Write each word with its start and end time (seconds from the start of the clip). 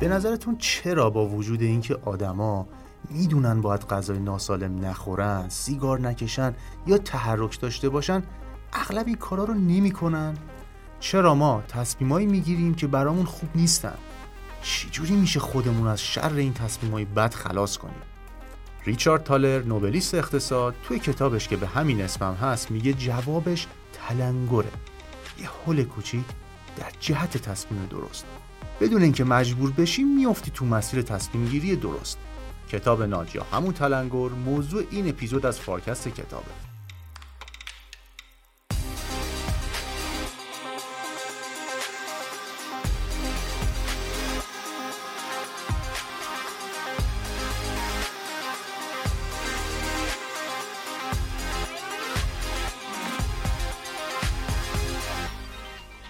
به 0.00 0.08
نظرتون 0.08 0.56
چرا 0.58 1.10
با 1.10 1.26
وجود 1.26 1.62
اینکه 1.62 1.98
آدما 2.04 2.68
می‌دونن 3.10 3.60
باید 3.60 3.80
غذای 3.80 4.18
ناسالم 4.18 4.84
نخورن، 4.84 5.48
سیگار 5.48 6.00
نکشن 6.00 6.54
یا 6.86 6.98
تحرک 6.98 7.60
داشته 7.60 7.88
باشن 7.88 8.22
اغلب 8.72 9.06
این 9.06 9.16
کارا 9.16 9.44
رو 9.44 9.54
نمی‌کنن؟ 9.54 10.34
چرا 11.00 11.34
ما 11.34 11.62
تصمیمایی 11.68 12.26
می‌گیریم 12.26 12.74
که 12.74 12.86
برامون 12.86 13.24
خوب 13.24 13.48
نیستن؟ 13.54 13.94
چجوری 14.62 15.16
میشه 15.16 15.40
خودمون 15.40 15.86
از 15.86 16.00
شر 16.02 16.34
این 16.34 16.54
تصمیمای 16.54 17.04
بد 17.04 17.34
خلاص 17.34 17.76
کنیم؟ 17.76 18.02
ریچارد 18.84 19.22
تالر 19.22 19.62
نوبلیست 19.62 20.14
اقتصاد 20.14 20.74
توی 20.82 20.98
کتابش 20.98 21.48
که 21.48 21.56
به 21.56 21.66
همین 21.66 22.00
اسمم 22.02 22.34
هست 22.34 22.70
میگه 22.70 22.92
جوابش 22.92 23.66
تلنگره 23.92 24.70
یه 25.38 25.48
حل 25.66 25.82
کوچیک 25.82 26.24
در 26.76 26.90
جهت 27.00 27.36
تصمیم 27.36 27.86
درست 27.90 28.26
بدون 28.80 29.02
اینکه 29.02 29.24
مجبور 29.24 29.70
بشیم 29.70 30.16
میافتی 30.16 30.50
تو 30.50 30.64
مسیر 30.64 31.02
تصمیم 31.02 31.46
گیری 31.48 31.76
درست. 31.76 32.18
کتاب 32.70 33.02
ناج 33.02 33.34
یا 33.34 33.46
همون 33.52 33.72
تلنگر 33.72 34.28
موضوع 34.28 34.84
این 34.90 35.08
اپیزود 35.08 35.46
از 35.46 35.60
فارکست 35.60 36.08
کتابه. 36.08 36.66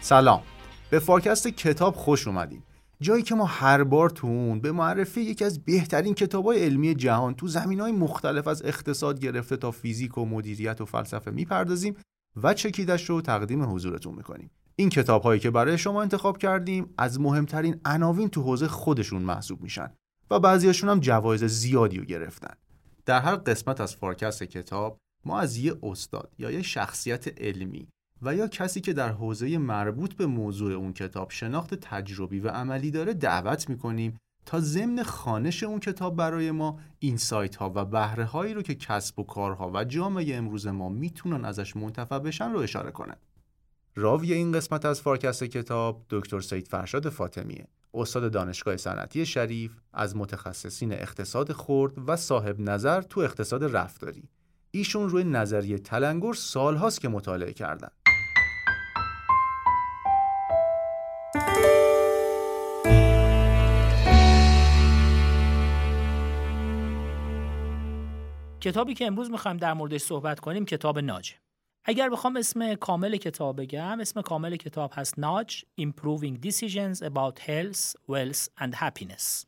سلام. 0.01 0.56
به 0.91 0.99
فارکست 0.99 1.49
کتاب 1.49 1.95
خوش 1.95 2.27
اومدید 2.27 2.63
جایی 3.01 3.23
که 3.23 3.35
ما 3.35 3.45
هر 3.45 3.85
بار 3.85 4.11
تو 4.11 4.27
اون 4.27 4.61
به 4.61 4.73
معرفی 4.73 5.21
یکی 5.21 5.45
از 5.45 5.65
بهترین 5.65 6.15
کتابای 6.15 6.65
علمی 6.65 6.95
جهان 6.95 7.35
تو 7.35 7.49
زمینه 7.49 7.81
های 7.81 7.93
مختلف 7.93 8.49
از 8.49 8.63
اقتصاد 8.65 9.21
گرفته 9.21 9.57
تا 9.57 9.71
فیزیک 9.71 10.19
و 10.19 10.25
مدیریت 10.25 10.81
و 10.81 10.85
فلسفه 10.85 11.31
می‌پردازیم 11.31 11.97
و 12.43 12.55
چکیدش 12.55 13.11
رو 13.11 13.21
تقدیم 13.21 13.75
حضورتون 13.75 14.15
می‌کنیم. 14.15 14.51
این 14.77 14.89
کتاب 14.89 15.23
هایی 15.23 15.41
که 15.41 15.51
برای 15.51 15.79
شما 15.79 16.03
انتخاب 16.03 16.39
کردیم 16.39 16.95
از 16.99 17.21
مهمترین 17.21 17.81
عناوین 17.85 18.29
تو 18.29 18.43
حوزه 18.43 18.69
خودشون 18.69 19.23
محسوب 19.23 19.63
میشن 19.63 19.93
و 20.31 20.41
بعضیاشون 20.41 20.91
هم 20.91 21.01
جوایز 21.01 21.45
زیادی 21.45 21.99
رو 21.99 22.05
گرفتن. 22.05 22.55
در 23.07 23.21
هر 23.21 23.37
قسمت 23.37 23.81
از 23.81 23.97
فارکست 23.97 24.43
کتاب 24.43 24.99
ما 25.25 25.41
از 25.41 25.57
یه 25.57 25.75
استاد 25.83 26.33
یا 26.39 26.51
یه 26.51 26.63
شخصیت 26.63 27.41
علمی 27.41 27.89
و 28.27 28.35
یا 28.35 28.49
کسی 28.49 28.81
که 28.81 28.93
در 28.93 29.09
حوزه 29.13 29.59
مربوط 29.59 30.15
به 30.15 30.27
موضوع 30.27 30.73
اون 30.73 30.93
کتاب 30.93 31.31
شناخت 31.31 31.75
تجربی 31.75 32.41
و 32.41 32.49
عملی 32.49 32.91
داره 32.91 33.15
دعوت 33.15 33.69
می‌کنیم 33.69 34.17
تا 34.47 34.61
ضمن 34.61 35.03
خانش 35.03 35.63
اون 35.63 35.81
کتاب 35.81 36.17
برای 36.17 36.51
ما 36.51 36.81
این 36.99 37.17
سایت 37.17 37.57
ها 37.57 37.73
و 37.75 37.85
بهره 37.85 38.25
هایی 38.25 38.55
رو 38.55 38.63
که 38.63 38.75
کسب 38.75 39.19
و 39.19 39.25
کارها 39.25 39.71
و 39.75 39.85
جامعه 39.85 40.37
امروز 40.37 40.67
ما 40.67 40.89
می‌تونن 40.89 41.45
ازش 41.45 41.77
منتفع 41.77 42.19
بشن 42.19 42.53
رو 42.53 42.59
اشاره 42.59 42.91
کنه. 42.91 43.17
راوی 43.95 44.33
این 44.33 44.53
قسمت 44.53 44.85
از 44.85 45.01
فارکست 45.01 45.45
کتاب 45.45 46.07
دکتر 46.11 46.41
سید 46.41 46.69
فرشاد 46.69 47.09
فاطمیه 47.09 47.67
استاد 47.95 48.33
دانشگاه 48.33 48.77
صنعتی 48.77 49.27
شریف 49.27 49.81
از 49.93 50.17
متخصصین 50.17 50.93
اقتصاد 50.93 51.53
خرد 51.53 51.93
و 52.09 52.17
صاحب 52.17 52.61
نظر 52.61 53.03
تو 53.03 53.21
اقتصاد 53.21 53.77
رفتاری 53.77 54.29
ایشون 54.71 55.09
روی 55.09 55.25
نظریه 55.25 55.79
تلنگر 55.79 56.33
سالهاست 56.33 57.01
که 57.01 57.09
مطالعه 57.09 57.53
کردن 57.53 57.89
کتابی 68.61 68.95
که 68.95 69.07
امروز 69.07 69.31
می‌خوایم 69.31 69.57
در 69.57 69.75
موردش 69.75 70.01
صحبت 70.01 70.41
کنیم 70.41 70.65
کتاب 70.65 70.99
ناج. 70.99 71.35
اگر 71.85 72.09
بخوام 72.09 72.37
اسم 72.37 72.75
کامل 72.75 73.17
کتاب 73.17 73.61
بگم 73.61 74.01
اسم 74.01 74.21
کامل 74.21 74.57
کتاب 74.57 74.93
هست 74.95 75.19
ناج 75.19 75.65
Improving 75.81 76.47
Decisions 76.47 76.99
About 76.99 77.39
Health, 77.39 77.95
Wealth 78.11 78.49
and 78.61 78.75
Happiness. 78.75 79.47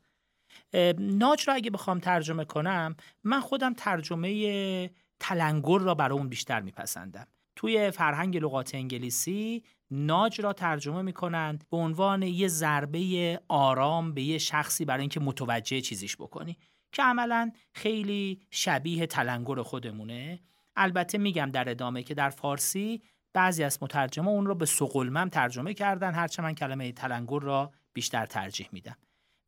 ناج 0.99 1.49
را 1.49 1.55
اگه 1.55 1.71
بخوام 1.71 1.99
ترجمه 1.99 2.45
کنم 2.45 2.97
من 3.25 3.41
خودم 3.41 3.75
ترجمه 3.75 4.91
تلنگر 5.21 5.79
را 5.79 5.95
برای 5.95 6.19
اون 6.19 6.29
بیشتر 6.29 6.61
میپسندم. 6.61 7.27
توی 7.57 7.91
فرهنگ 7.91 8.37
لغات 8.37 8.75
انگلیسی 8.75 9.65
ناج 9.91 10.41
را 10.41 10.53
ترجمه 10.53 11.03
می‌کنند 11.03 11.65
به 11.71 11.77
عنوان 11.77 12.23
یه 12.23 12.49
ضربه 12.49 13.41
آرام 13.49 14.15
به 14.15 14.23
یه 14.23 14.39
شخصی 14.39 14.85
برای 14.85 15.01
اینکه 15.01 15.21
متوجه 15.21 15.81
چیزیش 15.81 16.17
بکنی 16.17 16.57
که 16.93 17.03
عملا 17.03 17.53
خیلی 17.73 18.41
شبیه 18.51 19.07
تلنگر 19.07 19.63
خودمونه 19.63 20.41
البته 20.77 21.19
میگم 21.19 21.51
در 21.51 21.69
ادامه 21.69 22.03
که 22.03 22.15
در 22.15 22.31
فارسی 22.31 23.03
بعضی 23.33 23.65
از 23.65 23.79
مترجمه 23.83 24.29
اون 24.29 24.47
رو 24.47 24.55
به 24.55 24.67
سقلمم 24.67 25.29
ترجمه 25.29 25.75
کردن 25.75 26.15
هرچه 26.15 26.43
من 26.43 26.55
کلمه 26.55 26.93
تلنگر 26.93 27.41
را 27.41 27.73
بیشتر 27.93 28.27
ترجیح 28.27 28.69
میدم 28.73 28.97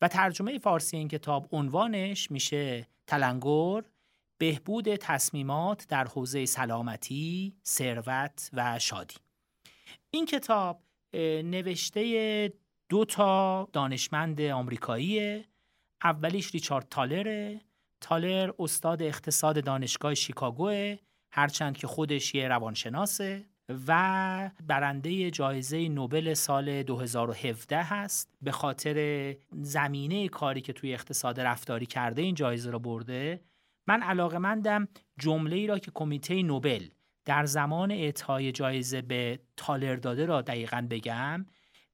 و 0.00 0.08
ترجمه 0.08 0.58
فارسی 0.58 0.96
این 0.96 1.08
کتاب 1.08 1.48
عنوانش 1.52 2.30
میشه 2.30 2.86
تلنگر 3.06 3.82
بهبود 4.38 4.96
تصمیمات 4.96 5.86
در 5.88 6.04
حوزه 6.04 6.46
سلامتی، 6.46 7.56
ثروت 7.66 8.50
و 8.52 8.78
شادی. 8.78 9.14
این 10.10 10.26
کتاب 10.26 10.82
نوشته 11.44 12.52
دو 12.88 13.04
تا 13.04 13.68
دانشمند 13.72 14.40
آمریکاییه. 14.40 15.44
اولیش 16.04 16.50
ریچارد 16.50 16.86
تالره 16.90 17.60
تالر 18.00 18.50
استاد 18.58 19.02
اقتصاد 19.02 19.64
دانشگاه 19.64 20.14
شیکاگوه 20.14 20.96
هرچند 21.32 21.76
که 21.76 21.86
خودش 21.86 22.34
یه 22.34 22.48
روانشناسه 22.48 23.44
و 23.86 24.50
برنده 24.66 25.30
جایزه 25.30 25.88
نوبل 25.88 26.34
سال 26.34 26.82
2017 26.82 27.82
هست. 27.82 28.34
به 28.42 28.52
خاطر 28.52 29.36
زمینه 29.52 30.28
کاری 30.28 30.60
که 30.60 30.72
توی 30.72 30.94
اقتصاد 30.94 31.40
رفتاری 31.40 31.86
کرده 31.86 32.22
این 32.22 32.34
جایزه 32.34 32.70
رو 32.70 32.78
برده. 32.78 33.40
من 33.86 34.02
علاقه 34.02 34.38
مندم 34.38 34.88
جمله 35.18 35.56
ای 35.56 35.66
را 35.66 35.78
که 35.78 35.90
کمیته 35.94 36.42
نوبل 36.42 36.88
در 37.24 37.46
زمان 37.46 37.90
اعطای 37.90 38.52
جایزه 38.52 39.02
به 39.02 39.40
تالر 39.56 39.96
داده 39.96 40.26
را 40.26 40.42
دقیقا 40.42 40.86
بگم 40.90 41.46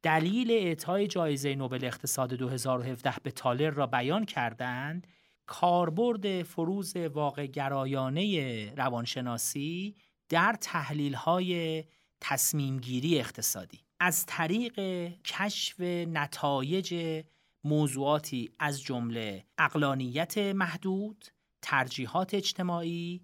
دلیل 0.03 0.51
اعطای 0.51 1.07
جایزه 1.07 1.55
نوبل 1.55 1.85
اقتصاد 1.85 2.35
2017 2.35 3.15
به 3.23 3.31
تالر 3.31 3.71
را 3.71 3.87
بیان 3.87 4.25
کردند 4.25 5.07
کاربرد 5.47 6.43
فروز 6.43 6.97
واقع 6.97 7.47
گرایانه 7.47 8.75
روانشناسی 8.75 9.97
در 10.29 10.57
تحلیل 10.61 11.15
های 11.15 11.85
تصمیم 12.21 12.81
اقتصادی. 13.05 13.81
از 14.01 14.27
طریق 14.27 14.81
کشف 15.25 15.81
نتایج 15.81 17.23
موضوعاتی 17.65 18.51
از 18.59 18.83
جمله 18.83 19.45
اقلانیت 19.59 20.39
محدود، 20.39 21.25
ترجیحات 21.63 22.35
اجتماعی 22.35 23.23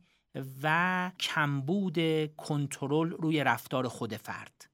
و 0.62 1.10
کمبود 1.20 2.26
کنترل 2.36 3.10
روی 3.10 3.44
رفتار 3.44 3.88
خود 3.88 4.16
فرد. 4.16 4.70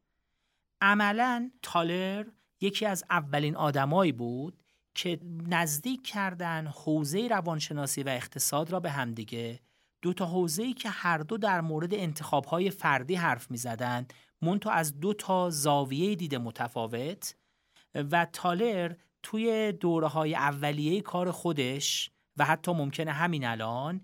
عملا 0.80 1.50
تالر 1.62 2.26
یکی 2.60 2.86
از 2.86 3.04
اولین 3.10 3.56
آدمایی 3.56 4.12
بود 4.12 4.62
که 4.94 5.20
نزدیک 5.48 6.06
کردن 6.06 6.66
حوزه 6.66 7.28
روانشناسی 7.28 8.02
و 8.02 8.08
اقتصاد 8.08 8.70
را 8.70 8.80
به 8.80 8.90
همدیگه 8.90 9.60
دو 10.02 10.12
تا 10.12 10.26
حوزه‌ای 10.26 10.72
که 10.72 10.90
هر 10.90 11.18
دو 11.18 11.36
در 11.36 11.60
مورد 11.60 11.94
انتخاب‌های 11.94 12.70
فردی 12.70 13.14
حرف 13.14 13.50
می‌زدند 13.50 14.14
مونتو 14.42 14.70
از 14.70 15.00
دو 15.00 15.14
تا 15.14 15.50
زاویه 15.50 16.14
دید 16.14 16.34
متفاوت 16.34 17.34
و 17.94 18.26
تالر 18.32 18.94
توی 19.22 19.72
دوره 19.72 20.06
های 20.06 20.34
اولیه 20.34 21.00
کار 21.00 21.30
خودش 21.30 22.10
و 22.36 22.44
حتی 22.44 22.72
ممکنه 22.72 23.12
همین 23.12 23.44
الان 23.44 24.00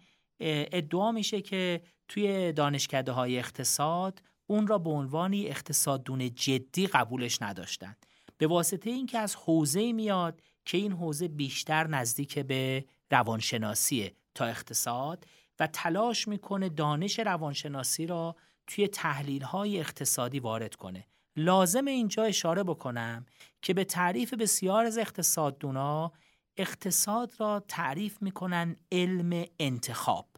ادعا 0.72 1.12
میشه 1.12 1.40
که 1.40 1.82
توی 2.08 2.52
دانشکده 2.52 3.12
های 3.12 3.38
اقتصاد 3.38 4.22
اون 4.46 4.66
را 4.66 4.78
به 4.78 4.90
عنوانی 4.90 5.48
اقتصاددون 5.48 6.34
جدی 6.34 6.86
قبولش 6.86 7.42
نداشتند 7.42 8.06
به 8.38 8.46
واسطه 8.46 8.90
اینکه 8.90 9.18
از 9.18 9.36
حوزه 9.36 9.92
میاد 9.92 10.40
که 10.64 10.78
این 10.78 10.92
حوزه 10.92 11.28
بیشتر 11.28 11.86
نزدیک 11.86 12.38
به 12.38 12.84
روانشناسیه 13.10 14.14
تا 14.34 14.44
اقتصاد 14.44 15.26
و 15.60 15.66
تلاش 15.66 16.28
می‌کنه 16.28 16.68
دانش 16.68 17.18
روانشناسی 17.18 18.06
را 18.06 18.36
توی 18.66 18.88
تحلیل 18.88 19.42
های 19.42 19.80
اقتصادی 19.80 20.40
وارد 20.40 20.74
کنه. 20.74 21.06
لازم 21.36 21.84
اینجا 21.84 22.22
اشاره 22.22 22.62
بکنم 22.62 23.26
که 23.62 23.74
به 23.74 23.84
تعریف 23.84 24.34
بسیار 24.34 24.84
از 24.84 24.98
اقتصاددونا 24.98 26.12
اقتصاد 26.56 27.34
را 27.38 27.64
تعریف 27.68 28.22
می‌کنن 28.22 28.76
علم 28.92 29.44
انتخاب. 29.58 30.33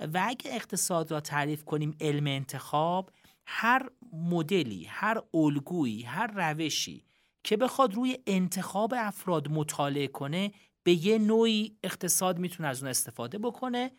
و 0.00 0.24
اگه 0.26 0.54
اقتصاد 0.54 1.10
را 1.10 1.20
تعریف 1.20 1.64
کنیم 1.64 1.96
علم 2.00 2.26
انتخاب 2.26 3.10
هر 3.46 3.90
مدلی 4.12 4.84
هر 4.84 5.22
الگویی 5.34 6.02
هر 6.02 6.26
روشی 6.26 7.04
که 7.44 7.56
بخواد 7.56 7.94
روی 7.94 8.18
انتخاب 8.26 8.94
افراد 8.96 9.48
مطالعه 9.48 10.06
کنه 10.06 10.52
به 10.82 11.06
یه 11.06 11.18
نوعی 11.18 11.76
اقتصاد 11.84 12.38
می‌تونه 12.38 12.68
از 12.68 12.82
اون 12.82 12.90
استفاده 12.90 13.38
بکنه. 13.38 13.92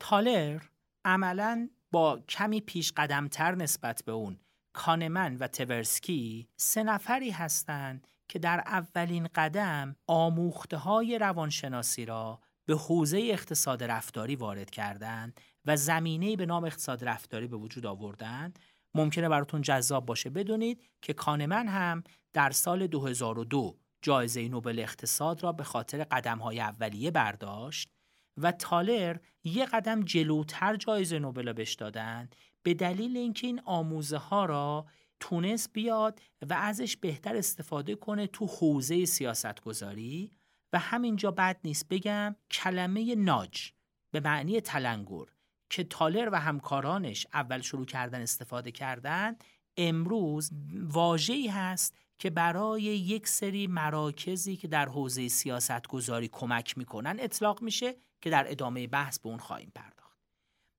تالر 0.00 0.62
عملا 1.04 1.68
با 1.90 2.20
کمی 2.28 2.60
پیش 2.60 2.92
قدمتر 2.92 3.54
نسبت 3.54 4.02
به 4.06 4.12
اون 4.12 4.40
کانمن 4.72 5.36
و 5.36 5.48
تورسکی 5.48 6.48
سه 6.56 6.82
نفری 6.82 7.30
هستند 7.30 8.06
که 8.28 8.38
در 8.38 8.62
اولین 8.66 9.28
قدم 9.34 9.96
آموخته 10.06 10.76
های 10.76 11.18
روانشناسی 11.18 12.04
را 12.04 12.40
به 12.70 12.76
حوزه 12.76 13.18
اقتصاد 13.30 13.84
رفتاری 13.84 14.36
وارد 14.36 14.70
کردند 14.70 15.40
و 15.64 15.76
زمینه 15.76 16.36
به 16.36 16.46
نام 16.46 16.64
اقتصاد 16.64 17.04
رفتاری 17.04 17.46
به 17.46 17.56
وجود 17.56 17.86
آوردند 17.86 18.58
ممکنه 18.94 19.28
براتون 19.28 19.62
جذاب 19.62 20.06
باشه. 20.06 20.30
بدونید 20.30 20.82
که 21.02 21.12
کانمن 21.12 21.68
هم 21.68 22.04
در 22.32 22.50
سال 22.50 22.86
2002 22.86 23.78
جایزه 24.02 24.48
نوبل 24.48 24.78
اقتصاد 24.78 25.42
را 25.42 25.52
به 25.52 25.64
خاطر 25.64 26.06
های 26.26 26.60
اولیه 26.60 27.10
برداشت 27.10 27.88
و 28.36 28.52
تالر 28.52 29.16
یه 29.44 29.66
قدم 29.66 30.02
جلوتر 30.04 30.76
جایزه 30.76 31.18
نوبل 31.18 31.52
بهش 31.52 31.74
دادن 31.74 32.28
به 32.62 32.74
دلیل 32.74 33.16
اینکه 33.16 33.46
این 33.46 33.60
آموزه 33.64 34.16
ها 34.16 34.44
را 34.44 34.86
تونست 35.20 35.72
بیاد 35.72 36.20
و 36.48 36.54
ازش 36.54 36.96
بهتر 36.96 37.36
استفاده 37.36 37.94
کنه 37.94 38.26
تو 38.26 38.46
حوزه 38.46 39.04
سیاست 39.04 39.60
گذاری 39.60 40.39
و 40.72 40.78
همینجا 40.78 41.30
بد 41.30 41.60
نیست 41.64 41.88
بگم 41.88 42.36
کلمه 42.50 43.14
ناج 43.14 43.72
به 44.10 44.20
معنی 44.20 44.60
تلنگر 44.60 45.24
که 45.70 45.84
تالر 45.84 46.28
و 46.32 46.40
همکارانش 46.40 47.26
اول 47.32 47.60
شروع 47.60 47.86
کردن 47.86 48.20
استفاده 48.20 48.72
کردن 48.72 49.36
امروز 49.76 50.50
واجهی 50.82 51.48
هست 51.48 51.96
که 52.18 52.30
برای 52.30 52.82
یک 52.82 53.28
سری 53.28 53.66
مراکزی 53.66 54.56
که 54.56 54.68
در 54.68 54.88
حوزه 54.88 55.28
سیاست 55.28 55.86
گذاری 55.88 56.28
کمک 56.28 56.78
می‌کنن 56.78 57.16
اطلاق 57.20 57.62
میشه 57.62 57.96
که 58.20 58.30
در 58.30 58.50
ادامه 58.50 58.86
بحث 58.86 59.18
به 59.18 59.28
اون 59.28 59.38
خواهیم 59.38 59.72
پرداخت. 59.74 60.18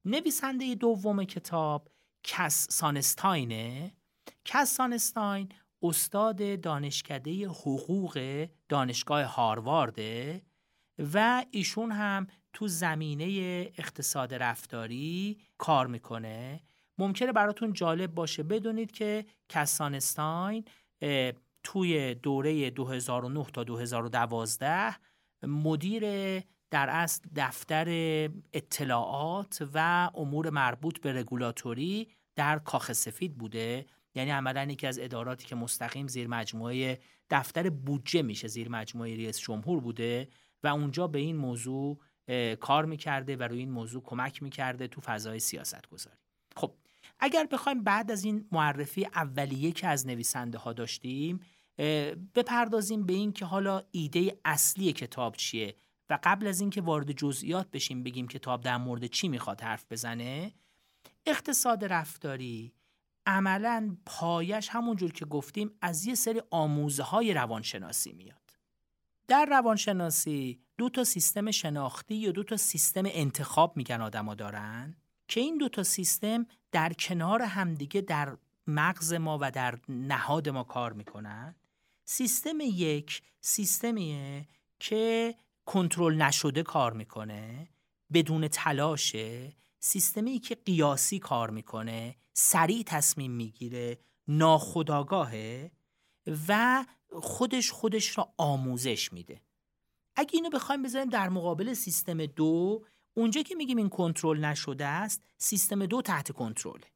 نویسنده 0.05 0.75
دوم 0.75 1.23
کتاب 1.23 1.87
کس 2.23 2.67
سانستاینه. 2.69 3.93
کس 4.45 4.73
سانستاین 4.73 5.49
استاد 5.83 6.61
دانشکده 6.61 7.47
حقوق 7.47 8.47
دانشگاه 8.69 9.23
هاروارده 9.23 10.41
و 11.13 11.45
ایشون 11.51 11.91
هم 11.91 12.27
تو 12.53 12.67
زمینه 12.67 13.25
اقتصاد 13.77 14.33
رفتاری 14.33 15.37
کار 15.57 15.87
می‌کنه. 15.87 16.61
ممکنه 16.97 17.31
براتون 17.31 17.73
جالب 17.73 18.13
باشه 18.13 18.43
بدونید 18.43 18.91
که 18.91 19.25
کسانستاین 19.49 20.65
توی 21.63 22.15
دوره 22.15 22.69
2009 22.69 23.45
تا 23.45 23.63
2012 23.63 24.95
مدیر 25.43 26.03
در 26.71 26.89
اصل 26.89 27.29
دفتر 27.35 27.87
اطلاعات 28.53 29.67
و 29.73 30.09
امور 30.15 30.49
مربوط 30.49 30.99
به 30.99 31.13
رگولاتوری 31.13 32.07
در 32.35 32.59
کاخ 32.59 32.93
سفید 32.93 33.37
بوده. 33.37 33.85
یعنی 34.15 34.31
عملا 34.31 34.63
یکی 34.63 34.87
از 34.87 34.99
اداراتی 34.99 35.45
که 35.45 35.55
مستقیم 35.55 36.07
زیر 36.07 36.27
مجموعه 36.27 36.99
دفتر 37.29 37.69
بودجه 37.69 38.21
میشه 38.21 38.47
زیر 38.47 38.69
مجموعه 38.69 39.15
رئیس 39.15 39.39
جمهور 39.39 39.79
بوده 39.79 40.27
و 40.63 40.67
اونجا 40.67 41.07
به 41.07 41.19
این 41.19 41.35
موضوع 41.35 41.99
کار 42.59 42.85
می‌کرده 42.85 43.35
و 43.35 43.43
روی 43.43 43.59
این 43.59 43.71
موضوع 43.71 44.03
کمک 44.03 44.43
می‌کرده 44.43 44.87
تو 44.87 45.01
فضای 45.01 45.39
سیاست 45.39 45.89
گذاری 45.89 46.17
خب 46.55 46.73
اگر 47.19 47.47
بخوایم 47.51 47.83
بعد 47.83 48.11
از 48.11 48.23
این 48.23 48.47
معرفی 48.51 49.05
اولیه 49.05 49.71
که 49.71 49.87
از 49.87 50.07
نویسنده 50.07 50.57
ها 50.57 50.73
داشتیم 50.73 51.39
بپردازیم 52.35 53.05
به 53.05 53.13
این 53.13 53.33
که 53.33 53.45
حالا 53.45 53.83
ایده 53.91 54.39
اصلی 54.45 54.93
کتاب 54.93 55.35
چیه 55.35 55.75
و 56.09 56.19
قبل 56.23 56.47
از 56.47 56.61
اینکه 56.61 56.81
وارد 56.81 57.11
جزئیات 57.11 57.71
بشیم 57.71 58.03
بگیم 58.03 58.27
کتاب 58.27 58.61
در 58.61 58.77
مورد 58.77 59.05
چی 59.05 59.27
می‌خواد 59.27 59.61
حرف 59.61 59.85
بزنه 59.91 60.53
اقتصاد 61.25 61.85
رفتاری 61.85 62.73
عملا 63.25 63.97
پایش 64.05 64.69
همونجور 64.69 65.11
که 65.11 65.25
گفتیم 65.25 65.71
از 65.81 66.05
یه 66.05 66.15
سری 66.15 66.41
آموزه 66.49 67.03
های 67.03 67.33
روانشناسی 67.33 68.13
میاد. 68.13 68.37
در 69.27 69.45
روانشناسی 69.45 70.59
دو 70.77 70.89
تا 70.89 71.03
سیستم 71.03 71.51
شناختی 71.51 72.15
یا 72.15 72.31
دو 72.31 72.43
تا 72.43 72.57
سیستم 72.57 73.03
انتخاب 73.05 73.77
میگن 73.77 74.01
آدما 74.01 74.35
دارن 74.35 74.95
که 75.27 75.39
این 75.39 75.57
دو 75.57 75.69
تا 75.69 75.83
سیستم 75.83 76.45
در 76.71 76.93
کنار 76.93 77.41
همدیگه 77.41 78.01
در 78.01 78.37
مغز 78.67 79.13
ما 79.13 79.37
و 79.41 79.51
در 79.51 79.79
نهاد 79.89 80.49
ما 80.49 80.63
کار 80.63 80.93
می‌کنن. 80.93 81.55
سیستم 82.05 82.57
یک 82.59 83.21
سیستمیه 83.41 84.47
که 84.79 85.35
کنترل 85.65 86.21
نشده 86.21 86.63
کار 86.63 86.93
می‌کنه 86.93 87.67
بدون 88.13 88.47
تلاشه 88.47 89.53
سیستمی 89.83 90.39
که 90.39 90.55
قیاسی 90.55 91.19
کار 91.19 91.49
می‌کنه 91.49 92.15
سریع 92.33 92.83
تصمیم 92.83 93.31
می‌گیره 93.31 93.99
ناخداگاهه 94.27 95.71
و 96.47 96.85
خودش 97.21 97.71
خودش 97.71 98.17
را 98.17 98.33
آموزش 98.37 99.13
میده. 99.13 99.41
اگه 100.15 100.31
اینو 100.33 100.49
بخوایم 100.49 100.81
بذاریم 100.81 101.09
در 101.09 101.29
مقابل 101.29 101.73
سیستم 101.73 102.25
دو 102.25 102.85
اونجا 103.13 103.41
که 103.41 103.55
میگیم 103.55 103.77
این 103.77 103.89
کنترل 103.89 104.45
نشده 104.45 104.85
است 104.85 105.23
سیستم 105.37 105.85
دو 105.85 106.01
تحت 106.01 106.31
کنترله. 106.31 106.87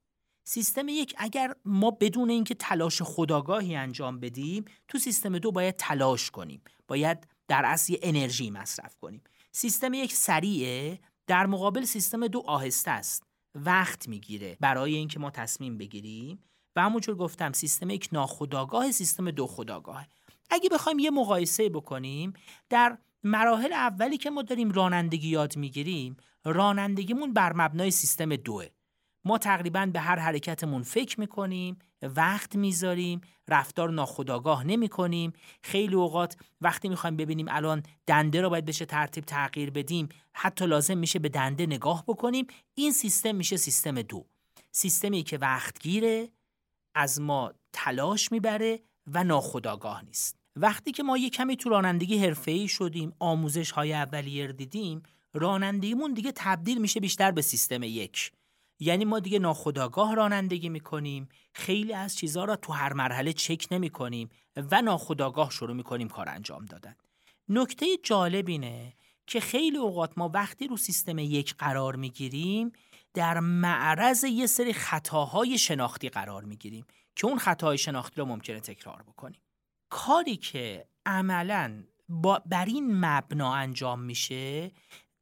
سیستم 0.44 0.88
یک 0.90 1.14
اگر 1.18 1.56
ما 1.66 1.92
بدون 1.92 2.30
اینکه 2.30 2.56
تلاش 2.56 3.02
خداگاهی 3.02 3.76
انجام 3.76 4.20
بدیم 4.20 4.66
تو 4.88 4.98
سیستم 4.98 5.40
دو 5.40 5.52
باید 5.52 5.76
تلاش 5.76 6.31
کنیم. 6.31 6.62
باید 6.88 7.28
در 7.48 7.62
اصل 7.66 7.96
انرژی 8.02 8.50
مصرف 8.50 8.98
کنیم. 8.98 9.24
سیستم 9.52 9.94
یک 9.94 10.14
سریعه 10.14 11.00
در 11.27 11.45
مقابل 11.45 11.83
سیستم 11.83 12.27
دو 12.27 12.44
آهسته 12.48 12.92
است. 12.92 13.24
وقت 13.56 14.07
می‌گیره 14.07 14.57
برای 14.60 14.95
اینکه 14.95 15.19
ما 15.19 15.31
تصمیم 15.31 15.77
بگیریم. 15.77 16.39
و 16.75 16.81
همونجور 16.81 17.16
گفتم 17.16 17.51
سیستم 17.51 17.89
یک 17.89 18.10
ناخداگاه 18.12 18.92
سیستم 18.92 19.31
دو 19.31 19.48
خداگاه 19.48 20.07
اگه 20.50 20.69
بخوایم 20.69 21.00
یه 21.00 21.12
مقایسه 21.12 21.69
بکنیم 21.69 22.33
در 22.69 22.98
مراحل 23.24 23.74
اولی 23.74 24.18
که 24.18 24.30
ما 24.30 24.42
داریم 24.42 24.72
رانندگی 24.72 25.27
یاد 25.27 25.57
می‌گیریم 25.57 26.18
رانندگیمون 26.45 27.33
بر 27.33 27.54
مبنای 27.54 27.92
سیستم 27.92 28.36
دوه. 28.36 28.66
ما 29.25 29.38
تقریبا 29.38 29.86
به 29.94 30.00
هر 30.00 30.19
حرکتمون 30.19 30.83
فکر 30.83 31.19
می‌کنیم 31.19 31.80
وقت 32.16 32.56
می‌ذاریم 32.56 33.22
رفتار 33.48 33.90
ناخداگاه 33.90 34.63
نمی 34.63 34.90
کنیم 34.90 35.34
خیلی 35.62 35.96
اوقات 35.96 36.38
وقتی 36.62 36.90
می‌خوایم 36.90 37.18
ببینیم 37.18 37.46
الان 37.50 37.84
دنده 38.07 38.42
رو 38.42 38.50
باید 38.50 38.66
بشه 38.66 38.86
ترتیب 38.86 39.24
تغییر 39.24 39.69
بدیم 39.69 40.09
حتی 40.33 40.66
لازم 40.66 40.97
میشه 40.97 41.19
به 41.19 41.30
دنده 41.30 41.66
نگاه 41.66 42.04
بکنیم 42.07 42.47
این 42.76 42.92
سیستم 42.92 43.35
میشه 43.35 43.57
سیستم 43.57 44.02
دو. 44.02 44.26
سیستمی 44.71 45.24
که 45.24 45.38
وقت 45.38 45.80
گیره 45.80 46.30
از 46.95 47.21
ما 47.21 47.54
تلاش 47.74 48.31
می‌بره 48.31 48.80
و 49.07 49.24
ناخداگاه 49.24 50.06
نیست. 50.06 50.38
وقتی 50.56 50.92
که 50.92 51.04
ما 51.04 51.18
یه 51.18 51.30
کمی 51.30 51.57
تو 51.57 51.69
رانندگی 51.69 52.18
حرفه‌ای 52.18 52.68
شدیم 52.68 53.14
آموزش 53.19 53.71
های 53.71 53.94
اولیه 53.94 54.47
دیدیم 54.47 55.04
رانندگیمون 55.33 56.14
دیگه 56.14 56.31
تبدیل 56.35 56.81
میشه 56.81 57.00
بیشتر 57.00 57.31
به 57.31 57.42
سیستم 57.42 57.83
یک. 57.83 58.31
یعنی 58.80 59.06
ما 59.06 59.20
دیگه 59.20 59.40
ناخداگاه 59.40 60.16
رانندگی 60.16 60.70
می‌کنیم 60.70 61.30
خیلی 61.54 61.94
از 61.94 62.16
چیزها 62.18 62.46
را 62.46 62.56
تو 62.56 62.74
هر 62.74 62.94
مرحله 62.94 63.34
چک 63.34 63.68
نمی 63.72 63.90
کنیم 63.90 64.30
و 64.56 64.82
ناخداگاه 64.82 65.52
شروع 65.52 65.76
می‌کنیم 65.76 66.10
کار 66.10 66.30
انجام 66.30 66.66
دادن. 66.66 66.96
نکته 67.50 67.86
جالب 68.04 68.48
اینه 68.48 68.94
که 69.28 69.40
خیلی 69.40 69.78
اوقات 69.78 70.18
ما 70.18 70.30
وقتی 70.34 70.68
رو 70.68 70.78
سیستم 70.78 71.20
یک 71.20 71.56
قرار 71.56 71.96
می‌گیریم 71.96 72.72
در 73.14 73.40
معرض 73.40 74.24
یه 74.24 74.48
سری 74.48 74.74
خطاهای 74.74 75.58
شناختی 75.58 76.10
قرار 76.10 76.44
می‌گیریم 76.44 76.86
که 77.16 77.28
اون 77.28 77.38
خطاهای 77.38 77.78
شناختی 77.78 78.16
رو 78.22 78.26
ممکنه 78.26 78.60
تکرار 78.60 79.04
بکنیم. 79.04 79.42
کاری 79.90 80.38
که 80.38 80.88
عملا 81.06 81.84
با 82.10 82.42
بر 82.46 82.66
این 82.66 83.06
مبنا 83.06 83.54
انجام 83.54 84.00
میشه 84.00 84.72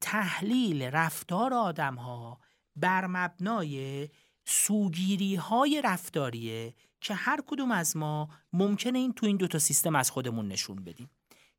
تحلیل 0.02 0.84
رفتار 0.84 1.54
آدم 1.54 1.96
ها 1.96 2.40
بر 2.76 3.08
مبنای 3.08 4.10
سوگیری 4.46 5.36
های 5.36 5.82
رفتاریه 5.84 6.74
که 7.02 7.14
هر 7.14 7.40
کدوم 7.48 7.72
از 7.72 7.98
ما 7.98 8.30
ممکنه 8.54 9.00
این 9.00 9.14
تو 9.14 9.26
این 9.26 9.38
دوتا 9.38 9.60
سیستم 9.60 9.96
از 9.96 10.12
خودمون 10.12 10.48
نشون 10.48 10.84
بدیم. 10.84 11.10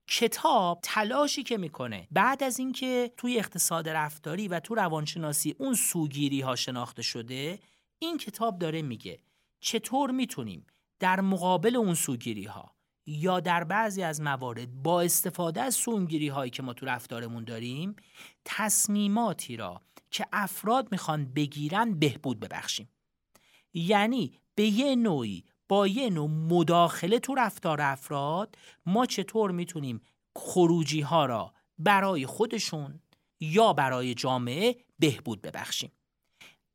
کتاب 0.08 0.80
تلاشی 0.82 1.42
که 1.42 1.56
می‌کنه 1.56 2.08
بعد 2.10 2.42
از 2.42 2.58
اینکه 2.58 3.12
توی 3.16 3.38
اقتصاد 3.38 3.88
رفتاری 3.88 4.48
و 4.48 4.60
تو 4.60 4.74
روانشناسی 4.74 5.54
اون 5.58 5.74
سوگیری 5.74 6.40
ها 6.40 6.56
شناخته 6.56 7.02
شده 7.02 7.58
این 7.98 8.18
کتاب 8.18 8.58
داره 8.58 8.82
میگه 8.82 9.18
چطور 9.60 10.10
می‌تونیم 10.10 10.66
در 11.00 11.20
مقابل 11.20 11.76
اون 11.76 11.94
سوگیری 11.94 12.44
ها 12.44 12.74
یا 13.06 13.40
در 13.40 13.64
بعضی 13.64 14.02
از 14.02 14.20
موارد 14.20 14.82
با 14.82 15.02
استفاده 15.02 15.60
از 15.60 15.74
سونگیری 15.74 16.28
هایی 16.28 16.50
که 16.50 16.62
ما 16.62 16.72
تو 16.72 16.86
رفتارمون 16.86 17.44
داریم 17.44 17.96
تصمیماتی 18.44 19.56
را 19.56 19.80
که 20.14 20.26
افراد 20.32 20.88
می‌خوان 20.92 21.24
بگیرن 21.24 21.98
بهبود 21.98 22.40
ببخشیم. 22.40 22.88
یعنی 23.74 24.32
به 24.54 24.62
یه 24.62 24.96
نوعی 24.96 25.44
با 25.68 25.86
یه 25.86 26.10
نوع 26.10 26.30
مداخله 26.30 27.18
تو 27.18 27.34
رفتار 27.34 27.80
افراد 27.80 28.58
ما 28.86 29.06
چطور 29.06 29.50
می‌تونیم 29.50 30.00
خروجی 30.36 31.00
ها 31.00 31.26
را 31.26 31.54
برای 31.78 32.26
خودشون 32.26 33.00
یا 33.40 33.72
برای 33.72 34.14
جامعه 34.14 34.76
بهبود 34.98 35.42
ببخشیم. 35.42 35.92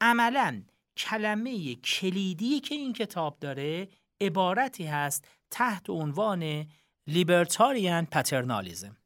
عملا 0.02 0.64
کلمه 0.98 1.76
کلیدی 1.76 2.60
که 2.60 2.76
این 2.76 2.94
کتاب 2.94 3.40
داره 3.40 3.88
عبارتی 4.22 4.86
هست 4.86 5.28
تحت 5.52 5.90
عنوان 5.90 6.68
لیبرتاریان 7.08 8.06
پترنالیزم 8.06 8.98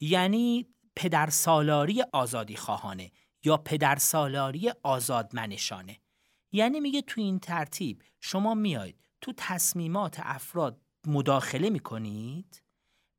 یعنی 0.00 0.66
پدرسالاری 0.96 2.02
آزادی 2.12 2.56
خواهانه. 2.56 3.10
یا 3.44 3.56
پدرسالاری 3.56 4.72
آزادمنشانه. 4.82 6.00
یعنی 6.52 6.80
میگه 6.80 7.02
تو 7.02 7.20
این 7.20 7.38
ترتیب 7.38 8.02
شما 8.20 8.54
میاید 8.54 9.04
تو 9.20 9.32
تصمیمات 9.36 10.20
افراد 10.22 10.80
مداخله 11.06 11.70
می‌کنید 11.70 12.62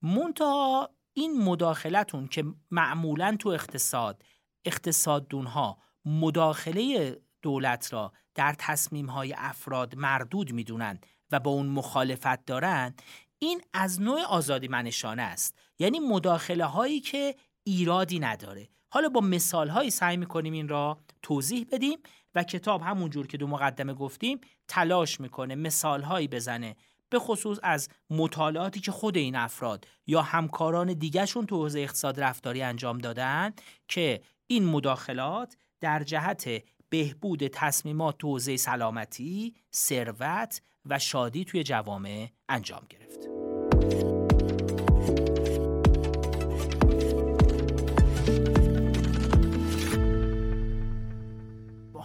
منتها 0.01 0.89
این 1.13 1.43
مداخلتون 1.43 2.27
که 2.27 2.45
معمولا 2.71 3.35
تو 3.39 3.49
اقتصاد 3.49 4.23
اقتصاددونها 4.65 5.77
مداخله 6.05 7.17
دولت 7.41 7.93
را 7.93 8.13
در 8.35 8.55
تصمیم 8.59 9.09
های 9.09 9.33
افراد 9.37 9.95
مردود 9.95 10.51
می‌دونند 10.51 11.05
و 11.31 11.39
با 11.39 11.51
اون 11.51 11.65
مخالفت 11.65 12.45
دارند 12.45 13.01
این 13.39 13.61
از 13.73 14.01
نوع 14.01 14.21
آزادی 14.21 14.67
منشانه 14.67 15.21
است. 15.21 15.57
یعنی 15.79 15.99
مداخله 15.99 16.65
هایی 16.65 16.99
که 16.99 17.35
ایرادی 17.63 18.19
نداره. 18.19 18.69
حالا 18.93 19.09
با 19.09 19.21
مثال 19.21 19.69
هایی 19.69 19.89
سعی 19.89 20.17
می‌کنیم 20.17 20.53
این 20.53 20.67
را 20.67 20.97
توضیح 21.21 21.65
بدیم 21.71 21.99
و 22.35 22.43
کتاب 22.43 22.81
همونجور 22.81 23.27
که 23.27 23.37
دو 23.37 23.47
مقدمه 23.47 23.93
گفتیم 23.93 24.41
تلاش 24.67 25.19
می‌کنه 25.19 25.55
مثال 25.55 26.01
هایی 26.01 26.27
بزنه 26.27 26.75
به 27.09 27.19
خصوص 27.19 27.59
از 27.63 27.89
مطالعاتی 28.09 28.79
که 28.79 28.91
خود 28.91 29.17
این 29.17 29.35
افراد 29.35 29.87
یا 30.07 30.21
همکاران 30.21 30.93
دیگرشون 30.93 31.45
تو 31.45 31.55
حوزه 31.55 31.79
اقتصاد 31.79 32.19
رفتاری 32.19 32.61
انجام 32.61 32.97
دادن 32.97 33.53
که 33.87 34.21
این 34.47 34.65
مداخلات 34.65 35.57
در 35.79 36.03
جهت 36.03 36.49
بهبود 36.89 37.47
تصمیمات 37.47 38.17
تو 38.17 38.27
حوزه 38.27 38.57
سلامتی، 38.57 39.55
ثروت 39.73 40.61
و 40.85 40.99
شادی 40.99 41.45
توی 41.45 41.63
جوامع 41.63 42.27
انجام 42.49 42.81
گرفت. 42.89 43.27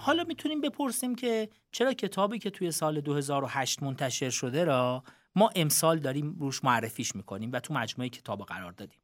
حالا 0.07 0.25
می‌تونیم 0.25 0.61
بپرسیم 0.61 1.15
که 1.15 1.49
چرا 1.71 1.93
کتابی 1.93 2.39
که 2.39 2.51
توی 2.51 2.71
سال 2.71 3.01
2008 3.01 3.83
منتشر 3.83 4.31
شده 4.31 4.65
را 4.65 5.03
ما 5.35 5.51
امسال 5.57 5.99
داریم 5.99 6.37
روش 6.39 6.65
معرفیش 6.65 7.17
می‌کنیم 7.17 7.53
و 7.53 7.61
تو 7.61 7.75
مجموعه 7.75 8.09
کتاب 8.09 8.43
قرار 8.43 8.73
دادیم. 8.73 9.01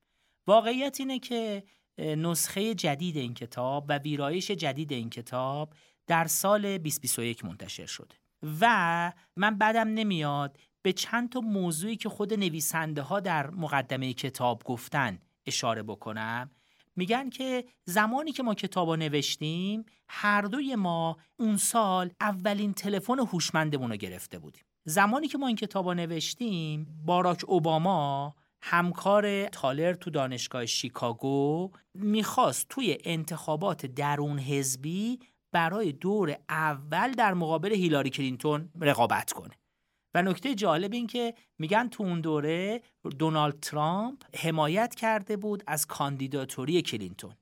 واقعیت 0.47 0.97
اینه 1.00 1.18
که 1.18 1.64
نسخه 1.99 2.75
جدید 2.75 3.16
این 3.16 3.35
کتاب 3.35 3.85
و 3.88 3.99
ویرایش 3.99 4.50
جدید 4.50 4.92
این 4.92 5.11
کتاب 5.11 5.75
در 6.06 6.26
سال 6.26 6.62
2021 6.62 7.44
منتشر 7.44 7.87
شده 7.87 8.14
و 8.61 9.12
من 9.37 9.59
بعدم 9.59 9.88
نمیاد 9.88 10.59
به 10.82 10.92
چند 10.92 11.32
تا 11.32 11.40
موضوعی 11.40 11.97
که 11.97 12.09
خود 12.09 12.35
نویسنده 12.35 13.02
ها 13.02 13.21
در 13.21 13.50
مقدمه 13.50 14.12
کتاب 14.12 14.62
گفتن 14.64 15.18
اشاره 15.47 15.82
بکنم. 15.82 16.50
میگن 16.96 17.30
که 17.30 17.64
زمانی 17.84 18.32
که 18.32 18.42
ما 18.42 18.54
کتاب 18.54 18.88
رو 18.88 18.96
نوشتیم 18.96 19.84
هر 20.08 20.42
دوی 20.42 20.76
ما 20.76 21.16
اون 21.37 21.56
سال 21.56 22.11
اولین 22.20 22.75
تلفن 22.75 23.18
هوشمندمون 23.18 23.90
رو 23.90 23.96
گرفته 23.96 24.38
بودیم. 24.38 24.64
زمانی 24.84 25.28
که 25.28 25.38
ما 25.38 25.46
این 25.46 25.56
کتاب 25.56 25.87
رو 25.87 25.94
نوشتیم 25.94 27.02
باراک 27.06 27.44
اوباما 27.46 28.34
همکار 28.62 29.49
تیلر 29.49 29.95
تو 29.94 30.11
دانشگاه 30.11 30.66
شیکاگو 30.66 31.70
می‌خواست 31.94 32.68
توی 32.68 32.99
انتخابات 33.04 33.87
درون 33.87 34.38
حزبی 34.38 35.18
برای 35.52 35.92
دور 35.92 36.37
اول 36.49 37.12
در 37.12 37.34
مقابل 37.34 37.72
هیلاری 37.72 38.11
کلینتون 38.11 38.70
رقابت 38.80 39.32
کنه. 39.32 39.54
و 40.14 40.23
نکته 40.23 40.54
جالب 40.54 40.92
این 40.92 41.07
که 41.07 41.35
میگن 41.59 41.88
تو 41.88 42.02
اون 42.02 42.21
دوره 42.21 42.83
دونالد 43.19 43.61
ترامپ 43.61 44.37
حمایت 44.37 44.95
کرده 44.95 45.37
بود 45.37 45.62
از 45.66 45.87
کاندیداتوری 45.87 46.83
کلینتون. 46.83 47.35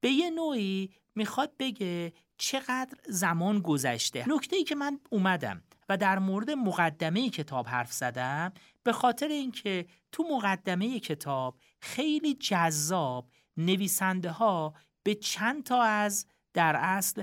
به 0.00 0.10
یه 0.10 0.30
نوعی 0.30 0.90
می‌خواد 1.14 1.52
بگه 1.58 2.12
چقدر 2.38 2.98
زمان 3.08 3.60
گذشته. 3.60 4.24
نکته 4.28 4.56
ای 4.56 4.64
که 4.64 4.74
من 4.74 5.00
اومدم 5.10 5.62
و 5.88 5.96
در 5.96 6.18
مورد 6.18 6.50
مقدمه 6.50 7.30
کتاب 7.30 7.68
حرف 7.68 7.92
زدم 7.92 8.52
به 8.82 8.92
خاطر 8.92 9.28
اینکه 9.28 9.86
تو 10.12 10.24
مقدمه 10.30 11.00
کتاب 11.00 11.58
خیلی 11.80 12.34
جذاب 12.34 13.30
نویسنده 13.56 14.30
ها 14.30 14.74
به 15.02 15.14
چند 15.14 15.62
تا 15.62 15.82
از 15.82 16.26
در 16.54 16.76
اصل 16.76 17.22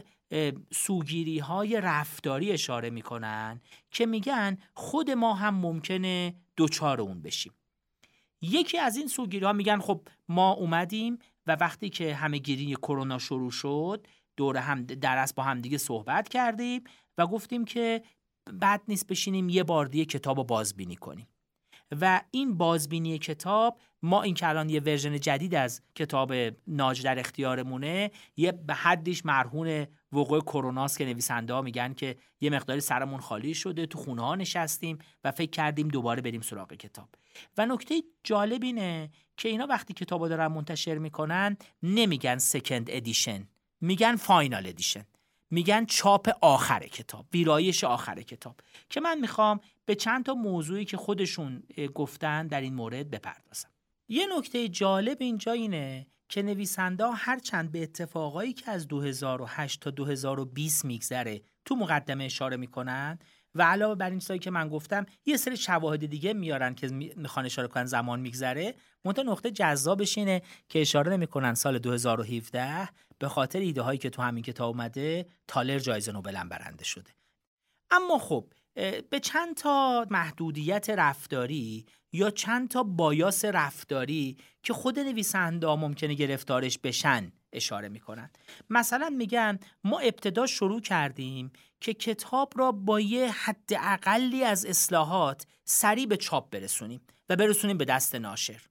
سوگیری 0.73 1.39
های 1.39 1.81
رفتاری 1.81 2.51
اشاره 2.51 2.89
می‌کنن 2.89 3.61
که 3.91 4.05
میگن 4.05 4.57
خود 4.73 5.11
ما 5.11 5.33
هم 5.33 5.55
ممکنه 5.55 6.35
دوچار 6.55 7.01
اون 7.01 7.21
بشیم. 7.21 7.53
یکی 8.41 8.77
از 8.77 8.97
این 8.97 9.07
سوگیری 9.07 9.45
ها 9.45 9.53
میگن 9.53 9.79
خب 9.79 10.07
ما 10.29 10.51
اومدیم 10.51 11.19
و 11.47 11.57
وقتی 11.61 11.89
که 11.89 12.15
همه 12.15 12.37
گیری 12.37 12.75
کرونا 12.75 13.19
شروع 13.19 13.51
شد 13.51 14.07
دور 14.37 14.57
هم 14.57 14.83
در 14.85 15.27
با 15.35 15.43
هم 15.43 15.61
دیگه 15.61 15.77
صحبت 15.77 16.29
کردیم 16.29 16.83
و 17.17 17.27
گفتیم 17.27 17.65
که 17.65 18.03
بد 18.61 18.81
نیست 18.87 19.07
بشینیم 19.07 19.49
یه 19.49 19.63
بار 19.63 19.85
دیگه 19.85 20.05
کتاب 20.05 20.37
رو 20.37 20.43
بازبینی 20.43 20.95
کنیم. 20.95 21.27
و 22.01 22.21
این 22.31 22.57
بازبینی 22.57 23.19
کتاب 23.19 23.79
ما 24.01 24.21
این 24.23 24.33
که 24.33 24.47
الان 24.47 24.69
یه 24.69 24.79
ورژن 24.79 25.19
جدید 25.19 25.55
از 25.55 25.81
کتاب 25.95 26.33
ناج 26.67 27.03
در 27.03 27.19
اختیارمونه 27.19 28.11
یه 28.37 28.51
به 28.51 28.73
حدیش 28.73 29.25
مرهون 29.25 29.87
وقوع 30.11 30.41
کروناست 30.41 30.97
که 30.97 31.05
نویسنده 31.05 31.53
ها 31.53 31.61
میگن 31.61 31.93
که 31.93 32.15
یه 32.41 32.49
مقداری 32.49 32.81
سرمون 32.81 33.19
خالی 33.19 33.53
شده 33.53 33.85
تو 33.85 33.97
خونه 33.97 34.21
ها 34.21 34.35
نشستیم 34.35 34.97
و 35.23 35.31
فکر 35.31 35.49
کردیم 35.49 35.87
دوباره 35.87 36.21
بریم 36.21 36.41
سراغ 36.41 36.73
کتاب. 36.73 37.09
و 37.57 37.65
نکته 37.65 38.03
جالب 38.23 38.63
اینه 38.63 39.09
که 39.37 39.49
اینا 39.49 39.67
وقتی 39.69 39.93
کتاب 39.93 40.27
دارن 40.27 40.47
منتشر 40.47 40.97
می‌کنن 40.97 41.57
نمیگن 41.83 42.37
second 42.37 42.87
edition 42.89 43.47
میگن 43.81 44.15
final 44.15 44.67
edition 44.67 45.05
میگن 45.51 45.85
چاپ 45.85 46.29
آخر 46.41 46.79
کتاب 46.79 47.25
ویرایش 47.33 47.83
آخر 47.83 48.21
کتاب. 48.21 48.55
که 48.89 49.01
من 49.01 49.19
می‌خوام 49.19 49.59
به 49.85 49.95
چند 49.95 50.25
تا 50.25 50.33
موضوعی 50.33 50.85
که 50.85 50.97
خودشون 50.97 51.63
گفتن 51.93 52.47
در 52.47 52.61
این 52.61 52.73
مورد 52.73 53.09
بپردازم. 53.09 53.69
یه 54.07 54.27
نکته 54.37 54.69
جالب 54.69 55.17
اینجا 55.19 55.51
اینه 55.51 56.07
که 56.29 56.41
نویسنده 56.41 57.05
هرچند 57.15 57.71
به 57.71 57.83
اتفاقایی 57.83 58.53
که 58.53 58.71
از 58.71 58.87
2008 58.87 59.79
تا 59.79 59.89
2020 59.89 60.85
میگذره 60.85 61.41
تو 61.65 61.75
مقدمه 61.75 62.23
اشاره 62.23 62.57
می‌کنن 62.57 63.19
و 63.55 63.63
علاوه 63.63 63.95
بر 63.95 64.09
این 64.09 64.19
چیزایی 64.19 64.39
که 64.39 64.51
من 64.51 64.69
گفتم 64.69 65.05
یه 65.25 65.37
سری 65.37 65.57
شواهد 65.57 66.05
دیگه 66.05 66.33
میارن 66.33 66.75
که 66.75 66.87
می‌خوان 67.15 67.45
اشاره 67.45 67.67
کنن 67.67 67.85
زمان 67.85 68.19
میگذره. 68.19 68.75
منتها 69.05 69.23
نقطه 69.23 69.51
جذابش 69.51 70.17
اینه 70.17 70.41
که 70.69 70.81
اشاره 70.81 71.11
نمی‌کنن 71.11 71.53
سال 71.53 71.79
2017 71.79 72.89
به 73.19 73.27
خاطر 73.27 73.59
ایده 73.59 73.81
هایی 73.81 73.99
که 73.99 74.09
تو 74.09 74.21
همین 74.21 74.43
کتاب 74.43 74.75
اومده 74.75 75.25
تالر 75.47 75.79
جایزه 75.79 76.11
نوبل 76.11 76.43
برنده 76.43 76.83
شده. 76.83 77.11
اما 77.91 78.17
خب 78.17 78.53
به 79.09 79.19
چند 79.21 79.55
تا 79.55 80.05
محدودیت 80.09 80.89
رفتاری 80.89 81.85
یا 82.11 82.29
چند 82.29 82.69
تا 82.69 82.83
بایاس 82.83 83.45
رفتاری 83.45 84.37
که 84.63 84.73
خود 84.73 84.99
نویسنده 84.99 85.67
ممکنه 85.67 86.13
گرفتارش 86.13 86.79
بشن 86.79 87.31
اشاره 87.53 87.89
می‌کنن. 87.89 88.29
مثلا 88.69 89.09
میگن 89.09 89.59
ما 89.83 89.99
ابتدا 89.99 90.45
شروع 90.45 90.81
کردیم 90.81 91.51
که 91.81 91.93
کتاب 91.93 92.53
را 92.55 92.71
با 92.71 92.99
یه 92.99 93.31
حد 93.31 93.69
اقلی 93.79 94.43
از 94.43 94.65
اصلاحات 94.65 95.45
سریع 95.65 96.05
به 96.05 96.17
چاپ 96.17 96.49
برسونیم 96.49 97.01
و 97.29 97.35
برسونیم 97.35 97.77
به 97.77 97.85
دست 97.85 98.15
ناشر. 98.15 98.61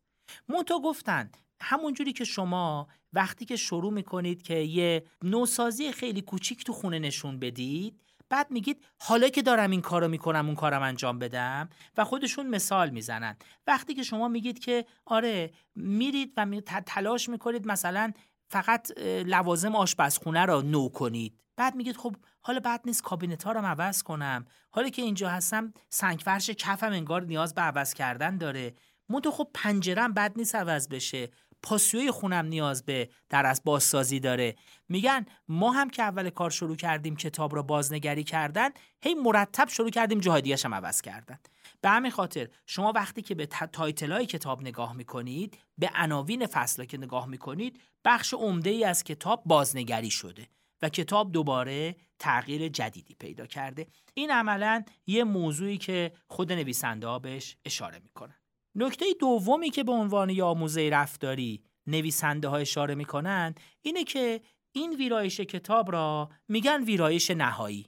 منتها 0.48 0.80
گفتن 0.80 1.30
همونجوری 1.60 2.12
که 2.12 2.24
شما 2.24 2.88
وقتی 3.12 3.44
که 3.44 3.56
شروع 3.56 3.92
می‌کنید 3.92 4.42
که 4.42 4.54
یه 4.54 5.04
نوسازی 5.22 5.92
خیلی 5.92 6.22
کوچیک 6.22 6.64
تو 6.64 6.72
خونه 6.72 6.98
نشون 6.98 7.38
بدید 7.38 8.00
بعد 8.32 8.50
میگید 8.50 8.84
حالا 8.98 9.28
که 9.28 9.42
دارم 9.42 9.70
این 9.70 9.80
کارو 9.80 10.08
می‌کنم 10.08 10.46
اون 10.46 10.54
کارم 10.54 10.82
انجام 10.82 11.18
بدم 11.18 11.68
و 11.96 12.04
خودشون 12.04 12.46
مثال 12.46 12.90
می‌زنن. 12.90 13.36
وقتی 13.66 13.94
که 13.94 14.02
شما 14.02 14.28
میگید 14.28 14.58
که 14.58 14.84
آره 15.04 15.50
میرید 15.74 16.32
و 16.36 16.46
تلاش 16.86 17.28
می‌کنید 17.28 17.66
مثلا 17.66 18.12
فقط 18.48 18.98
لوازم 19.26 19.76
آشپزخونه 19.76 20.46
رو 20.46 20.62
نو 20.62 20.88
کنید. 20.88 21.38
بعد 21.56 21.74
میگید 21.74 21.96
خب 21.96 22.16
حالا 22.40 22.60
بعد 22.60 22.80
نیست 22.84 23.02
کابینت 23.02 23.42
ها 23.42 23.52
رو 23.52 23.60
عوض 23.60 24.02
کنم. 24.02 24.46
حالا 24.70 24.88
که 24.88 25.02
اینجا 25.02 25.28
هستم 25.28 25.72
سنگ 25.88 26.18
فرش 26.18 26.50
کفم 26.50 26.92
انگار 26.92 27.22
نیاز 27.24 27.54
به 27.54 27.62
عوض 27.62 27.94
کردن 27.94 28.38
داره. 28.38 28.74
منتها 29.08 29.32
خب 29.32 29.48
پنجرم 29.54 30.12
بد 30.12 30.32
نیست 30.36 30.54
عوض 30.54 30.88
بشه. 30.88 31.30
پاسیوی 31.62 32.10
خونم 32.10 32.46
نیاز 32.46 32.84
به 32.84 33.08
در 33.28 33.46
از 33.46 33.62
بازسازی 33.64 34.20
داره. 34.20 34.56
میگن 34.88 35.26
ما 35.48 35.70
هم 35.70 35.90
که 35.90 36.02
اول 36.02 36.30
کار 36.30 36.50
شروع 36.50 36.76
کردیم 36.76 37.16
کتاب 37.16 37.56
را 37.56 37.62
بازنگری 37.62 38.24
کردن 38.24 38.70
هی 39.02 39.14
مرتب 39.14 39.68
شروع 39.68 39.90
کردیم 39.90 40.20
جاهای 40.20 40.42
دیگه 40.42 40.56
هم 40.64 40.74
عوض 40.74 41.00
کردن. 41.00 41.38
به 41.80 41.88
همین 41.88 42.10
خاطر 42.10 42.48
شما 42.66 42.92
وقتی 42.92 43.22
که 43.22 43.34
به 43.34 43.46
تایتل 43.46 44.12
های 44.12 44.26
کتاب 44.26 44.62
نگاه 44.62 44.92
می‌کنید 44.92 45.58
به 45.78 45.90
عناوین 45.94 46.46
فصل 46.46 46.84
که 46.84 46.98
نگاه 46.98 47.26
می‌کنید 47.26 47.80
بخش 48.04 48.34
عمده 48.34 48.70
ای 48.70 48.84
از 48.84 49.04
کتاب 49.04 49.42
بازنگری 49.46 50.10
شده 50.10 50.48
و 50.82 50.88
کتاب 50.88 51.32
دوباره 51.32 51.96
تغییر 52.18 52.68
جدیدی 52.68 53.14
پیدا 53.14 53.46
کرده. 53.46 53.86
این 54.14 54.30
عملا 54.30 54.84
یه 55.06 55.24
موضوعی 55.24 55.78
که 55.78 56.12
خود 56.28 56.52
نویسنده 56.52 57.06
ها 57.06 57.18
بهش 57.18 57.56
اشاره 57.64 57.98
می‌کنن. 57.98 58.41
نکته 58.74 59.04
دومی 59.20 59.70
که 59.70 59.84
به 59.84 59.92
عنوان 59.92 60.30
یه 60.30 60.44
آموزه 60.44 60.90
رفتاری 60.92 61.62
نویسنده 61.86 62.48
ها 62.48 62.56
اشاره 62.56 62.94
می‌کنن 62.94 63.54
اینه 63.82 64.04
که 64.04 64.40
این 64.72 64.94
ویرایش 64.96 65.40
کتاب 65.40 65.92
را 65.92 66.30
میگن 66.48 66.84
ویرایش 66.84 67.30
نهایی. 67.30 67.86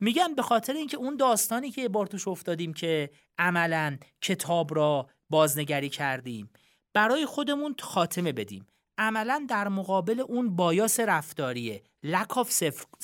میگن 0.00 0.34
به 0.34 0.42
خاطر 0.42 0.72
اینکه 0.72 0.96
اون 0.96 1.16
داستانی 1.16 1.70
که 1.70 1.88
بار 1.88 2.06
توش 2.06 2.28
افتادیم 2.28 2.72
که 2.72 3.10
عملا 3.38 3.98
کتاب 4.22 4.74
را 4.74 5.08
بازنگری 5.30 5.88
کردیم 5.88 6.50
برای 6.94 7.26
خودمون 7.26 7.74
خاتمه 7.80 8.32
بدیم. 8.32 8.66
عملا 8.98 9.46
در 9.48 9.68
مقابل 9.68 10.20
اون 10.20 10.56
بایاس 10.56 11.00
رفتاریه 11.00 11.82
lack 12.06 12.34
of 12.34 12.48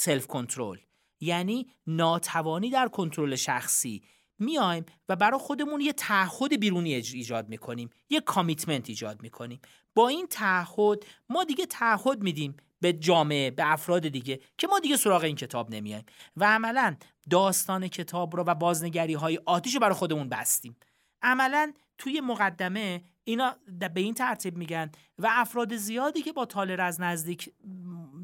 self 0.00 0.26
control 0.36 0.78
یعنی 1.20 1.66
ناتوانی 1.86 2.70
در 2.70 2.88
کنترل 2.88 3.34
شخصی. 3.34 4.02
میایم 4.44 4.84
و 5.08 5.16
برای 5.16 5.40
خودمون 5.40 5.80
یه 5.80 5.92
تعهد 5.92 6.60
بیرونی 6.60 6.94
ایجاد 6.94 7.48
می‌کنیم 7.48 7.90
یه 8.10 8.20
کامیتمنت 8.20 8.88
ایجاد 8.88 9.22
می‌کنیم. 9.22 9.60
با 9.94 10.08
این 10.08 10.26
تعهد 10.26 11.04
ما 11.28 11.44
دیگه 11.44 11.66
تعهد 11.66 12.22
میدیم 12.22 12.56
به 12.80 12.92
جامعه 12.92 13.50
به 13.50 13.72
افراد 13.72 14.08
دیگه 14.08 14.40
که 14.58 14.66
ما 14.66 14.78
دیگه 14.78 14.96
سراغ 14.96 15.24
این 15.24 15.36
کتاب 15.36 15.70
نمیایم. 15.70 16.04
و 16.36 16.44
عملا 16.44 16.96
داستان 17.30 17.88
کتاب 17.88 18.36
رو 18.36 18.44
و 18.46 18.54
بازنگری 18.54 19.14
های 19.14 19.40
آتیش 19.46 19.74
رو 19.74 19.80
برای 19.80 19.94
خودمون 19.94 20.28
بستیم. 20.28 20.76
عملا 21.22 21.72
توی 21.98 22.20
مقدمه 22.20 23.04
اینا 23.24 23.56
به 23.94 24.00
این 24.00 24.14
ترتیب 24.14 24.56
میگن 24.56 24.90
و 25.18 25.28
افراد 25.30 25.76
زیادی 25.76 26.22
که 26.22 26.32
با 26.32 26.46
تالر 26.46 26.80
از 26.80 27.00
نزدیک 27.00 27.52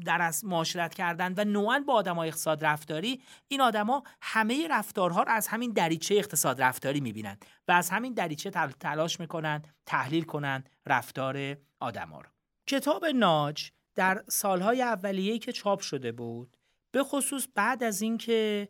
در 0.05 0.21
از 0.21 0.45
معاشرت 0.45 0.93
کردن 0.93 1.33
و 1.37 1.43
نوعا 1.43 1.83
با 1.87 1.93
آدمای 1.93 2.27
اقتصاد 2.27 2.65
رفتاری 2.65 3.21
این 3.47 3.61
آدما 3.61 4.03
همه 4.21 4.67
رفتارها 4.67 5.23
رو 5.23 5.31
از 5.31 5.47
همین 5.47 5.71
دریچه 5.71 6.15
اقتصاد 6.15 6.61
رفتاری 6.61 6.99
می‌بینن 6.99 7.37
و 7.67 7.71
از 7.71 7.89
همین 7.89 8.13
دریچه 8.13 8.49
تلاش 8.79 9.19
می‌کنن 9.19 9.61
تحلیل 9.85 10.23
کنن 10.23 10.63
رفتار 10.85 11.57
آدما 11.79 12.21
رو. 12.21 12.29
کتاب 12.67 13.05
ناج 13.05 13.71
در 13.95 14.23
سالهای 14.27 14.81
اولیه‌ای 14.81 15.39
که 15.39 15.51
چاپ 15.51 15.79
شده 15.79 16.11
بود 16.11 16.57
به 16.91 17.03
خصوص 17.03 17.47
بعد 17.55 17.83
از 17.83 18.01
اینکه 18.01 18.69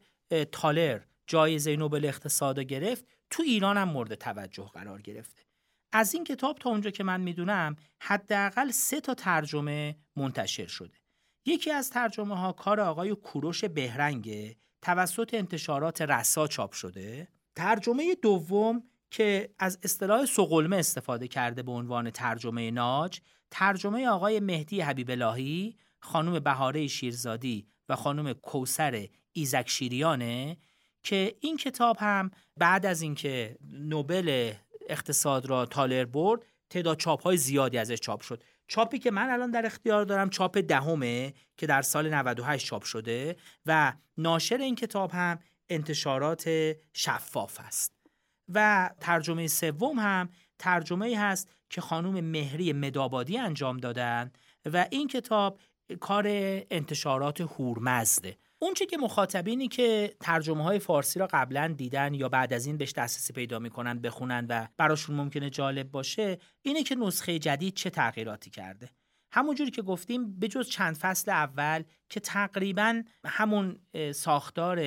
تالر 0.51 1.01
جایزه 1.27 1.75
نوبل 1.75 2.05
اقتصاد 2.05 2.59
گرفت 2.59 3.05
تو 3.29 3.43
ایران 3.43 3.77
هم 3.77 3.89
مورد 3.89 4.15
توجه 4.15 4.69
قرار 4.73 5.01
گرفته. 5.01 5.50
از 5.91 6.13
این 6.15 6.23
کتاب 6.23 6.57
تا 6.57 6.69
اونجا 6.69 6.89
که 6.89 7.03
من 7.03 7.21
می‌دونم 7.21 7.75
حداقل 7.99 8.71
سه 8.71 9.01
تا 9.01 9.13
ترجمه 9.13 9.95
منتشر 10.15 10.67
شده. 10.67 10.97
یکی 11.45 11.71
از 11.71 11.89
ترجمه 11.89 12.37
ها 12.37 12.51
کار 12.51 12.79
آقای 12.79 13.15
کوروش 13.15 13.65
بهرنگه. 13.65 14.55
توسط 14.81 15.33
انتشارات 15.33 16.01
رسا 16.01 16.47
چاپ 16.47 16.71
شده. 16.71 17.27
ترجمه 17.55 18.15
دوم 18.21 18.83
که 19.11 19.53
از 19.59 19.79
اصطلاح 19.83 20.25
سقلمه 20.25 20.77
استفاده 20.77 21.27
کرده 21.27 21.63
به 21.63 21.71
عنوان 21.71 22.09
ترجمه 22.09 22.71
ناج 22.71 23.19
ترجمه 23.51 24.07
آقای 24.07 24.39
مهدی 24.39 24.81
حبیب 24.81 25.09
الهی 25.09 25.75
خانم 25.99 26.39
بهاره 26.39 26.87
شیرزادی 26.87 27.67
و 27.89 27.95
خانم 27.95 28.33
کوسر 28.33 29.07
ایزک 29.33 29.69
شیریانه 29.69 30.57
که 31.03 31.35
این 31.39 31.57
کتاب 31.57 31.97
هم 31.99 32.31
بعد 32.57 32.85
از 32.85 33.01
اینکه 33.01 33.57
نوبل 33.71 34.53
اقتصاد 34.91 35.45
را 35.45 35.65
تالر 35.65 36.05
برد 36.05 36.41
تعداد 36.69 36.97
چاپ 36.97 37.23
های 37.23 37.37
زیادی 37.37 37.77
ازش 37.77 37.99
چاپ 37.99 38.21
شد. 38.21 38.43
چاپی 38.67 38.99
که 38.99 39.11
من 39.11 39.29
الان 39.29 39.51
در 39.51 39.65
اختیار 39.65 40.05
دارم 40.05 40.29
چاپ 40.29 40.57
دهمه 40.57 41.33
که 41.57 41.67
در 41.67 41.81
سال 41.81 42.13
98 42.13 42.65
چاپ 42.65 42.83
شده 42.83 43.35
و 43.65 43.93
ناشر 44.17 44.57
این 44.57 44.75
کتاب 44.75 45.11
هم 45.11 45.39
انتشارات 45.69 46.49
شفاف 46.93 47.59
است. 47.59 47.93
و 48.53 48.89
ترجمه 48.99 49.47
سوم 49.47 49.99
هم 49.99 50.29
ترجمه 50.59 51.19
هست 51.19 51.49
که 51.69 51.81
خانم 51.81 52.23
مهری 52.23 52.73
مدابادی 52.73 53.37
انجام 53.37 53.77
دادن 53.77 54.31
و 54.65 54.87
این 54.91 55.07
کتاب 55.07 55.59
کار 55.99 56.25
انتشارات 56.71 57.41
هورمزده. 57.41 58.37
اونچه 58.63 58.85
که 58.85 58.97
مخاطبینی 58.97 59.67
که 59.67 60.15
ترجمه 60.19 60.63
های 60.63 60.79
فارسی 60.79 61.19
را 61.19 61.27
قبلا 61.33 61.73
دیدن 61.77 62.13
یا 62.13 62.29
بعد 62.29 62.53
از 62.53 62.65
این 62.65 62.77
بهش 62.77 62.91
دسترسی 62.91 63.33
پیدا 63.33 63.59
می‌کنن 63.59 63.99
بخونن 63.99 64.45
و 64.49 64.67
براشون 64.77 65.15
ممکنه 65.15 65.49
جالب 65.49 65.91
باشه 65.91 66.37
اینه 66.61 66.83
که 66.83 66.95
نسخه 66.95 67.39
جدید 67.39 67.73
چه 67.73 67.89
تغییراتی 67.89 68.49
کرده. 68.49 68.89
همونجوری 69.33 69.71
که 69.71 69.81
گفتیم 69.81 70.39
به 70.39 70.47
جز 70.47 70.69
چند 70.69 70.95
فصل 70.95 71.31
اول 71.31 71.83
که 72.09 72.19
تقریبا 72.19 73.03
همون 73.25 73.79
ساختار 74.15 74.79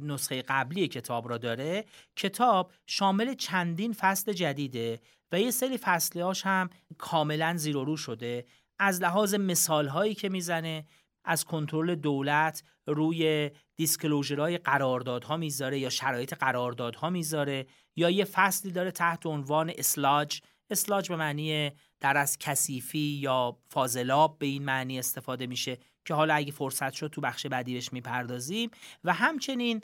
نسخه 0.00 0.42
قبلی 0.42 0.88
کتاب 0.88 1.28
را 1.28 1.38
داره 1.38 1.84
کتاب 2.16 2.72
شامل 2.86 3.34
چندین 3.34 3.92
فصل 3.92 4.32
جدیده 4.32 5.00
و 5.32 5.40
یه 5.40 5.50
سری 5.50 5.78
فصلهاش 5.78 6.46
هم 6.46 6.70
کاملا 6.98 7.54
زیر 7.56 7.74
رو 7.74 7.96
شده. 7.96 8.46
از 8.78 9.02
لحاظ 9.02 9.34
مثال 9.34 9.88
هایی 9.88 10.14
که 10.14 10.28
می‌زنه 10.28 10.84
از 11.28 11.44
کنترل 11.44 11.94
دولت 11.94 12.62
روی 12.86 13.50
دیسکلوژرهای 13.76 14.58
قراردادها 14.58 15.36
می‌ذاره 15.36 15.78
یا 15.78 15.90
شرایط 15.90 16.34
قراردادها 16.34 17.10
می‌ذاره 17.10 17.66
یا 17.96 18.10
یه 18.10 18.24
فصلی 18.24 18.72
داره 18.72 18.90
تحت 18.90 19.26
عنوان 19.26 19.72
اسلاج. 19.78 20.40
اسلاج 20.70 21.08
به 21.08 21.16
معنی 21.16 21.70
در 22.00 22.16
از 22.16 22.38
کثیفی 22.38 22.98
یا 22.98 23.58
فاضلاب 23.70 24.38
به 24.38 24.46
این 24.46 24.64
معنی 24.64 24.98
استفاده 24.98 25.46
میشه 25.46 25.78
که 26.04 26.14
حالا 26.14 26.34
اگه 26.34 26.52
فرصت 26.52 26.92
شد 26.92 27.06
تو 27.06 27.20
بخش 27.20 27.46
بعدی 27.46 27.74
بهش 27.74 27.92
می‌پردازیم. 27.92 28.70
و 29.04 29.12
همچنین 29.12 29.80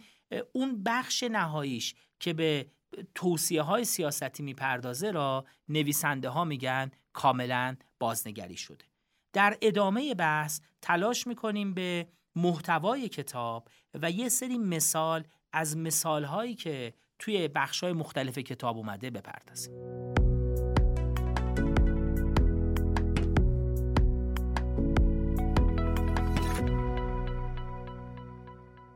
اون 0.52 0.82
بخش 0.82 1.22
نهاییش 1.22 1.94
که 2.20 2.32
به 2.32 2.66
توصیه 3.14 3.62
های 3.62 3.84
سیاستی 3.84 4.42
می‌پردازه 4.42 5.10
را 5.10 5.44
نویسنده 5.68 6.28
ها 6.28 6.44
میگن 6.44 6.90
کاملا 7.12 7.76
بازنگری 7.98 8.56
شده. 8.56 8.84
در 9.34 9.58
ادامه 9.62 10.14
بحث 10.14 10.60
تلاش 10.82 11.26
می‌کنیم 11.26 11.74
به 11.74 12.06
محتوای 12.36 13.08
کتاب 13.08 13.68
و 13.94 14.10
یه 14.10 14.28
سری 14.28 14.58
مثال 14.58 15.24
از 15.52 15.76
مثال 15.76 16.24
هایی 16.24 16.54
که 16.54 16.94
توی 17.18 17.48
بخش 17.48 17.84
های 17.84 17.92
مختلف 17.92 18.38
کتاب 18.38 18.76
اومده 18.76 19.10
بپردازیم. 19.10 19.74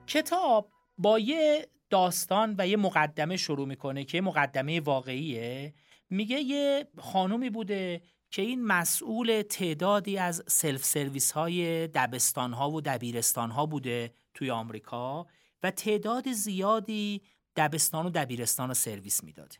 کتاب 0.06 0.70
با 0.98 1.18
یه 1.18 1.68
داستان 1.90 2.54
و 2.58 2.68
یه 2.68 2.76
مقدمه 2.76 3.36
شروع 3.36 3.66
می‌کنه 3.66 4.04
که 4.04 4.20
مقدمه 4.20 4.80
واقعیه. 4.80 5.74
میگه 6.10 6.40
یه 6.40 6.88
خانومی 6.98 7.50
بوده 7.50 8.02
که 8.30 8.42
این 8.42 8.64
مسئول 8.64 9.42
تعدادی 9.42 10.18
از 10.18 10.44
سلف 10.46 10.84
سرویس 10.84 11.32
های 11.32 11.88
دبستان 11.88 12.52
ها 12.52 12.70
و 12.70 12.80
دبیرستان 12.80 13.50
ها 13.50 13.66
بوده 13.66 14.14
توی 14.34 14.50
آمریکا 14.50 15.26
و 15.62 15.70
تعداد 15.70 16.32
زیادی 16.32 17.22
دبستان 17.56 18.06
و 18.06 18.10
دبیرستان 18.10 18.68
رو 18.68 18.74
سرویس 18.74 19.24
می‌داده 19.24 19.56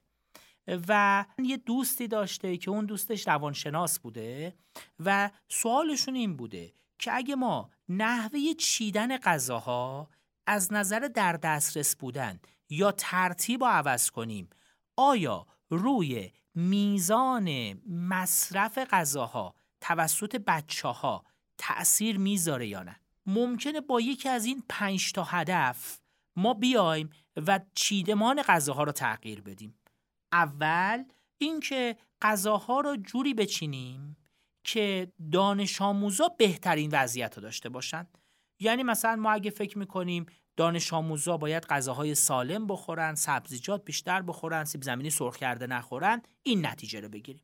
و 0.88 1.24
یه 1.38 1.56
دوستی 1.56 2.08
داشته 2.08 2.56
که 2.56 2.70
اون 2.70 2.86
دوستش 2.86 3.28
روانشناس 3.28 3.98
بوده 3.98 4.54
و 5.00 5.30
سوالشون 5.48 6.14
این 6.14 6.36
بوده 6.36 6.72
که 6.98 7.14
اگه 7.14 7.34
ما 7.34 7.70
نحوه 7.88 8.40
چیدن 8.58 9.16
غذاها 9.16 10.10
از 10.46 10.72
نظر 10.72 11.00
در 11.00 11.32
دسترس 11.32 11.96
بودن 11.96 12.40
یا 12.70 12.92
ترتیب 12.92 13.64
رو 13.64 13.70
عوض 13.70 14.10
کنیم 14.10 14.50
آیا 14.96 15.46
روی 15.70 16.30
میزان 16.54 17.74
مصرف 17.88 18.78
غذاها 18.78 19.54
توسط 19.80 20.36
بچه 20.36 20.88
ها 20.88 21.24
تأثیر 21.58 22.18
می‌ذاره 22.18 22.66
یا 22.66 22.82
نه؟ 22.82 23.00
ممکنه 23.26 23.80
با 23.80 24.00
یکی 24.00 24.28
از 24.28 24.44
این 24.44 24.62
پنج 24.68 25.12
تا 25.12 25.24
هدف 25.24 25.98
ما 26.36 26.54
بیایم 26.54 27.10
و 27.36 27.60
چیدمان 27.74 28.42
غذاها 28.42 28.82
رو 28.82 28.92
تغییر 28.92 29.40
بدیم. 29.40 29.78
اول 30.32 31.04
اینکه 31.38 31.96
غذاها 32.22 32.80
رو 32.80 32.96
جوری 32.96 33.34
بچینیم 33.34 34.16
که 34.64 35.12
دانش 35.32 35.82
آموزا 35.82 36.28
بهترین 36.28 36.90
وضعیت 36.92 37.36
رو 37.36 37.42
داشته 37.42 37.68
باشن. 37.68 38.06
یعنی 38.60 38.82
مثلا 38.82 39.16
ما 39.16 39.30
اگه 39.30 39.50
فکر 39.50 39.78
می‌کنیم 39.78 40.26
دانش 40.58 40.92
آموزا 40.92 41.36
باید 41.36 41.66
غذاهای 41.66 42.14
سالم 42.14 42.66
بخورن 42.66 43.14
سبزیجات 43.14 43.84
بیشتر 43.84 44.22
بخورن 44.22 44.64
سیب 44.64 44.82
زمینی 44.82 45.10
سرخ 45.10 45.36
کرده 45.36 45.66
نخورن. 45.66 46.22
این 46.42 46.66
نتیجه 46.66 47.00
رو 47.00 47.08
بگیریم. 47.08 47.42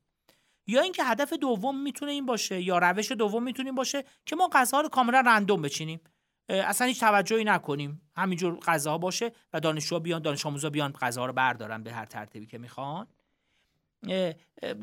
یا 0.66 0.80
اینکه 0.80 1.04
هدف 1.04 1.32
دوم 1.32 1.82
می‌تونه 1.82 2.12
این 2.12 2.26
باشه 2.26 2.62
یا 2.62 2.78
روش 2.78 3.12
دوم 3.12 3.42
می‌تونه 3.42 3.68
این 3.68 3.74
باشه 3.74 4.04
که 4.26 4.36
ما 4.36 4.48
غذاها 4.52 4.80
رو 4.80 4.88
کاملا 4.88 5.20
رندوم 5.26 5.62
بچینیم. 5.62 6.00
اصلا 6.48 6.86
هیچ 6.86 7.00
توجهی 7.00 7.44
نکنیم. 7.44 8.10
همینجور 8.16 8.58
غذاها 8.58 8.98
باشه 8.98 9.32
و 9.52 9.60
دانشجو 9.60 10.00
بیان 10.00 10.22
دانش 10.22 10.46
آموزا 10.46 10.70
بیان 10.70 10.92
غذا 10.92 11.26
رو 11.26 11.32
بردارن 11.32 11.82
به 11.82 11.92
هر 11.92 12.06
ترتیبی 12.06 12.46
که 12.46 12.58
می‌خوان. 12.58 13.06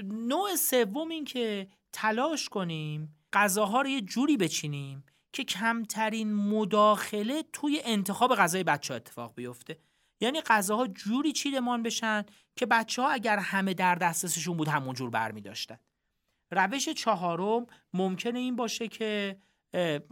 نوع 0.04 0.56
سوم 0.56 1.10
این 1.10 1.26
که 1.26 1.68
تلاش 1.94 2.50
کنیم 2.50 3.16
غذاها 3.34 3.82
رو 3.82 3.90
یه 3.90 4.02
جوری 4.02 4.38
بچینیم 4.38 5.04
که 5.34 5.44
کمترین 5.44 6.34
مداخله 6.34 7.44
توی 7.54 7.82
انتخاب 7.86 8.36
غذای 8.36 8.64
بچه 8.64 8.94
ها 8.94 8.96
اتفاق 8.96 9.36
بیفته. 9.36 9.78
یعنی 10.22 10.42
غذاها 10.42 10.88
جوری 10.88 11.32
چیدمان 11.32 11.84
بشن 11.84 12.26
که 12.56 12.66
بچه 12.66 13.02
ها 13.02 13.10
اگر 13.10 13.38
همه 13.38 13.74
در 13.74 13.96
دسترسشون 13.96 14.58
بود 14.58 14.68
همون 14.68 14.94
جور 14.94 15.10
برمی 15.10 15.42
داشتن 15.42 15.78
روش 16.52 16.90
چهارم 16.90 17.68
ممکنه 17.94 18.40
این 18.40 18.56
باشه 18.56 18.88
که 18.88 19.38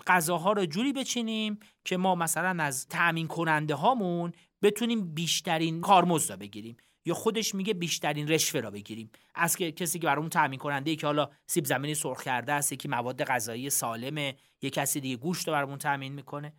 غذاها 0.08 0.51
رو 0.51 0.65
جوری 0.65 0.93
بچینیم 0.93 1.60
که 1.86 1.97
ما 1.97 2.15
مثلا 2.15 2.63
از 2.63 2.88
تأمین 2.88 3.27
کننده 3.27 3.75
هامون 3.75 4.32
بتونیم 4.62 5.13
بیشترین 5.13 5.82
کارمزد 5.82 6.39
بگیریم. 6.39 6.77
یا 7.05 7.13
خودش 7.13 7.55
میگه 7.55 7.73
بیشترین 7.73 8.27
رشوه 8.27 8.62
را 8.62 8.71
بگیریم. 8.71 9.12
از 9.35 9.55
که 9.55 9.71
کسی 9.71 9.99
که 9.99 10.07
برامون 10.07 10.29
تامین 10.29 10.59
کننده 10.59 10.89
ای 10.89 10.95
که 10.95 11.07
حالا 11.07 11.29
سیب 11.47 11.65
زمینی 11.65 11.95
سرخ 11.95 12.23
کرده 12.23 12.53
است 12.53 12.73
که 12.73 12.89
مواد 12.89 13.23
غذایی 13.23 13.69
سالمه 13.69 14.35
یه 14.62 14.69
کسی 14.69 14.99
دیگه 14.99 15.15
گوشت 15.17 15.47
رو 15.47 15.53
برامون 15.53 15.77
تامین 15.77 16.13
می‌کنه. 16.13 16.53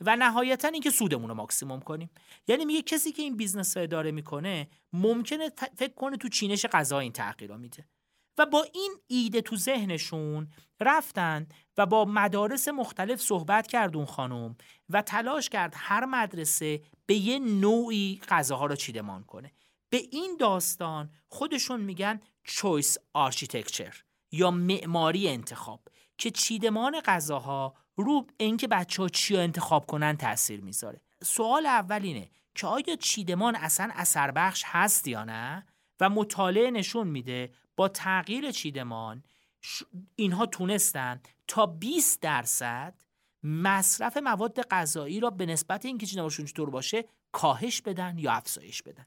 و 0.00 0.16
نهایتا 0.16 0.68
اینکه 0.68 0.90
سودمون 0.90 1.28
رو 1.28 1.34
ماکسیموم 1.34 1.80
کنیم. 1.80 2.10
یعنی 2.48 2.64
میگه 2.64 2.82
کسی 2.82 3.12
که 3.12 3.22
این 3.22 3.36
business 3.36 3.76
رو 3.76 3.82
اداره 3.82 4.10
می‌کنه 4.10 4.68
ممکنه 4.92 5.50
فکر 5.76 5.94
کنه 5.94 6.16
تو 6.16 6.28
چینش 6.28 6.66
غذا 6.66 6.98
این 6.98 7.12
تغییر 7.12 7.50
رو 7.50 7.58
میده. 7.58 7.88
و 8.38 8.46
با 8.46 8.66
این 8.74 8.94
ایده 9.06 9.40
تو 9.40 9.56
ذهنشون 9.56 10.48
رفتن 10.80 11.46
و 11.78 11.86
با 11.86 12.04
مدارس 12.04 12.68
مختلف 12.68 13.20
صحبت 13.20 13.66
کرد 13.66 13.96
اون 13.96 14.06
خانم 14.06 14.56
و 14.88 15.02
تلاش 15.02 15.48
کرد 15.48 15.74
هر 15.76 16.04
مدرسه 16.04 16.80
به 17.06 17.14
یه 17.14 17.38
نوعی 17.38 18.20
غذاها 18.28 18.66
رو 18.66 18.76
چیدمان 18.76 19.24
کنه. 19.24 19.52
به 19.90 19.96
این 19.96 20.36
داستان 20.40 21.10
خودشون 21.28 21.80
میگن 21.80 22.20
choice 22.44 22.96
architecture 23.12 24.02
یا 24.32 24.50
معماری 24.50 25.28
انتخاب 25.28 25.88
که 26.18 26.30
چیدمان 26.30 27.00
غذاها 27.00 27.74
رو 27.96 28.26
اینکه 28.36 28.68
بچه 28.68 29.02
ها 29.02 29.08
چی 29.08 29.36
انتخاب 29.36 29.86
کنن 29.86 30.16
تاثیر 30.16 30.60
می‌ذاره. 30.60 31.00
سوال 31.22 31.66
اول 31.66 32.02
اینه 32.02 32.30
که 32.54 32.66
آیا 32.66 32.96
چیدمان 32.96 33.56
اصلا 33.56 33.90
اثر 33.94 34.30
بخش 34.30 34.62
هست 34.66 35.08
یا 35.08 35.24
نه؟ 35.24 35.66
و 36.00 36.10
مطالعه 36.10 36.70
نشون 36.70 37.08
میده 37.08 37.52
با 37.76 37.88
تغییر 37.88 38.50
چیدمان 38.50 39.22
اینها 40.16 40.46
تونستن 40.46 41.20
تا 41.48 41.66
20 41.66 42.20
درصد 42.20 42.94
مصرف 43.42 44.16
مواد 44.16 44.62
غذایی 44.62 45.20
را 45.20 45.30
به 45.30 45.46
نسبت 45.46 45.84
اینکه 45.84 46.06
چیدمانشون 46.06 46.46
چطور 46.46 46.70
باشه 46.70 47.04
کاهش 47.32 47.80
بدن 47.80 48.18
یا 48.18 48.32
افزایش 48.32 48.82
بدن. 48.82 49.06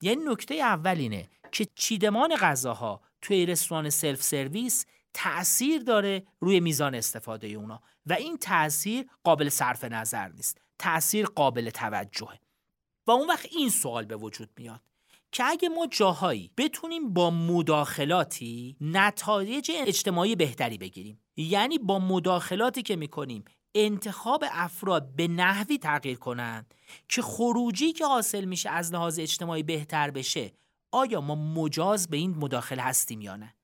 یعنی 0.00 0.24
نکته 0.24 0.54
اول 0.54 0.98
اینه 0.98 1.28
که 1.52 1.66
چیدمان 1.74 2.36
غذاها 2.36 3.00
توی 3.22 3.46
رستوران 3.46 3.90
سلف 3.90 4.22
سرویس 4.22 4.86
تأثیر 5.14 5.82
داره 5.82 6.26
روی 6.40 6.60
میزان 6.60 6.94
استفاده 6.94 7.48
اونا 7.48 7.82
و 8.06 8.12
این 8.12 8.38
تأثیر 8.38 9.06
قابل 9.24 9.48
صرف 9.48 9.84
نظر 9.84 10.28
نیست 10.28 10.60
تأثیر 10.78 11.26
قابل 11.26 11.70
توجهه. 11.70 12.38
و 13.06 13.10
اون 13.10 13.28
وقت 13.28 13.46
این 13.52 13.68
سوال 13.68 14.04
به 14.04 14.16
وجود 14.16 14.50
میاد 14.56 14.80
که 15.32 15.44
اگه 15.44 15.68
ما 15.68 15.86
جاهایی 15.86 16.50
بتونیم 16.56 17.12
با 17.12 17.30
مداخلاتی 17.30 18.76
نتایج 18.80 19.70
اجتماعی 19.74 20.36
بهتری 20.36 20.78
بگیریم 20.78 21.20
یعنی 21.36 21.78
با 21.78 21.98
مداخلاتی 21.98 22.82
که 22.82 22.96
می‌کنیم 22.96 23.44
انتخاب 23.74 24.44
افراد 24.52 25.16
به 25.16 25.28
نحوی 25.28 25.78
تغییر 25.78 26.18
کنند 26.18 26.74
که 27.08 27.22
خروجی 27.22 27.92
که 27.92 28.06
حاصل 28.06 28.44
میشه 28.44 28.70
از 28.70 28.92
لحاظ 28.92 29.18
اجتماعی 29.18 29.62
بهتر 29.62 30.10
بشه 30.10 30.52
آیا 30.92 31.20
ما 31.20 31.34
مجاز 31.34 32.08
به 32.08 32.16
این 32.16 32.34
مداخله 32.34 32.82
هستیم 32.82 33.20
یا 33.20 33.36
نه؟ 33.36 33.54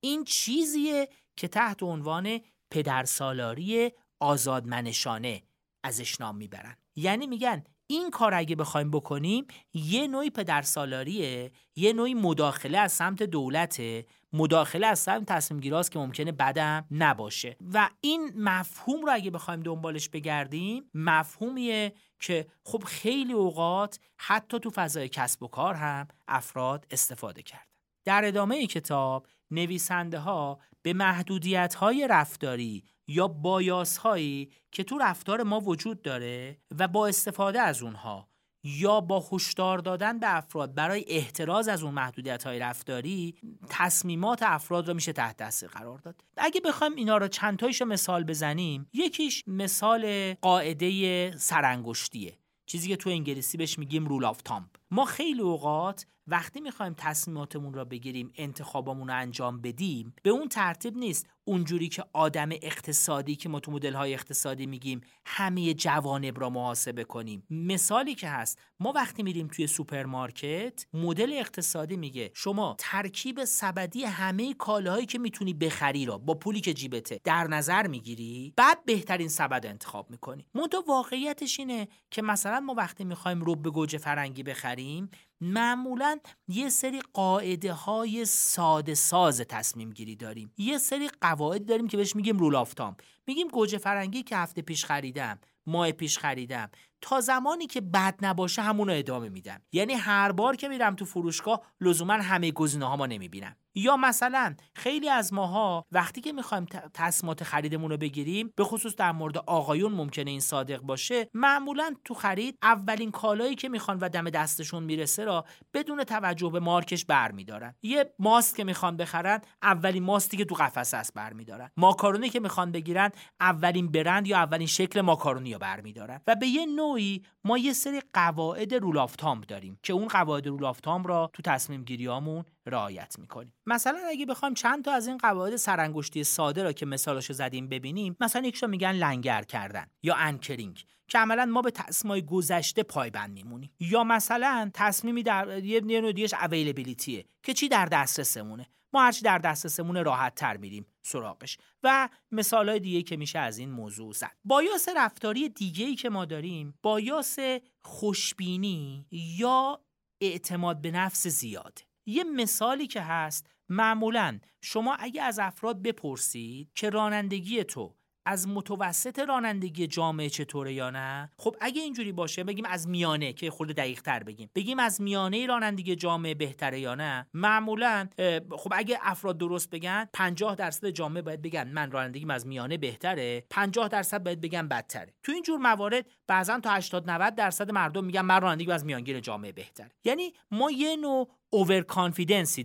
این 0.00 0.24
چیزیه 0.24 1.08
که 1.36 1.48
تحت 1.48 1.82
عنوان 1.82 2.40
پدرسالاری 2.70 3.90
آزادمنشانه 4.20 5.42
ازش 5.84 6.20
نام 6.20 6.36
می‌برن. 6.36 6.76
یعنی 6.96 7.26
میگن 7.26 7.64
این 7.86 8.10
کار 8.10 8.34
اگه 8.34 8.56
بخوایم 8.56 8.90
بکنیم 8.90 9.46
یه 9.74 10.08
نوعی 10.08 10.30
پدرسالاریه 10.30 11.52
یه 11.76 11.92
نوعی 11.92 12.14
مداخله 12.14 12.78
از 12.78 12.92
سمت 12.92 13.22
دولته 13.22 14.06
مداخله 14.34 14.86
از 14.86 14.98
سمت 14.98 15.28
تصمیم 15.28 15.60
گیراست 15.60 15.90
که 15.90 15.98
ممکنه 15.98 16.32
بدم 16.32 16.86
نباشه. 16.90 17.56
و 17.72 17.90
این 18.00 18.32
مفهوم 18.36 19.02
رو 19.02 19.12
اگه 19.12 19.30
بخوایم 19.30 19.60
دنبالش 19.60 20.08
بگردیم 20.08 20.90
مفهومیه 20.94 21.94
که 22.20 22.46
خب 22.64 22.84
خیلی 22.84 23.32
اوقات 23.32 23.98
حتی 24.18 24.60
تو 24.60 24.70
فضای 24.70 25.08
کسب 25.08 25.42
و 25.42 25.48
کار 25.48 25.74
هم 25.74 26.08
افراد 26.28 26.86
استفاده 26.90 27.42
کردن. 27.42 27.64
در 28.04 28.24
ادامه 28.24 28.66
کتاب 28.66 29.26
نویسنده 29.50 30.18
ها 30.18 30.58
به 30.82 30.92
محدودیت 30.92 31.74
های 31.74 32.08
رفتاری 32.10 32.84
یا 33.06 33.28
بایاس 33.28 33.96
هایی 33.96 34.50
که 34.72 34.84
تو 34.84 34.98
رفتار 34.98 35.42
ما 35.42 35.60
وجود 35.60 36.02
داره 36.02 36.58
و 36.78 36.88
با 36.88 37.06
استفاده 37.06 37.60
از 37.60 37.82
اونها 37.82 38.28
یا 38.64 39.00
با 39.00 39.28
هشدار 39.32 39.78
دادن 39.78 40.18
به 40.18 40.36
افراد 40.36 40.74
برای 40.74 41.04
احتراز 41.08 41.68
از 41.68 41.82
اون 41.82 41.94
محدودیت 41.94 42.44
های 42.44 42.58
رفتاری 42.58 43.34
تصمیمات 43.68 44.42
افراد 44.42 44.88
رو 44.88 44.94
میشه 44.94 45.12
تحت 45.12 45.36
تاثیر 45.36 45.68
قرار 45.68 45.98
داد. 45.98 46.24
اگه 46.36 46.60
بخوایم 46.60 46.94
اینا 46.94 47.16
رو 47.16 47.28
چند 47.28 47.58
تایش 47.58 47.82
مثال 47.82 48.24
بزنیم 48.24 48.86
یکیش 48.92 49.44
مثال 49.46 50.34
قاعده 50.34 51.30
سرانگشتیه. 51.36 52.38
چیزی 52.66 52.88
که 52.88 52.96
تو 52.96 53.10
انگلیسی 53.10 53.56
بهش 53.58 53.78
میگیم 53.78 54.06
rule 54.06 54.24
of 54.24 54.42
thumb 54.42 54.68
ما 54.90 55.04
خیلی 55.04 55.40
اوقات 55.40 56.06
وقتی 56.26 56.60
می‌خوایم 56.60 56.94
تصمیماتمون 56.96 57.74
را 57.74 57.84
بگیریم 57.84 58.32
انتخابمون 58.36 59.08
رو 59.08 59.14
انجام 59.14 59.60
بدیم 59.60 60.14
به 60.22 60.30
اون 60.30 60.48
ترتیب 60.48 60.96
نیست. 60.96 61.26
اونجوری 61.46 61.88
که 61.88 62.04
آدم 62.12 62.48
اقتصادی 62.52 63.36
که 63.36 63.48
ما 63.48 63.60
تو 63.60 63.72
مدل 63.72 63.92
های 63.92 64.14
اقتصادی 64.14 64.66
میگیم 64.66 65.00
همه 65.26 65.74
جوانب 65.74 66.40
را 66.40 66.50
محاسبه 66.50 67.04
کنیم. 67.04 67.46
مثالی 67.50 68.14
که 68.14 68.28
هست 68.28 68.58
ما 68.80 68.92
وقتی 68.92 69.22
میریم 69.22 69.48
توی 69.48 69.66
سوپرمارکت 69.66 70.86
مدل 70.94 71.32
اقتصادی 71.32 71.96
میگه 71.96 72.30
شما 72.34 72.76
ترکیب 72.78 73.44
سبدی 73.44 74.04
همه 74.04 74.54
کالاهایی 74.54 75.06
که 75.06 75.18
می‌تونی 75.18 75.54
بخری 75.54 76.06
را 76.06 76.18
با 76.18 76.34
پولی 76.34 76.60
که 76.60 76.74
جیبته 76.74 77.20
در 77.24 77.46
نظر 77.46 77.86
می‌گیری 77.86 78.52
بعد 78.56 78.84
بهترین 78.84 79.28
سبد 79.28 79.66
انتخاب 79.66 80.10
می‌کنی. 80.10 80.46
منتها 80.54 80.84
واقعیتش 80.88 81.58
اینه 81.58 81.88
که 82.10 82.22
مثلا 82.22 82.60
ما 82.60 82.74
وقتی 82.74 83.04
می‌خوایم 83.04 83.40
رب 83.40 83.70
گوجه 83.70 83.98
فرنگی 83.98 84.42
بخریم 84.42 85.10
معمولا 85.40 86.18
یه 86.48 86.68
سری 86.68 87.00
قاعده 87.12 87.72
های 87.72 88.24
ساده 88.24 88.94
ساز 88.94 89.40
تصمیم 89.40 89.90
گیری 89.90 90.16
داریم. 90.16 90.52
یه 90.56 90.78
سری 90.78 91.10
قواعد 91.20 91.66
داریم 91.66 91.88
که 91.88 91.96
بهش 91.96 92.16
میگیم 92.16 92.38
رول 92.38 92.56
آفتام 92.56 92.96
میگیم 93.26 93.48
گوجه 93.48 93.78
فرنگی 93.78 94.22
که 94.22 94.36
هفته 94.36 94.62
پیش 94.62 94.84
خریدم 94.84 95.38
ماه 95.66 95.92
پیش 95.92 96.18
خریدم. 96.18 96.70
تا 97.00 97.20
زمانی 97.20 97.66
که 97.66 97.80
بد 97.80 98.18
نباشه 98.22 98.62
همون 98.62 98.88
رو 98.88 98.94
ادامه 98.94 99.28
میدم. 99.28 99.60
یعنی 99.72 99.92
هر 99.92 100.32
بار 100.32 100.56
که 100.56 100.68
میرم 100.68 100.94
تو 100.94 101.04
فروشگاه 101.04 101.62
لزوما 101.80 102.12
همه 102.12 102.50
گزینه 102.50 102.84
ها 102.84 102.96
ما 102.96 103.06
نمی‌بینم. 103.06 103.56
یا 103.74 103.96
مثلا 103.96 104.54
خیلی 104.74 105.08
از 105.08 105.32
ماها 105.32 105.86
وقتی 105.92 106.20
که 106.20 106.32
می‌خوایم 106.32 106.66
تصمیمات 106.94 107.44
خریدمون 107.44 107.90
رو 107.90 107.96
بگیریم 107.96 108.52
به 108.56 108.64
خصوص 108.64 108.96
در 108.96 109.12
مورد 109.12 109.38
آقایون 109.38 109.92
ممکنه 109.92 110.30
این 110.30 110.40
صادق 110.40 110.80
باشه 110.80 111.28
معمولا 111.34 111.94
تو 112.04 112.14
خرید 112.14 112.58
اولین 112.62 113.10
کالایی 113.10 113.54
که 113.54 113.68
می‌خوان 113.68 113.98
و 113.98 114.08
دم 114.08 114.30
دستشون 114.30 114.82
می‌رسه 114.82 115.24
را 115.24 115.44
بدون 115.74 116.04
توجه 116.04 116.50
به 116.50 116.60
مارکش 116.60 117.04
برمیدارن. 117.04 117.74
یه 117.82 118.14
ماست 118.18 118.56
که 118.56 118.64
می‌خوان 118.64 118.96
بخرن 118.96 119.40
اولین 119.62 120.02
ماستی 120.02 120.36
که 120.36 120.44
تو 120.44 120.54
قفسه 120.54 120.96
است 120.96 121.14
برمیدارن. 121.14 121.70
ماکارونی 121.76 122.30
که 122.30 122.40
می‌خوان 122.40 122.72
بگیرن 122.72 123.10
اولین 123.40 123.90
برند 123.90 124.26
یا 124.26 124.38
اولین 124.38 124.66
شکل 124.66 125.00
ماکارونی 125.00 125.52
رو 125.52 125.58
برمیدارن. 125.58 126.20
و 126.26 126.36
به 126.36 126.46
یه 126.46 126.66
نوعی 126.66 127.22
ما 127.44 127.58
یه 127.58 127.72
سری 127.72 128.02
قواعد 128.12 128.74
rule 128.74 128.98
of 128.98 129.16
داریم 129.48 129.78
که 129.82 129.92
اون 129.92 130.08
قواعد 130.08 130.46
rule 130.46 130.64
of 130.64 130.80
را 130.86 131.30
تو 131.32 131.42
تصمیم 131.42 131.84
گیریامون 131.84 132.44
رعایت 132.66 133.18
می‌کنیم. 133.18 133.52
مثلا 133.66 133.98
اگه 134.08 134.26
بخوایم 134.26 134.54
چند 134.54 134.84
تا 134.84 134.92
از 134.92 135.06
این 135.06 135.18
قواعد 135.18 135.56
سرانگشتی 135.56 136.24
ساده 136.24 136.62
را 136.62 136.72
که 136.72 136.86
مثالشو 136.86 137.32
زدیم 137.32 137.68
ببینیم 137.68 138.16
مثلا 138.20 138.46
یکشو 138.46 138.66
میگن 138.66 138.92
لنگر 138.92 139.42
کردن 139.42 139.86
یا 140.02 140.14
anchoring 140.14 140.84
که 141.08 141.18
عملا 141.18 141.44
ما 141.44 141.62
به 141.62 141.70
تصمیمای 141.70 142.22
گذشته 142.22 142.82
پایبند 142.82 143.32
میمونیم. 143.32 143.70
یا 143.80 144.04
مثلا 144.04 144.70
تصمیمی 144.74 145.22
در 145.22 145.64
یه 145.64 145.80
نوع 145.80 146.12
دیگهش 146.12 146.34
availability 146.34 147.17
ه 147.17 147.24
که 147.42 147.54
چی 147.54 147.68
در 147.68 147.86
دسترسمونه؟ 147.86 148.66
ما 148.92 149.02
هرچی 149.02 149.22
در 149.22 149.38
دسترسمون 149.38 150.04
راحت 150.04 150.34
تر 150.34 150.56
میریم 150.56 150.86
سراغش. 151.02 151.58
و 151.82 152.08
مثال 152.32 152.68
های 152.68 152.80
دیگه 152.80 153.02
که 153.02 153.16
میشه 153.16 153.38
از 153.38 153.58
این 153.58 153.70
موضوع 153.70 154.12
زد. 154.12 154.36
بایاس 154.44 154.88
رفتاری 154.96 155.48
دیگه 155.48 155.86
ای 155.86 155.94
که 155.94 156.10
ما 156.10 156.24
داریم 156.24 156.78
بایاس 156.82 157.38
خوشبینی 157.82 159.06
یا 159.10 159.80
اعتماد 160.20 160.80
به 160.80 160.90
نفس 160.90 161.26
زیاده. 161.26 161.82
یه 162.06 162.24
مثالی 162.24 162.86
که 162.86 163.00
هست 163.00 163.50
معمولا 163.68 164.40
شما 164.60 164.94
اگه 164.94 165.22
از 165.22 165.38
افراد 165.38 165.82
بپرسید 165.82 166.70
که 166.74 166.90
رانندگی 166.90 167.64
تو 167.64 167.96
از 168.26 168.48
متوسط 168.48 169.18
رانندگی 169.18 169.86
جامعه 169.86 170.28
چطوره 170.28 170.72
یا 170.72 170.90
نه؟ 170.90 171.30
خب 171.38 171.56
اگه 171.60 171.82
اینجوری 171.82 172.12
باشه 172.12 172.44
بگیم 172.44 172.64
از 172.64 172.88
میانه 172.88 173.32
که 173.32 173.50
خود 173.50 173.68
دقیق 173.68 174.02
تر 174.02 174.22
بگیم. 174.22 174.50
بگیم 174.54 174.78
از 174.78 175.00
میانه 175.00 175.46
رانندگی 175.46 175.96
جامعه 175.96 176.34
بهتره 176.34 176.80
یا 176.80 176.94
نه؟ 176.94 177.26
معمولا 177.34 178.08
خب 178.50 178.72
اگه 178.72 178.98
افراد 179.02 179.38
درست 179.38 179.70
بگن 179.70 180.08
50 180.12 180.54
درصد 180.54 180.90
جامعه 180.90 181.22
باید 181.22 181.42
بگن 181.42 181.68
من 181.68 181.90
رانندگیم 181.90 182.30
از 182.30 182.46
میانه 182.46 182.76
بهتره 182.76 183.44
50 183.50 183.88
درصد 183.88 184.22
باید 184.22 184.40
بگن 184.40 184.68
بدتره. 184.68 185.14
تو 185.22 185.32
این 185.32 185.42
جور 185.42 185.58
موارد 185.58 186.06
بعضا 186.26 186.60
تا 186.60 186.70
80 186.70 187.10
90 187.10 187.34
درصد 187.34 187.70
مردم 187.70 188.04
میگن 188.04 188.20
من 188.20 188.40
رانندگیم 188.40 188.70
از 188.70 188.84
میانگین 188.84 189.20
جامعه 189.20 189.52
بهتره. 189.52 189.90
یعنی 190.04 190.32
ما 190.50 190.70
یه 190.70 190.96
نوع 190.96 191.30
over 191.50 191.84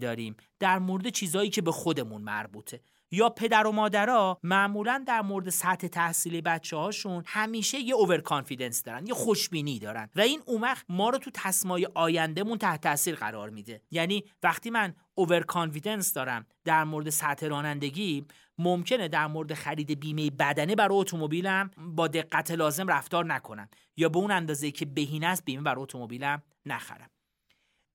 داریم 0.02 0.36
در 0.60 0.80
مورد 0.80 1.10
چیزایی 1.10 1.50
که 1.50 1.62
به 1.62 1.72
خودمون 1.72 2.22
مربوطه. 2.22 2.82
یا 3.12 3.30
پدر 3.30 3.67
و 3.67 3.72
مادرها 3.72 4.39
معمولا 4.43 5.04
در 5.08 5.22
مورد 5.22 5.50
سطح 5.50 5.88
تحصیلی 5.88 6.41
بچه 6.41 6.78
هاشون 6.78 7.24
همیشه 7.26 7.80
یه 7.80 7.95
overconfidence 7.95 8.84
دارن 8.84 9.08
یه 9.08 9.13
خوشبینی 9.13 9.80
دارن 9.80 10.10
و 10.15 10.22
این 10.22 10.41
اون 10.45 10.67
ما 10.89 11.10
رو 11.10 11.17
تو 11.17 11.32
تصمیمای 11.34 11.88
آیندهمون 11.95 12.58
تحت 12.58 12.82
تاثیر 12.82 13.15
قرار 13.15 13.50
میده. 13.50 13.82
یعنی 13.91 14.24
وقتی 14.43 14.69
من 14.69 14.95
overconfidence 15.15 16.13
دارم 16.13 16.45
در 16.63 16.84
مورد 16.84 17.10
سطح 17.10 17.48
رانندگی 17.48 18.26
ممکنه 18.58 19.08
در 19.08 19.28
مورد 19.28 19.54
خرید 19.54 20.00
بیمه 20.00 20.30
بدنه 20.30 20.76
برای 20.76 20.98
اتومبیلم 20.98 21.72
با 21.78 22.08
دقت 22.08 22.52
لازم 22.52 22.88
رفتار 22.88 23.26
نکنم 23.26 23.69
یا 23.98 24.10
به 24.10 24.19
اون 24.19 24.32
اندازه 24.32 24.72
که 24.72 24.86
بهینه 24.86 25.28
است 25.28 25.45
بیمه 25.45 25.63
برای 25.63 25.84
اتومبیلم 25.84 26.43
نخرم. 26.65 27.10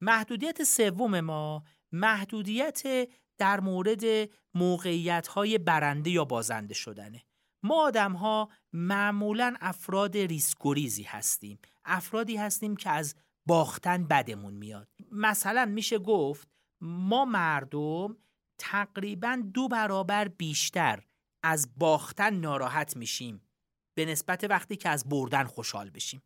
محدودیت 0.01 0.65
سوم 0.65 1.21
ما 1.21 1.63
محدودیت 1.93 2.83
در 3.39 3.61
مورد 3.61 4.03
موقعیت 4.55 5.27
های 5.27 5.59
برنده 5.59 6.11
یا 6.11 6.25
بازنده 6.25 6.75
شدنه. 6.75 7.25
ما 7.63 7.83
آدم 7.83 8.13
ها 8.13 8.49
معمولا 8.73 9.55
افراد 9.61 10.17
ریسکوریزی 10.17 11.03
هستیم. 11.03 11.59
افرادی 11.85 12.37
هستیم 12.37 12.77
که 12.77 12.91
از 12.91 13.15
باختن 13.47 14.05
بدمون 14.05 14.55
میاد. 14.55 14.89
مثلا 15.13 15.65
میشه 15.65 15.99
گفت 15.99 16.49
ما 16.81 17.25
مردم 17.25 18.17
تقریبا 18.59 19.43
دو 19.55 19.69
برابر 19.69 20.29
بیشتر 20.29 21.05
از 21.43 21.79
باختن 21.79 22.35
ناراحت 22.35 22.97
میشیم 22.97 23.43
به 23.95 24.05
نسبت 24.05 24.45
وقتی 24.45 24.77
که 24.77 24.89
از 24.89 25.09
بردن 25.09 25.45
خوشحال 25.45 25.91
بشیم. 25.91 26.23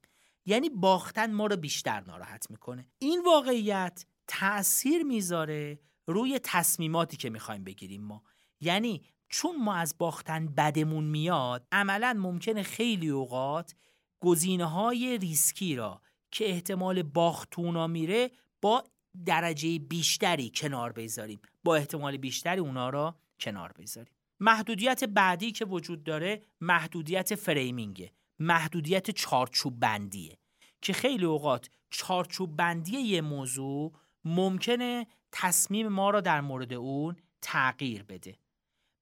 یعنی 0.46 0.70
باختن 0.70 1.32
ما 1.32 1.46
رو 1.46 1.56
بیشتر 1.56 2.00
ناراحت 2.00 2.50
می‌کنه. 2.50 2.86
این 2.98 3.22
واقعیت 3.24 4.04
تأثیر 4.26 5.02
می‌ذاره 5.02 5.78
روی 6.08 6.40
تصمیماتی 6.42 7.16
که 7.16 7.30
می‌خوایم 7.30 7.64
بگیریم 7.64 8.02
ما. 8.02 8.22
یعنی 8.60 9.02
چون 9.28 9.56
ما 9.56 9.74
از 9.74 9.94
باختن 9.98 10.46
بدمون 10.46 11.04
میاد 11.04 11.66
عملا 11.72 12.16
ممکنه 12.20 12.62
خیلی 12.62 13.08
اوقات 13.08 13.74
گزینه 14.20 14.64
های 14.64 15.18
ریسکی 15.18 15.76
را 15.76 16.02
که 16.30 16.50
احتمال 16.50 17.02
باختونا 17.02 17.86
میره 17.86 18.30
با 18.62 18.84
درجه 19.26 19.78
بیشتری 19.78 20.52
کنار 20.54 20.92
بذاریم. 20.92 21.40
با 21.64 21.76
احتمال 21.76 22.16
بیشتری 22.16 22.60
اونا 22.60 22.90
را 22.90 23.16
کنار 23.40 23.72
بذاریم. 23.78 24.12
محدودیت 24.40 25.04
بعدی 25.04 25.52
که 25.52 25.64
وجود 25.64 26.04
داره 26.04 26.42
محدودیت 26.60 27.34
فریمینگه. 27.34 28.12
محدودیت 28.38 29.10
چارچوب 29.10 29.80
بندیه. 29.80 30.38
که 30.82 30.92
خیلی 30.92 31.24
اوقات 31.24 31.70
چارچوب 31.90 32.56
بندی 32.56 32.98
یه 32.98 33.20
موضوع 33.20 33.92
ممکنه 34.28 35.06
تصمیم 35.32 35.88
ما 35.88 36.10
را 36.10 36.20
در 36.20 36.40
مورد 36.40 36.72
اون 36.72 37.16
تغییر 37.42 38.02
بده. 38.02 38.38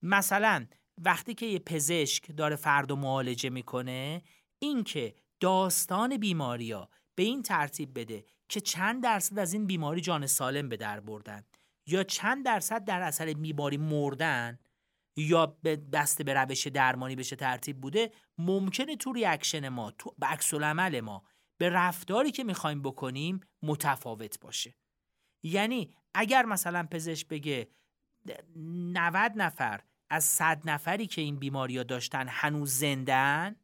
مثلا 0.02 0.66
وقتی 0.98 1.34
که 1.34 1.46
یه 1.46 1.58
پزشک 1.58 2.36
داره 2.36 2.56
فرد 2.56 2.90
و 2.90 2.96
معالجه 2.96 3.50
می‌کنه 3.50 4.22
اینکه 4.58 5.14
داستان 5.40 6.16
بیماریا 6.16 6.88
به 7.14 7.22
این 7.22 7.42
ترتیب 7.42 7.98
بده 7.98 8.24
که 8.48 8.60
چند 8.60 9.02
درصد 9.02 9.38
از 9.38 9.52
این 9.52 9.66
بیماری 9.66 10.00
جان 10.00 10.26
سالم 10.26 10.68
به 10.68 10.76
در 10.76 11.00
بردن 11.00 11.44
یا 11.86 12.02
چند 12.02 12.44
درصد 12.44 12.84
در 12.84 13.02
اثر 13.02 13.32
بیماری 13.32 13.76
مردن 13.76 14.58
یا 15.16 15.46
به 15.46 15.76
دست 15.76 16.22
به 16.22 16.34
روش 16.34 16.66
درمانی 16.66 17.16
بشه 17.16 17.36
ترتیب 17.36 17.80
بوده 17.80 18.12
ممکنه 18.38 18.96
تو 18.96 19.12
ریاکشن 19.12 19.68
ما 19.68 19.90
تو 19.90 20.14
عکس 20.22 20.54
ما 20.54 21.22
به 21.58 21.68
رفتاری 21.68 22.30
که 22.30 22.44
می‌خوایم 22.44 22.82
بکنیم 22.82 23.40
متفاوت 23.62 24.40
باشه. 24.40 24.74
یعنی 25.46 25.94
اگر 26.14 26.44
مثلا 26.44 26.88
پزشک 26.90 27.28
بگه 27.28 27.68
90 28.56 29.32
نفر 29.37 29.80
از 30.11 30.24
100 30.24 30.70
نفری 30.70 31.06
که 31.06 31.20
این 31.20 31.37
بیماری 31.37 31.76
ها 31.76 31.82
داشتن 31.82 32.26
هنوز 32.28 32.72
زندن 32.72 33.56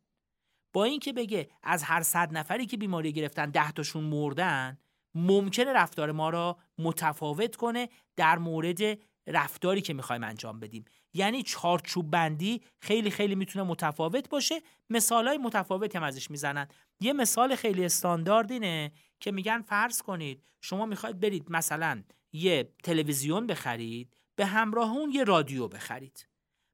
با 0.72 0.84
اینکه 0.84 1.12
بگه 1.12 1.50
از 1.62 1.82
هر 1.82 2.02
صد 2.02 2.36
نفری 2.36 2.66
که 2.66 2.76
بیماری 2.76 3.12
گرفتن 3.12 3.50
ده 3.50 3.72
تاشون 3.72 4.04
مردن 4.04 4.78
ممکنه 5.14 5.72
رفتار 5.72 6.12
ما 6.12 6.30
را 6.30 6.58
متفاوت 6.78 7.56
کنه 7.56 7.88
در 8.16 8.38
مورد 8.38 8.98
رفتاری 9.26 9.80
که 9.80 9.94
می‌خوایم 9.94 10.24
انجام 10.24 10.60
بدیم. 10.60 10.84
یعنی 11.14 11.42
چارچوب 11.42 12.10
بندی 12.10 12.62
خیلی 12.80 13.10
خیلی 13.10 13.34
می‌تونه 13.34 13.64
متفاوت 13.64 14.28
باشه. 14.28 14.62
مثال 14.90 15.28
های 15.28 15.38
متفاوتی 15.38 15.98
هم 15.98 16.04
ازش 16.04 16.30
می‌زنن. 16.30 16.68
یه 17.00 17.12
مثال 17.12 17.54
خیلی 17.54 17.84
استاندارد 17.84 18.52
اینه 18.52 18.92
که 19.20 19.32
میگن 19.32 19.62
فرض 19.62 20.02
کنید 20.02 20.44
شما 20.60 20.86
می‌خواید 20.86 21.20
برید 21.20 21.46
مثلا 21.50 22.02
یه 22.32 22.72
تلویزیون 22.84 23.46
بخرید 23.46 24.16
به 24.36 24.46
همراه 24.46 24.90
اون 24.90 25.10
یه 25.10 25.24
رادیو 25.24 25.68
بخرید. 25.68 26.28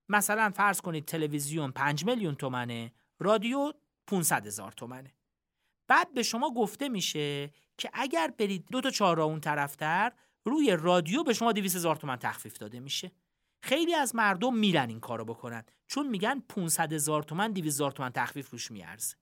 مثلا 0.08 0.52
فرض 0.56 0.80
کنید 0.80 1.04
تلویزیون 1.04 1.72
5 1.72 2.04
میلیون 2.04 2.34
تومنه 2.34 2.92
رادیو 3.18 3.72
500 4.06 4.46
هزار 4.46 4.72
تومنه. 4.72 5.14
بعد 5.88 6.14
به 6.14 6.22
شما 6.22 6.54
گفته 6.54 6.88
میشه 6.88 7.50
که 7.78 7.90
اگر 7.92 8.32
برید 8.38 8.66
دو 8.70 8.80
تا 8.80 8.90
چهار 8.90 9.20
اون 9.20 9.40
طرفتر 9.40 10.12
روی 10.44 10.76
رادیو 10.76 11.22
به 11.22 11.32
شما 11.32 11.52
200 11.52 11.76
هزار 11.76 11.96
تومن 11.96 12.16
تخفیف 12.16 12.58
داده 12.58 12.80
میشه. 12.80 13.12
خیلی 13.62 13.94
از 13.94 14.14
مردم 14.14 14.54
میرن 14.54 14.88
این 14.88 15.00
کارو 15.00 15.24
بکنن. 15.24 15.64
چون 15.86 16.08
میگن 16.08 16.42
500 16.48 16.92
هزار 16.92 17.22
تومن 17.22 17.52
200 17.52 17.66
هزار 17.66 17.92
تومن 17.92 18.10
تخفیف 18.10 18.50
روش 18.50 18.70
میارزه. 18.70 19.16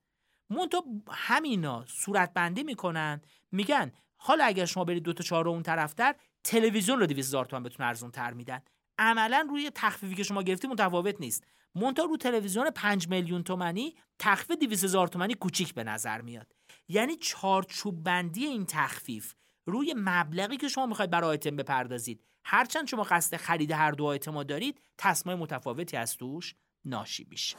مونتا 0.51 0.85
همینا 1.11 1.85
صورت 1.89 2.35
بندی 2.35 2.63
می‌کنن 2.63 3.21
میگن 3.53 3.93
حالا 4.17 4.45
اگر 4.45 4.65
شما 4.65 4.85
برید 4.85 5.03
دو 5.03 5.13
تا 5.13 5.25
چهار 5.25 5.49
اون 5.49 5.63
طرفتر 5.63 6.15
تلویزیون 6.45 7.01
رو 7.01 7.07
200 7.07 7.29
هزار 7.29 7.45
تومن 7.45 7.63
بهتون 7.63 7.87
ارزون 7.87 8.11
تر 8.11 8.33
میدن. 8.33 8.61
عملا 8.99 9.47
روی 9.51 9.71
تخفیفی 9.75 10.15
که 10.15 10.23
شما 10.23 10.43
گرفتی 10.43 10.69
متفاوت 10.69 11.21
نیست. 11.21 11.45
مونتا 11.75 12.05
رو 12.05 12.17
تلویزیون 12.17 12.71
5 12.71 13.09
میلیون 13.09 13.43
تومنی 13.43 13.95
تخفیف 14.19 14.57
200 14.59 14.85
هزار 14.85 15.09
تومنی 15.09 15.35
کوچیک 15.35 15.75
به 15.75 15.85
نظر 15.85 16.21
میاد. 16.21 16.53
یعنی 16.89 17.17
چارچوب 17.17 18.03
بندی 18.03 18.45
این 18.45 18.67
تخفیف 18.67 19.35
روی 19.69 19.95
مبلغی 19.97 20.57
که 20.57 20.69
شما 20.69 20.87
می‌خواید 20.87 21.11
برای 21.11 21.31
آیتم 21.31 21.57
بپردازید. 21.57 22.25
هرچند 22.45 22.87
شما 22.89 23.03
قصد 23.03 23.37
خرید 23.37 23.71
هر 23.71 23.91
دو 23.91 24.05
آیتم 24.05 24.43
دارید 24.43 24.81
تصمیم 24.99 25.39
متفاوتی 25.39 25.97
از 25.97 26.17
توش 26.17 26.55
ناشی 26.85 27.27
میشه. 27.31 27.57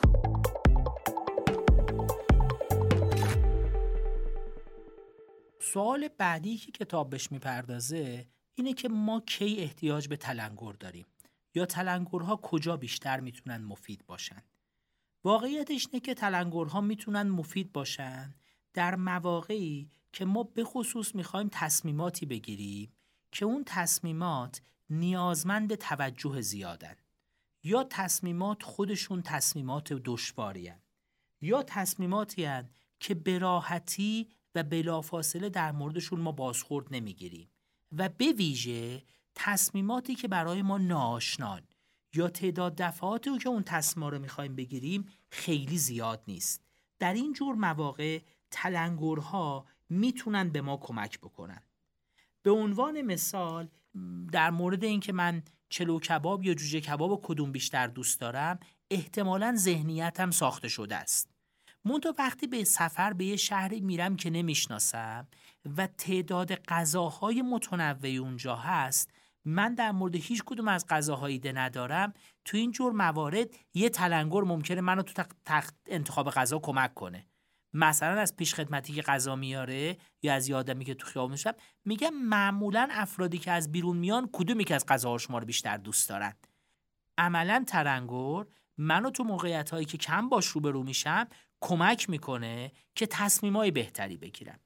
سوال 5.62 6.08
بعدی 6.18 6.58
که 6.58 6.72
کتاب 6.72 7.10
بهش 7.10 7.32
می‌پردازه 7.32 8.28
اینه 8.56 8.74
که 8.74 8.90
ما 8.90 9.20
کی 9.20 9.58
احتیاج 9.60 10.08
به 10.08 10.18
تلنگر 10.18 10.72
داریم؟ 10.72 11.06
یا 11.56 11.66
تلنگرها 11.66 12.36
کجا 12.36 12.78
بیشتر 12.78 13.20
می‌تونن 13.20 13.64
مفید 13.64 14.06
باشن؟ 14.06 14.44
واقعیتش 15.24 15.88
اینه 15.92 16.00
که 16.06 16.14
تلنگرها 16.14 16.82
می‌تونن 16.82 17.30
مفید 17.30 17.72
باشن 17.72 18.36
در 18.74 18.96
مواقعی 18.96 19.90
که 20.18 20.26
ما 20.26 20.44
به 20.44 20.64
خصوص 20.64 21.16
می‌خوایم 21.16 21.50
تصمیماتی 21.52 22.26
بگیریم 22.26 22.92
که 23.32 23.46
اون 23.46 23.64
تصمیمات 23.66 24.62
نیازمند 24.90 25.76
توجه 25.76 26.42
زیادن 26.42 26.96
یا 27.64 27.84
تصمیمات 27.84 28.64
خودشون 28.64 29.22
تصمیمات 29.22 29.94
دشواری 29.94 30.72
یا 31.42 31.64
تصمیماتی 31.64 32.48
که 33.00 33.16
به 33.16 33.38
راحتی 33.40 34.28
و 34.56 34.64
بلافاصله 34.64 35.50
در 35.50 35.72
موردشون 35.72 36.20
ما 36.20 36.32
بازخورد 36.32 36.88
نمی‌گیریم 36.92 37.50
و 37.92 38.10
به 38.10 38.32
ویژه 38.32 39.04
تصمیماتی 39.36 40.16
که 40.16 40.28
برای 40.28 40.62
ما 40.62 40.78
ناشنان 40.78 41.62
یا 42.14 42.30
تعداد 42.30 42.76
دفعاتی 42.76 43.38
که 43.38 43.50
اون 43.50 43.64
تصمیم 43.64 44.08
رو 44.08 44.20
می‌خوایم 44.20 44.56
بگیریم 44.56 45.06
خیلی 45.30 45.78
زیاد 45.78 46.24
نیست. 46.28 46.66
در 47.00 47.14
این 47.14 47.34
جور 47.34 47.56
مواقع 47.56 48.22
تلنگرها 48.52 49.66
می‌تونن 49.90 50.50
به 50.50 50.62
ما 50.62 50.78
کمک 50.78 51.20
بکنن. 51.20 51.62
به 52.44 52.52
عنوان 52.52 53.02
مثال 53.02 53.68
در 54.32 54.50
مورد 54.50 54.84
اینکه 54.84 55.14
من 55.14 55.44
چلو 55.70 56.00
کباب 56.00 56.44
یا 56.44 56.54
جوجه 56.54 56.82
کباب 56.82 57.22
کدوم 57.24 57.52
بیشتر 57.52 57.88
دوست 57.88 58.20
دارم 58.20 58.60
احتمالا 58.92 59.56
ذهنیتم 59.58 60.32
ساخته 60.32 60.68
شده 60.68 60.96
است. 60.96 61.32
منتها 61.86 62.14
وقتی 62.20 62.48
به 62.48 62.64
سفر 62.64 63.14
به 63.14 63.26
یه 63.26 63.36
شهری 63.36 63.82
میرم 63.82 64.16
که 64.16 64.30
نمی‌شناسم 64.30 65.28
و 65.78 65.88
تعداد 65.88 66.56
غذاهای 66.56 67.42
متنوعی 67.42 68.18
اونجا 68.18 68.56
هست 68.56 69.12
من 69.46 69.74
در 69.74 69.92
مورد 69.92 70.16
هیچ 70.16 70.44
کدوم 70.46 70.68
از 70.68 70.86
غذاهایی 70.88 71.34
ایده 71.34 71.52
ندارم 71.52 72.14
تو 72.46 72.58
این 72.58 72.72
جور 72.72 72.94
موارد 72.94 73.48
یه 73.74 73.90
تلنگر 73.90 74.42
ممکنه 74.42 74.82
منو 74.82 75.02
تو 75.02 75.24
تخت 75.46 75.76
انتخاب 75.86 76.30
غذا 76.30 76.60
کمک 76.60 76.94
کنه. 76.94 77.28
مثلا 77.78 78.22
از 78.22 78.36
پیش 78.36 78.54
خدمتی 78.54 78.94
که 78.94 79.02
غذا 79.02 79.36
میاره 79.36 79.98
یا 80.22 80.34
از 80.34 80.50
یادمی 80.50 80.86
که 80.86 80.94
تو 80.94 81.08
خیابون 81.08 81.32
میشم 81.32 81.54
میگم 81.86 82.10
معمولا 82.10 82.88
افرادی 82.92 83.38
که 83.38 83.52
از 83.52 83.72
بیرون 83.72 83.98
میان 83.98 84.30
کدومی 84.34 84.64
که 84.64 84.76
از 84.76 84.86
غذاها 84.86 85.18
شما 85.18 85.38
رو 85.38 85.46
بیشتر 85.46 85.78
دوست 85.78 86.10
دارن؟ 86.10 86.34
عملا 87.18 87.64
ترنگور 87.68 88.48
منو 88.78 89.10
تو 89.10 89.24
موقعیت 89.24 89.70
هایی 89.70 89.86
که 89.86 89.98
کم 89.98 90.30
باش 90.30 90.48
روبرو 90.48 90.84
میشم 90.84 91.28
کمک 91.62 92.10
می‌کنه 92.10 92.72
که 92.96 93.08
تصمیمای 93.08 93.72
بهتری 93.72 94.18
بگیرم. 94.18 94.60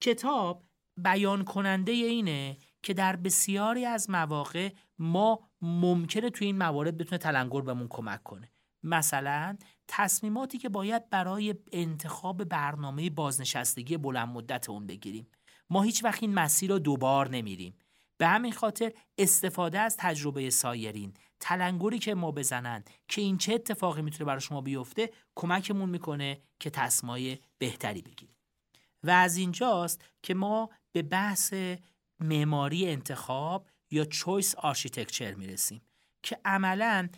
کتاب 0.00 0.64
بیان 0.96 1.44
کننده 1.44 1.92
اینه 1.92 2.56
که 2.82 2.94
در 2.94 3.16
بسیاری 3.16 3.84
از 3.84 4.10
مواقع 4.10 4.70
ما 4.98 5.40
ممکنه 5.62 6.30
توی 6.30 6.46
این 6.46 6.58
موارد 6.58 6.98
بتونه 6.98 7.18
تلنگر 7.18 7.60
بهمون 7.60 7.88
کمک 7.88 8.22
کنه. 8.22 8.50
مثلا 8.88 9.56
تصمیماتی 9.88 10.58
که 10.58 10.68
باید 10.68 11.10
برای 11.10 11.54
انتخاب 11.72 12.44
برنامه 12.44 13.10
بازنشستگی 13.10 13.96
بلند 13.96 14.28
مدت 14.28 14.70
اون 14.70 14.86
بگیریم. 14.86 15.26
ما 15.70 15.82
هیچ 15.82 16.04
وقت 16.04 16.22
این 16.22 16.34
مسیر 16.34 16.70
رو 16.70 16.78
دوبار 16.78 17.28
نمیریم. 17.28 17.74
به 18.18 18.26
همین 18.26 18.52
خاطر 18.52 18.92
استفاده 19.18 19.78
از 19.78 19.96
تجربه 19.96 20.50
سایرین 20.50 21.14
تلنگری 21.40 21.98
که 21.98 22.14
ما 22.14 22.32
بزنن 22.32 22.84
که 23.08 23.20
این 23.20 23.38
چه 23.38 23.54
اتفاقی 23.54 24.02
می‌تونه 24.02 24.24
برای 24.24 24.40
شما 24.40 24.60
بیفته 24.60 25.10
کمکمون 25.36 25.90
می‌کنه 25.90 26.40
که 26.60 26.70
تصمیمای 26.70 27.38
بهتری 27.58 28.02
بگیریم. 28.02 28.36
و 29.02 29.10
از 29.10 29.36
اینجاست 29.36 30.04
که 30.22 30.34
ما 30.34 30.70
به 30.92 31.02
بحث 31.02 31.54
معماری 32.20 32.90
انتخاب 32.90 33.68
یا 33.90 34.04
choice 34.04 34.54
architecture 34.54 35.34
می‌رسیم 35.34 35.82
که 36.22 36.40
عملا 36.44 37.08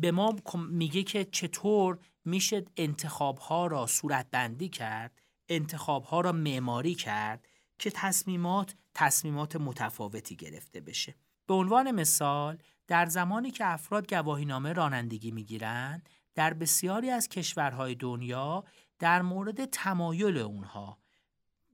به 0.00 0.10
ما 0.10 0.36
میگه 0.70 1.02
که 1.02 1.24
چطور 1.24 1.98
میشه 2.24 2.64
انتخاب 2.76 3.38
ها 3.38 3.66
را 3.66 3.86
صورت 3.86 4.26
بندی 4.30 4.68
کرد 4.68 5.20
انتخاب 5.48 6.04
ها 6.04 6.20
را 6.20 6.32
معماری 6.32 6.94
کرد 6.94 7.48
که 7.78 7.90
تصمیمات 7.90 8.74
تصمیمات 8.94 9.56
متفاوتی 9.56 10.36
گرفته 10.36 10.80
بشه. 10.80 11.14
به 11.46 11.54
عنوان 11.54 11.90
مثال 11.90 12.58
در 12.86 13.06
زمانی 13.06 13.50
که 13.50 13.66
افراد 13.66 14.14
گواهینامه 14.14 14.72
رانندگی 14.72 15.30
می‌گیرند 15.30 16.08
در 16.34 16.54
بسیاری 16.54 17.10
از 17.10 17.28
کشورهای 17.28 17.94
دنیا 17.94 18.64
در 18.98 19.22
مورد 19.22 19.64
تمایل 19.64 20.38
اونها 20.38 20.98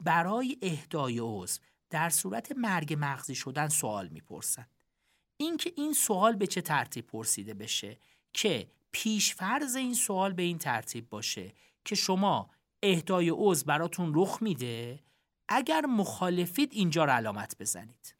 برای 0.01 0.59
اهدای 0.63 1.19
عضو 1.23 1.61
در 1.91 2.11
صورت 2.11 2.53
مرگ 2.53 2.97
مغزی 2.99 3.35
شدن 3.35 3.69
سوال 3.69 4.09
می‌پرسند 4.09 4.72
اینکه 5.43 5.73
این 5.77 5.93
سوال 5.93 6.37
به 6.37 6.47
چه 6.47 6.61
ترتیب 6.61 7.07
پرسیده 7.07 7.55
بشه 7.55 7.99
که 8.33 8.71
پیشفرض 8.93 9.77
این 9.77 9.95
سوال 9.95 10.33
به 10.33 10.43
این 10.43 10.59
ترتیب 10.59 11.09
باشه 11.09 11.55
که 11.85 11.95
شما 11.95 12.51
اهدای 12.83 13.31
عضو 13.35 13.67
براتون 13.67 14.13
رخ 14.15 14.43
میده 14.43 15.01
اگر 15.49 15.87
مخالفید 15.87 16.73
اینجا 16.73 17.05
رو 17.05 17.11
علامت 17.11 17.57
بزنید. 17.61 18.15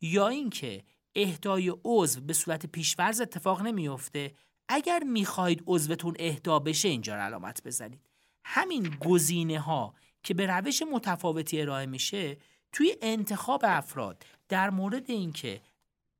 یا 0.00 0.28
اینکه 0.28 0.84
اهدای 1.14 1.72
عضو 1.84 2.20
به 2.20 2.32
صورت 2.32 2.66
پیشفرض 2.66 3.20
اتفاق 3.20 3.62
نمیافته 3.62 4.34
اگر 4.68 5.02
می‌خواهید 5.02 5.62
عضوتون 5.66 6.16
اهدا 6.18 6.58
بشه 6.58 6.88
اینجا 6.88 7.14
رو 7.14 7.20
علامت 7.20 7.62
بزنید. 7.64 8.10
همین 8.44 8.96
گزینه 9.00 9.60
ها 9.60 9.94
که 10.22 10.34
به 10.34 10.46
روش 10.46 10.82
متفاوتی 10.92 11.60
ارائه 11.60 11.86
میشه 11.86 12.36
توی 12.72 12.96
انتخاب 13.02 13.60
افراد 13.64 14.22
در 14.48 14.70
مورد 14.70 15.10
اینکه 15.10 15.60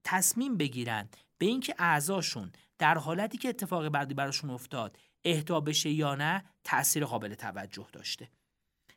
تصمیم 0.09 0.57
بگیرن 0.57 1.09
به 1.39 1.47
اینکه 1.47 1.75
اعضاشون 1.79 2.53
در 2.79 2.99
حالتی 2.99 3.39
که 3.39 3.49
اتفاق 3.49 3.89
بعدی 3.89 4.15
براشون 4.15 4.51
افتاد 4.51 4.99
اهدا 5.25 5.61
بشه 5.61 5.91
یا 5.91 6.15
نه 6.15 6.45
تاثیر 6.65 7.05
قابل 7.05 7.35
توجه 7.35 7.87
داشته. 7.93 8.29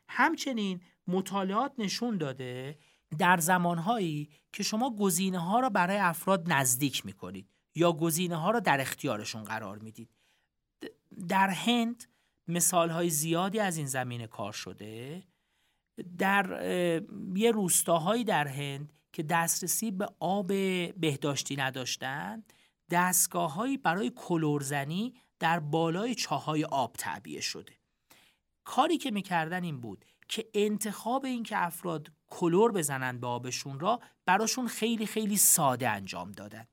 همچنین 0.08 0.80
مطالعات 1.06 1.72
نشون 1.78 2.18
داده 2.18 2.78
در 3.18 3.36
زمانهایی 3.36 4.30
که 4.52 4.62
شما 4.62 4.96
گزینه 4.96 5.38
ها 5.38 5.60
را 5.60 5.70
برای 5.70 5.96
افراد 5.96 6.52
نزدیک 6.52 7.06
می‌کنید 7.06 7.50
یا 7.74 7.92
گزینه 7.92 8.36
ها 8.36 8.50
را 8.50 8.60
در 8.60 8.80
اختیارشون 8.80 9.44
قرار 9.44 9.78
می‌دید. 9.78 10.10
در 11.28 11.48
هند 11.50 12.04
مثال 12.48 12.90
های 12.90 13.10
زیادی 13.10 13.60
از 13.60 13.76
این 13.76 13.86
زمینه 13.86 14.26
کار 14.26 14.52
شده. 14.52 15.22
در 16.18 16.62
یه 17.34 17.50
روستاهایی 17.50 18.24
در 18.24 18.48
هند 18.48 18.92
که 19.12 19.22
دسترسی 19.22 19.90
به 19.90 20.08
آب 20.20 20.46
بهداشتی 21.00 21.56
نداشتند 21.56 22.52
دستگاههایی 22.90 23.76
برای 23.76 24.12
کلورزنی 24.16 25.14
در 25.38 25.60
بالای 25.60 26.14
چاهای 26.14 26.64
آب 26.64 26.92
تعبیه 26.92 27.40
شده. 27.40 27.72
کاری 28.64 28.98
که 28.98 29.10
می‌کردن 29.10 29.64
این 29.64 29.80
بود 29.80 30.04
که 30.28 30.50
انتخاب 30.54 31.24
این 31.24 31.42
که 31.42 31.64
افراد 31.64 32.12
کلور 32.26 32.72
بزنند 32.72 33.20
به 33.20 33.26
آبشون 33.26 33.80
را 33.80 34.00
براشون 34.26 34.68
خیلی 34.68 35.06
خیلی 35.06 35.36
ساده 35.36 35.88
انجام 35.88 36.32
دادن. 36.32 36.66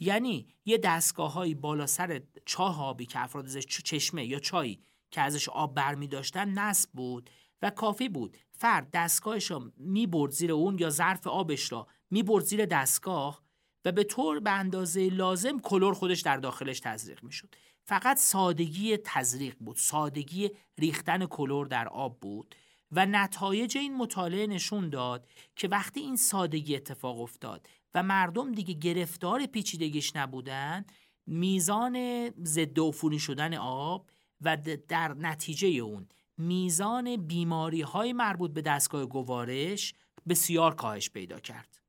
یعنی 0.00 0.48
یه 0.64 0.78
دستگاه 0.78 1.54
بالا 1.54 1.86
سر 1.86 2.22
چاه 2.46 2.82
آبی 2.84 3.06
که 3.06 3.18
افراد 3.20 3.44
ازش 3.44 3.66
چشمه 3.66 4.26
یا 4.26 4.38
چایی 4.38 4.80
که 5.10 5.20
ازش 5.20 5.48
آب 5.48 5.74
برمی 5.74 6.08
داشتن 6.08 6.48
نصب 6.48 6.90
بود 6.92 7.30
و 7.62 7.70
کافی 7.70 8.08
بود 8.08 8.36
فرد 8.58 8.90
دستگاهش 8.92 9.50
را 9.50 9.72
می‌برد 9.76 10.30
زیر 10.30 10.52
اون 10.52 10.78
یا 10.78 10.90
ظرف 10.90 11.26
آبش 11.26 11.72
را 11.72 11.86
می‌برد 12.10 12.44
زیر 12.44 12.66
دستگاه 12.66 13.42
و 13.84 13.92
به 13.92 14.04
طور 14.04 14.40
به 14.40 14.50
اندازه 14.50 15.08
لازم 15.08 15.58
کلور 15.58 15.94
خودش 15.94 16.20
در 16.20 16.36
داخلش 16.36 16.80
تزریق 16.80 17.24
می‌شد. 17.24 17.54
فقط 17.88 18.16
سادگی 18.16 18.96
تزریق 18.96 19.56
بود 19.60 19.76
سادگی 19.76 20.50
ریختن 20.78 21.26
کلور 21.26 21.66
در 21.66 21.88
آب 21.88 22.20
بود 22.20 22.54
و 22.92 23.06
نتایج 23.06 23.78
این 23.78 23.96
مطالعه 23.96 24.46
نشون 24.46 24.90
داد 24.90 25.28
که 25.56 25.68
وقتی 25.68 26.00
این 26.00 26.16
سادگی 26.16 26.76
اتفاق 26.76 27.20
افتاد 27.20 27.68
و 27.94 28.02
مردم 28.02 28.52
دیگه 28.52 28.74
گرفتار 28.74 29.46
پیچیدگیش 29.46 30.16
نبودن 30.16 30.84
میزان 31.26 32.28
ضد 32.44 32.80
عفونی 32.80 33.18
شدن 33.18 33.54
آب 33.54 34.10
و 34.40 34.56
در 34.88 35.14
نتیجه 35.14 35.68
اون 35.68 36.08
میزان 36.38 37.16
بیماری 37.16 37.80
های 37.80 38.12
مربوط 38.12 38.50
به 38.50 38.62
دستگاه 38.62 39.06
گوارش 39.06 39.94
بسیار 40.28 40.74
کاهش 40.74 41.10
پیدا 41.10 41.40
کرد. 41.40 41.80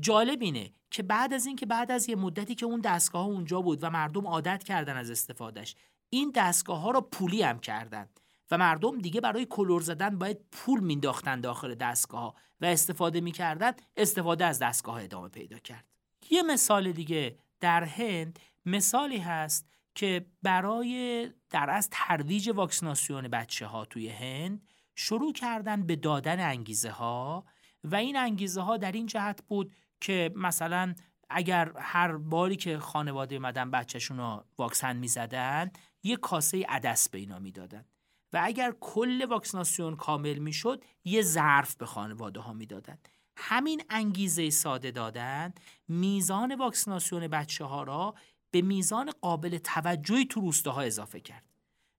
جالب 0.00 0.42
اینه 0.42 0.72
که 0.90 1.02
بعد 1.02 1.32
از 1.32 1.46
اینکه 1.46 1.66
بعد 1.66 1.90
از 1.90 2.08
یه 2.08 2.16
مدتی 2.16 2.54
که 2.54 2.66
اون 2.66 2.80
دستگاه 2.80 3.26
اونجا 3.26 3.60
بود 3.60 3.84
و 3.84 3.90
مردم 3.90 4.26
عادت 4.26 4.62
کردن 4.62 4.96
از 4.96 5.10
استفادهش 5.10 5.76
این 6.10 6.32
دستگاه 6.34 6.80
ها 6.80 6.90
رو 6.90 7.00
پولی 7.00 7.42
هم 7.42 7.58
کردن 7.58 8.08
و 8.50 8.58
مردم 8.58 8.98
دیگه 8.98 9.20
برای 9.20 9.46
کلور 9.46 9.80
زدن 9.80 10.18
باید 10.18 10.38
پول 10.52 10.80
مینداختن 10.80 11.40
داخل 11.40 11.74
دستگاه 11.74 12.34
و 12.60 12.64
استفاده 12.64 13.20
می‌کردن 13.20 13.72
استفاده 13.96 14.44
از 14.44 14.58
دستگاه 14.58 15.04
ادامه 15.04 15.28
پیدا 15.28 15.58
کرد. 15.58 15.84
یه 16.30 16.42
مثال 16.42 16.92
دیگه 16.92 17.38
در 17.60 17.84
هند 17.84 18.38
مثالی 18.66 19.18
هست 19.18 19.69
که 20.00 20.26
برای 20.42 21.30
در 21.50 21.70
از 21.70 21.88
ترویج 21.90 22.50
واکسیناسیون 22.54 23.28
بچه 23.28 23.66
ها 23.66 23.84
توی 23.84 24.08
هند 24.08 24.62
شروع 24.94 25.32
کردن 25.32 25.86
به 25.86 25.96
دادن 25.96 26.40
انگیزه 26.40 26.90
ها 26.90 27.44
و 27.84 27.94
این 27.94 28.16
انگیزه 28.16 28.60
ها 28.60 28.76
در 28.76 28.92
این 28.92 29.06
جهت 29.06 29.42
بود 29.42 29.74
که 30.00 30.32
مثلا 30.36 30.94
اگر 31.30 31.72
هر 31.76 32.16
باری 32.16 32.56
که 32.56 32.78
خانواده 32.78 33.36
اومدن 33.36 33.70
بچهشون 33.70 34.18
رو 34.18 34.44
واکسن 34.58 34.96
می‌زدن 34.96 35.70
یه 36.02 36.16
کاسه 36.16 36.64
عدس 36.68 37.08
به 37.08 37.18
اینا 37.18 37.38
می‌دادن. 37.38 37.84
و 38.32 38.40
اگر 38.42 38.74
کل 38.80 39.24
واکسیناسیون 39.24 39.96
کامل 39.96 40.38
می‌شد 40.38 40.84
یه 41.04 41.22
ظرف 41.22 41.76
به 41.76 41.86
خانواده 41.86 42.40
ها 42.40 42.52
می‌دادن. 42.52 42.98
همین 43.36 43.82
انگیزه 43.90 44.50
ساده 44.50 44.90
دادن 44.90 45.52
میزان 45.88 46.54
واکسیناسیون 46.54 47.28
بچه 47.28 47.64
ها 47.64 47.82
را 47.82 48.14
به 48.50 48.62
میزان 48.62 49.10
قابل 49.20 49.58
توجهی 49.58 50.26
تو 50.26 50.40
روستاها 50.40 50.80
اضافه 50.80 51.20
کرد. 51.20 51.44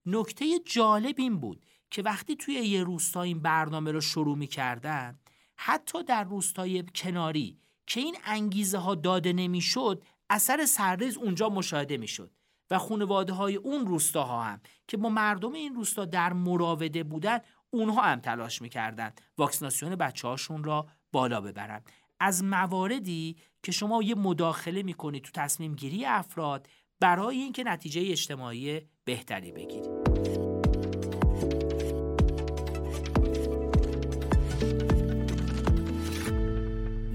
نکته 0.06 0.58
جالب 0.58 1.14
این 1.18 1.40
بود 1.40 1.64
که 1.90 2.02
وقتی 2.02 2.36
توی 2.36 2.54
یه 2.54 2.84
روستا 2.84 3.22
این 3.22 3.40
برنامه 3.40 3.92
رو 3.92 4.00
شروع 4.00 4.36
می‌کردن 4.36 5.18
حتی 5.56 6.02
در 6.02 6.24
روستای 6.24 6.84
کناری 6.94 7.58
که 7.86 8.00
این 8.00 8.16
انگیزه 8.24 8.78
ها 8.78 8.94
داده 8.94 9.32
نمی‌شد 9.32 10.02
اثر 10.30 10.66
سرریز 10.66 11.16
اونجا 11.16 11.48
مشاهده 11.48 11.96
می‌شد 11.96 12.30
و 12.70 12.78
خانواده 12.78 13.32
های 13.32 13.56
اون 13.56 13.86
روستاها 13.86 14.42
هم 14.42 14.60
که 14.88 14.96
با 14.96 15.08
مردم 15.08 15.52
این 15.52 15.74
روستا 15.74 16.04
در 16.04 16.32
مراوده 16.32 17.02
بودن 17.02 17.38
اونها 17.70 18.02
هم 18.02 18.20
تلاش 18.20 18.62
می‌کردن 18.62 19.12
واکسیناسیون 19.38 19.96
بچه 19.96 20.28
هاشون 20.28 20.64
را 20.64 20.86
بالا 21.12 21.40
ببرن. 21.40 21.82
از 22.20 22.44
مواردی 22.44 23.36
که 23.62 23.72
شما 23.72 24.02
یه 24.02 24.14
مداخله 24.14 24.82
می‌کنید 24.82 25.22
تو 25.22 25.30
تصمیم 25.34 25.74
گیری 25.74 26.04
افراد 26.04 26.68
برای 27.00 27.36
اینکه 27.36 27.64
نتیجه 27.64 28.02
اجتماعی 28.10 28.80
بهتری 29.04 29.52
بگیرید 29.52 30.12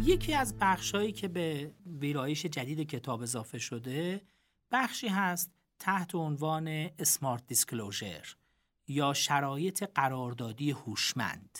یکی 0.04 0.34
از 0.34 0.58
بخشهایی 0.60 1.12
که 1.12 1.28
به 1.28 1.72
ویرایش 1.86 2.46
جدید 2.46 2.90
کتاب 2.90 3.22
اضافه 3.22 3.58
شده 3.58 4.22
بخشی 4.72 5.08
هست 5.08 5.52
تحت 5.80 6.16
عنوان 6.16 6.68
اسمارت 7.00 7.48
دیسکلوژر 7.48 8.36
یا 8.88 9.14
شرایط 9.14 9.84
قراردادی 9.84 10.72
هوشمند. 10.72 11.60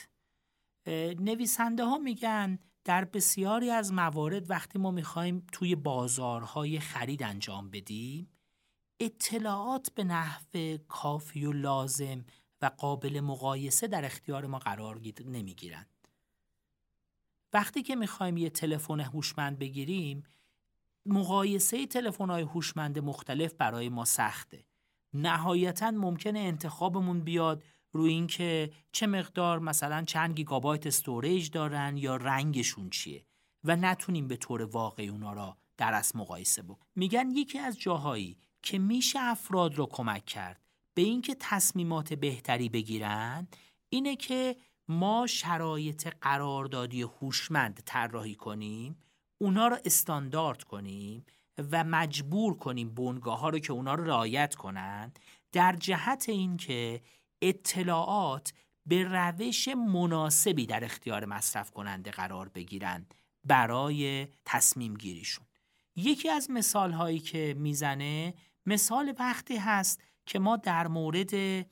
نویسنده 1.20 1.84
ها 1.84 1.98
میگن 1.98 2.60
در 2.88 3.06
بسیاری 3.06 3.70
از 3.70 3.94
موارد 3.94 4.50
وقتی 4.50 4.80
ما 4.80 4.92
می‌خوایم 4.92 5.46
توی 5.52 5.76
بازارهای 5.76 6.80
خرید 6.80 7.24
انجام 7.24 7.70
بدیم 7.70 8.30
اطلاعات 9.00 9.92
به 9.96 10.04
نحو 10.04 10.78
کافی 10.88 11.46
و 11.46 11.52
لازم 11.52 12.26
و 12.62 12.66
قابل 12.66 13.20
مقایسه 13.20 13.88
در 13.88 14.06
اختیار 14.06 14.46
ما 14.46 14.60
قرار 14.60 15.02
نمی‌گیرن 15.26 15.86
وقتی 17.54 17.84
که 17.84 17.96
می‌خوایم 17.96 18.38
یه 18.38 18.50
تلفن 18.50 19.00
هوشمند 19.00 19.60
بگیریم 19.60 20.24
مقایسه 21.06 21.88
تلفن 21.88 22.30
های 22.30 22.44
هوشمند 22.44 23.00
مختلف 23.00 23.54
برای 23.54 23.90
ما 23.90 24.06
سخته. 24.06 24.66
نهایتا 25.14 25.92
ممکنه 25.92 26.40
انتخابمون 26.40 27.20
بیاد 27.20 27.64
روی 27.98 28.12
اینکه 28.12 28.72
چه 28.92 29.08
مقدار 29.08 29.60
مثلا 29.60 30.04
چند 30.04 30.36
گیگابایت 30.36 30.88
storage 30.88 31.50
دارن 31.50 31.98
یا 31.98 32.16
رنگشون 32.16 32.90
چیه 32.90 33.26
و 33.64 33.76
نتونیم 33.76 34.28
به 34.28 34.38
طور 34.38 34.62
واقعی 34.62 35.08
اونا 35.08 35.34
را 35.34 35.58
در 35.78 35.94
از 35.94 36.16
مقایسه 36.16 36.62
بکنیم. 36.62 36.92
میگن 36.96 37.32
یکی 37.32 37.60
از 37.60 37.80
جاهایی 37.80 38.38
که 38.64 38.80
میشه 38.80 39.20
افراد 39.20 39.76
رو 39.76 39.86
کمک 39.86 40.26
کرد 40.26 40.62
به 40.94 41.02
اینکه 41.02 41.36
تصمیمات 41.40 42.14
بهتری 42.14 42.70
بگیرن 42.70 43.48
اینه 43.90 44.16
که 44.16 44.56
ما 44.88 45.28
شرایط 45.28 46.08
قراردادی 46.22 47.02
هوشمند 47.02 47.82
طراحی 47.86 48.36
کنیم 48.36 48.98
اونا 49.38 49.68
رو 49.68 49.78
استاندارد 49.86 50.64
کنیم 50.64 51.26
و 51.72 51.84
مجبور 51.84 52.58
کنیم 52.58 52.94
بنگاه 52.94 53.40
ها 53.40 53.50
رو 53.50 53.60
که 53.60 53.74
اونا 53.74 53.94
رو 53.94 54.04
رعایت 54.04 54.56
کنند 54.56 55.20
در 55.52 55.76
جهت 55.76 56.26
اینکه 56.30 57.02
اطلاعات 57.42 58.54
به 58.86 59.04
روش 59.04 59.68
مناسبی 59.68 60.66
در 60.66 60.84
اختیار 60.84 61.26
مصرف 61.26 61.72
کننده 61.72 62.12
قرار 62.12 62.50
بگیرند 62.50 63.14
برای 63.44 64.28
تصمیم 64.46 64.94
گیریشون. 64.94 65.46
یکی 65.96 66.30
از 66.30 66.52
مثال 66.52 66.92
هایی 66.92 67.20
که 67.20 67.56
می‌زنه 67.58 68.34
مثال 68.66 69.16
وقتی 69.20 69.58
هست 69.58 70.02
که 70.26 70.40
ما 70.40 70.58
در 70.58 70.88
مورد 70.88 71.66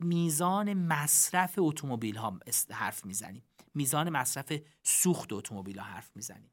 میزان 0.00 0.74
مصرف 0.74 1.54
اتومبیل 1.58 2.16
ها 2.16 2.38
حرف 2.70 3.04
می‌زنیم. 3.04 3.44
میزان 3.74 4.10
مصرف 4.10 4.52
سوخت 4.82 5.32
اتومبیل 5.32 5.78
ها 5.78 5.84
حرف 5.84 6.10
می‌زنیم. 6.14 6.50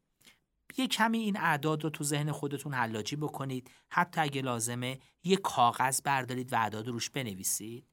یه 0.78 0.88
کمی 0.88 1.18
این 1.18 1.38
اعداد 1.38 1.84
رو 1.84 1.90
تو 1.90 2.04
ذهن 2.04 2.32
خودتون 2.32 2.74
حلاجی 2.74 3.16
بکنید. 3.16 3.72
حتی 3.90 4.22
اگه 4.22 4.42
لازمه 4.42 5.00
یه 5.24 5.38
کاغذ 5.38 6.02
بردارید 6.02 6.54
و 6.54 6.56
اعداد 6.56 6.88
روش 6.88 7.10
بنویسید. 7.10 7.91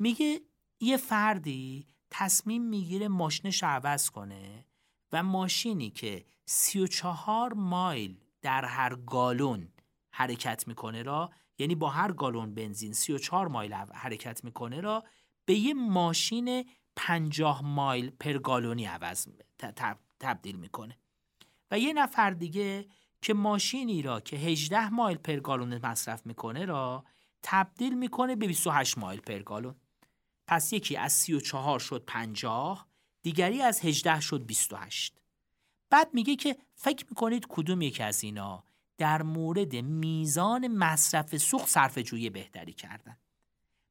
میگه 0.00 0.40
یه 0.80 0.96
فردی 0.96 1.86
تصمیم 2.10 2.62
می‌گیره 2.62 3.08
ماشینش 3.08 3.62
عوض 3.62 4.10
کنه 4.10 4.66
و 5.12 5.22
ماشینی 5.22 5.90
که 5.90 6.24
34 6.46 7.52
مایل 7.52 8.18
در 8.42 8.64
هر 8.64 8.94
گالون 8.94 9.68
حرکت 10.10 10.68
می‌کنه 10.68 11.02
را 11.02 11.30
یعنی 11.58 11.74
با 11.74 11.90
هر 11.90 12.12
گالون 12.12 12.54
بنزین 12.54 12.92
34 12.92 13.48
مایل 13.48 13.74
حرکت 13.74 14.44
می‌کنه 14.44 14.80
را 14.80 15.04
به 15.44 15.54
یه 15.54 15.74
ماشین 15.74 16.64
50 16.96 17.62
مایل 17.64 18.10
پر 18.10 18.38
گالونی 18.38 18.84
عوض 18.84 19.26
تبدیل 20.20 20.56
می‌کنه. 20.56 20.98
و 21.70 21.78
یه 21.78 21.92
نفر 21.92 22.30
دیگه 22.30 22.88
که 23.22 23.34
ماشینی 23.34 24.02
را 24.02 24.20
که 24.20 24.36
18 24.36 24.88
مایل 24.88 25.16
پر 25.16 25.36
گالون 25.36 25.86
مصرف 25.86 26.26
می‌کنه 26.26 26.64
را 26.64 27.04
تبدیل 27.42 27.98
می‌کنه 27.98 28.36
به 28.36 28.46
28 28.46 28.98
مایل 28.98 29.20
پر 29.20 29.38
گالون. 29.38 29.74
پس 30.50 30.72
یکی 30.72 30.96
از 30.96 31.12
34 31.12 31.78
شد 31.78 32.04
50 32.06 32.88
دیگری 33.22 33.62
از 33.62 33.80
18 33.80 34.20
شد 34.20 34.46
28 34.46 35.20
بعد 35.90 36.14
میگه 36.14 36.36
که 36.36 36.56
فکر 36.74 37.06
می‌کنید 37.10 37.46
کدوم 37.48 37.82
یکی 37.82 38.02
از 38.02 38.24
اینا 38.24 38.64
در 38.98 39.22
مورد 39.22 39.76
میزان 39.76 40.68
مصرف 40.68 41.36
سوخت 41.36 41.68
صرف 41.68 41.98
جویی 41.98 42.30
بهتری 42.30 42.72
کردن؟ 42.72 43.16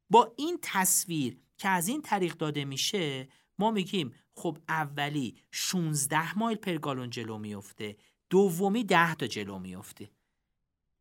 با 0.10 0.34
این 0.38 0.60
تصویر 0.62 1.38
که 1.58 1.70
از 1.70 1.88
این 1.88 2.02
طریق 2.02 2.34
داده 2.34 2.66
میشه 2.66 3.28
ما 3.60 3.72
میگیم 3.72 4.14
خب 4.34 4.58
اولی 4.70 5.36
16 5.52 6.38
مایل 6.38 6.58
پر 6.58 6.78
گالون 6.78 7.10
جلو 7.10 7.38
میفته 7.38 7.98
دومی 8.30 8.84
10 8.84 9.16
تا 9.16 9.28
جلو 9.28 9.60
میفته 9.60 10.12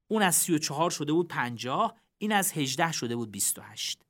اون 0.08 0.22
از 0.22 0.34
34 0.34 0.90
شده 0.90 1.12
بود 1.12 1.28
50 1.28 1.96
این 2.18 2.32
از 2.32 2.52
18 2.52 2.92
شده 2.92 3.16
بود 3.16 3.30
28 3.30 4.07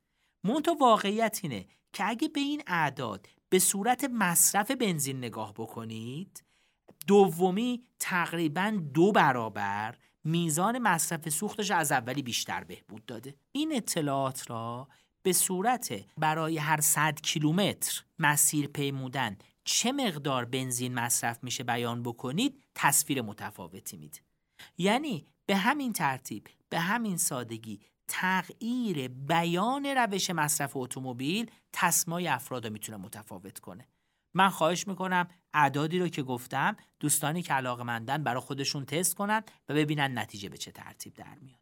منتها 0.49 0.75
واقعیت 0.75 1.41
اینه 1.43 1.67
که 1.93 2.09
اگه 2.09 2.29
به 2.29 2.41
این 2.41 2.63
اعداد 2.67 3.27
به 3.49 3.59
صورت 3.59 4.05
مصرف 4.05 4.71
بنزین 4.71 5.19
نگاه 5.19 5.53
بکنید 5.53 6.45
دومی 7.07 7.83
تقریبا 8.01 8.81
دو 8.95 9.13
برابر 9.13 9.99
میزان 10.25 10.79
مصرف 10.79 11.29
سوختش 11.29 11.71
از 11.71 11.93
اولی 11.93 12.23
بیشتر 12.23 12.65
بهبود 12.65 13.07
داده. 13.07 13.35
این 13.53 13.77
اطلاعات 13.77 14.51
را 14.51 14.89
به 15.23 15.33
صورت 15.33 16.05
برای 16.17 16.59
هر 16.59 16.81
100 16.81 17.21
کیلومتر 17.21 18.05
مسیر 18.19 18.67
پیمودن 18.67 19.37
چه 19.65 19.93
مقدار 19.93 20.45
بنزین 20.45 20.95
مصرف 20.95 21.45
میشه 21.45 21.65
بیان 21.65 22.03
بکنید 22.03 22.63
تصویر 22.75 23.23
متفاوتی 23.23 23.97
میده. 23.97 24.19
یعنی 24.79 25.27
به 25.47 25.57
همین 25.57 25.93
ترتیب 25.93 26.49
به 26.69 26.81
همین 26.81 27.17
سادگی 27.17 27.81
تغییر 28.09 29.09
بیان 29.09 29.87
روش 29.87 30.31
مصرف 30.31 30.77
اتومبیل 30.77 31.51
تصمای 31.73 32.29
افراد 32.29 32.67
رو 32.67 32.73
می‌تونه 32.73 32.99
متفاوت 32.99 33.59
کنه. 33.59 33.89
من 34.35 34.49
خواهش 34.49 34.89
می‌کنم 34.89 35.29
اعدادی 35.55 35.99
رو 35.99 36.09
که 36.09 36.23
گفتم 36.23 36.77
دوستانی 37.01 37.43
که 37.43 37.55
علاقه 37.55 37.83
مندن 37.83 38.23
برای 38.23 38.41
خودشون 38.41 38.85
تست 38.85 39.15
کنن 39.15 39.43
و 39.69 39.75
ببینن 39.75 40.19
نتیجه 40.19 40.49
به 40.49 40.57
چه 40.57 40.71
ترتیب 40.71 41.15
در 41.15 41.39
میاد. 41.41 41.59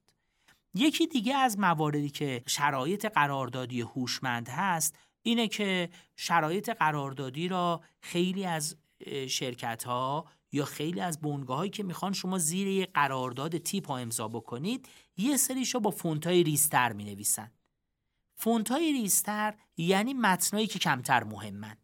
یکی 0.75 1.07
دیگه 1.07 1.35
از 1.35 1.59
مواردی 1.59 2.11
که 2.11 2.43
شرایط 2.47 3.07
قراردادی 3.07 3.81
هوشمند 3.81 4.49
هست 4.49 4.99
اینه 5.23 5.49
که 5.49 5.91
شرایط 6.17 6.71
قراردادی 6.71 7.49
را 7.49 7.81
خیلی 8.01 8.47
از 8.47 8.77
شرکت 9.29 9.85
ها 9.85 10.29
یا 10.53 10.65
خیلی 10.65 11.01
از 11.01 11.21
بنگاه 11.21 11.57
هایی 11.57 11.71
که 11.71 11.83
می‌خوان 11.83 12.13
شما 12.13 12.39
زیر 12.39 12.67
یه 12.67 12.87
قرارداد 12.87 13.59
تیپ 13.59 13.87
ها 13.87 13.99
امضا 13.99 14.29
بکنید 14.29 14.89
یه 15.17 15.37
سریشو 15.37 15.81
با 15.81 15.91
فونت 15.91 16.27
های 16.27 16.43
ریزتر 16.43 16.93
می 16.93 17.05
نویسن 17.05 17.51
فونت 18.35 18.71
های 18.71 18.93
ریزتر 18.93 19.55
یعنی 19.77 20.15
متنایی 20.15 20.67
که 20.67 20.79
کمتر 20.79 21.25
مهمن. 21.25 21.77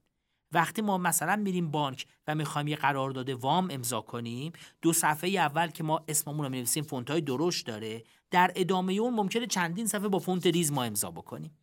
وقتی 0.52 0.82
ما 0.82 0.98
مثلا 0.98 1.36
میریم 1.36 1.70
بانک 1.70 2.06
و 2.26 2.34
می‌خوایم 2.34 2.68
یه 2.68 2.76
قرارداد 2.76 3.30
وام 3.30 3.68
امضا 3.70 4.00
کنیم 4.00 4.52
دو 4.82 4.92
صفحه 4.92 5.30
اول 5.30 5.68
که 5.68 5.84
ما 5.84 6.04
اسممون 6.08 6.44
رو 6.44 6.50
می‌نویسیم 6.50 6.84
فونت 6.84 7.10
های 7.10 7.20
درشت 7.20 7.66
داره 7.66 8.04
در 8.30 8.52
ادامه 8.56 8.92
اون 8.92 9.14
ممکنه 9.14 9.46
چندین 9.46 9.86
صفحه 9.86 10.08
با 10.08 10.18
فونت 10.18 10.46
ریز 10.46 10.72
ما 10.72 10.84
امضا 10.84 11.10
بکنیم. 11.10 11.58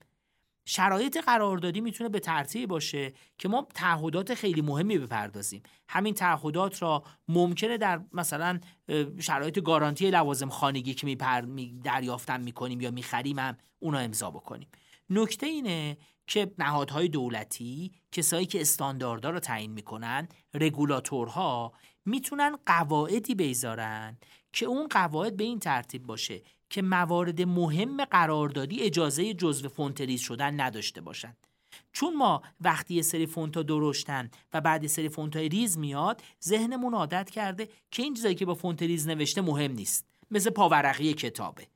شرایط 0.71 1.17
قراردادی 1.17 1.81
می‌تونه 1.81 2.09
به 2.09 2.19
ترتیب 2.19 2.69
باشه 2.69 3.13
که 3.37 3.49
ما 3.49 3.67
تعهدات 3.73 4.33
خیلی 4.33 4.61
مهمی 4.61 4.97
بپردازیم. 4.97 5.63
همین 5.89 6.13
تعهدات 6.13 6.81
را 6.81 7.03
ممکنه 7.27 7.77
در 7.77 8.01
مثلا 8.13 8.59
شرایط 9.19 9.59
گارانتی 9.59 10.11
لوازم 10.11 10.49
خانگی 10.49 10.93
که 10.93 11.07
میپر... 11.07 11.41
می 11.41 11.79
دریافتن 11.83 12.41
می‌کنیم 12.41 12.81
یا 12.81 12.91
می‌خریم 12.91 13.39
هم 13.39 13.57
اونا 13.79 13.97
امضا 13.99 14.31
بکنیم. 14.31 14.67
نکته 15.09 15.45
اینه 15.45 15.97
که 16.27 16.51
نهادهای 16.57 17.07
دولتی 17.07 17.91
کسایی 18.11 18.45
که 18.45 18.61
استانداردها 18.61 19.31
رو 19.31 19.39
تعیین 19.39 19.71
می‌کنن 19.71 20.27
رگولاتورها 20.53 21.73
می‌تونن 22.05 22.57
قواعدی 22.65 23.35
بذارن 23.35 24.17
که 24.53 24.65
اون 24.65 24.87
قواعد 24.87 25.37
به 25.37 25.43
این 25.43 25.59
ترتیب 25.59 26.03
باشه. 26.03 26.41
که 26.69 26.81
موارد 26.81 27.41
مهم 27.41 28.05
قراردادی 28.05 28.81
اجازه 28.81 29.33
جزو 29.33 29.69
فونت 29.69 29.99
ریز 29.99 30.21
شدن 30.21 30.61
نداشته 30.61 31.01
باشند. 31.01 31.37
چون 31.91 32.15
ما 32.15 32.41
وقتی 32.61 32.93
یه 32.93 33.01
سری 33.01 33.25
فونتا 33.25 33.63
درشتن 33.63 34.29
و 34.53 34.61
بعد 34.61 34.83
یه 34.83 34.89
سری 34.89 35.09
فونتای 35.09 35.49
ریز 35.49 35.77
میاد 35.77 36.23
ذهنمون 36.43 36.93
عادت 36.93 37.29
کرده 37.29 37.69
که 37.91 38.03
این 38.03 38.13
چیزایی 38.13 38.35
که 38.35 38.45
با 38.45 38.55
فونت 38.55 38.81
ریز 38.81 39.07
نوشته 39.07 39.41
مهم 39.41 39.71
نیست 39.71 40.05
مثل 40.31 40.49
پاورقی 40.49 41.13
کتابه. 41.13 41.67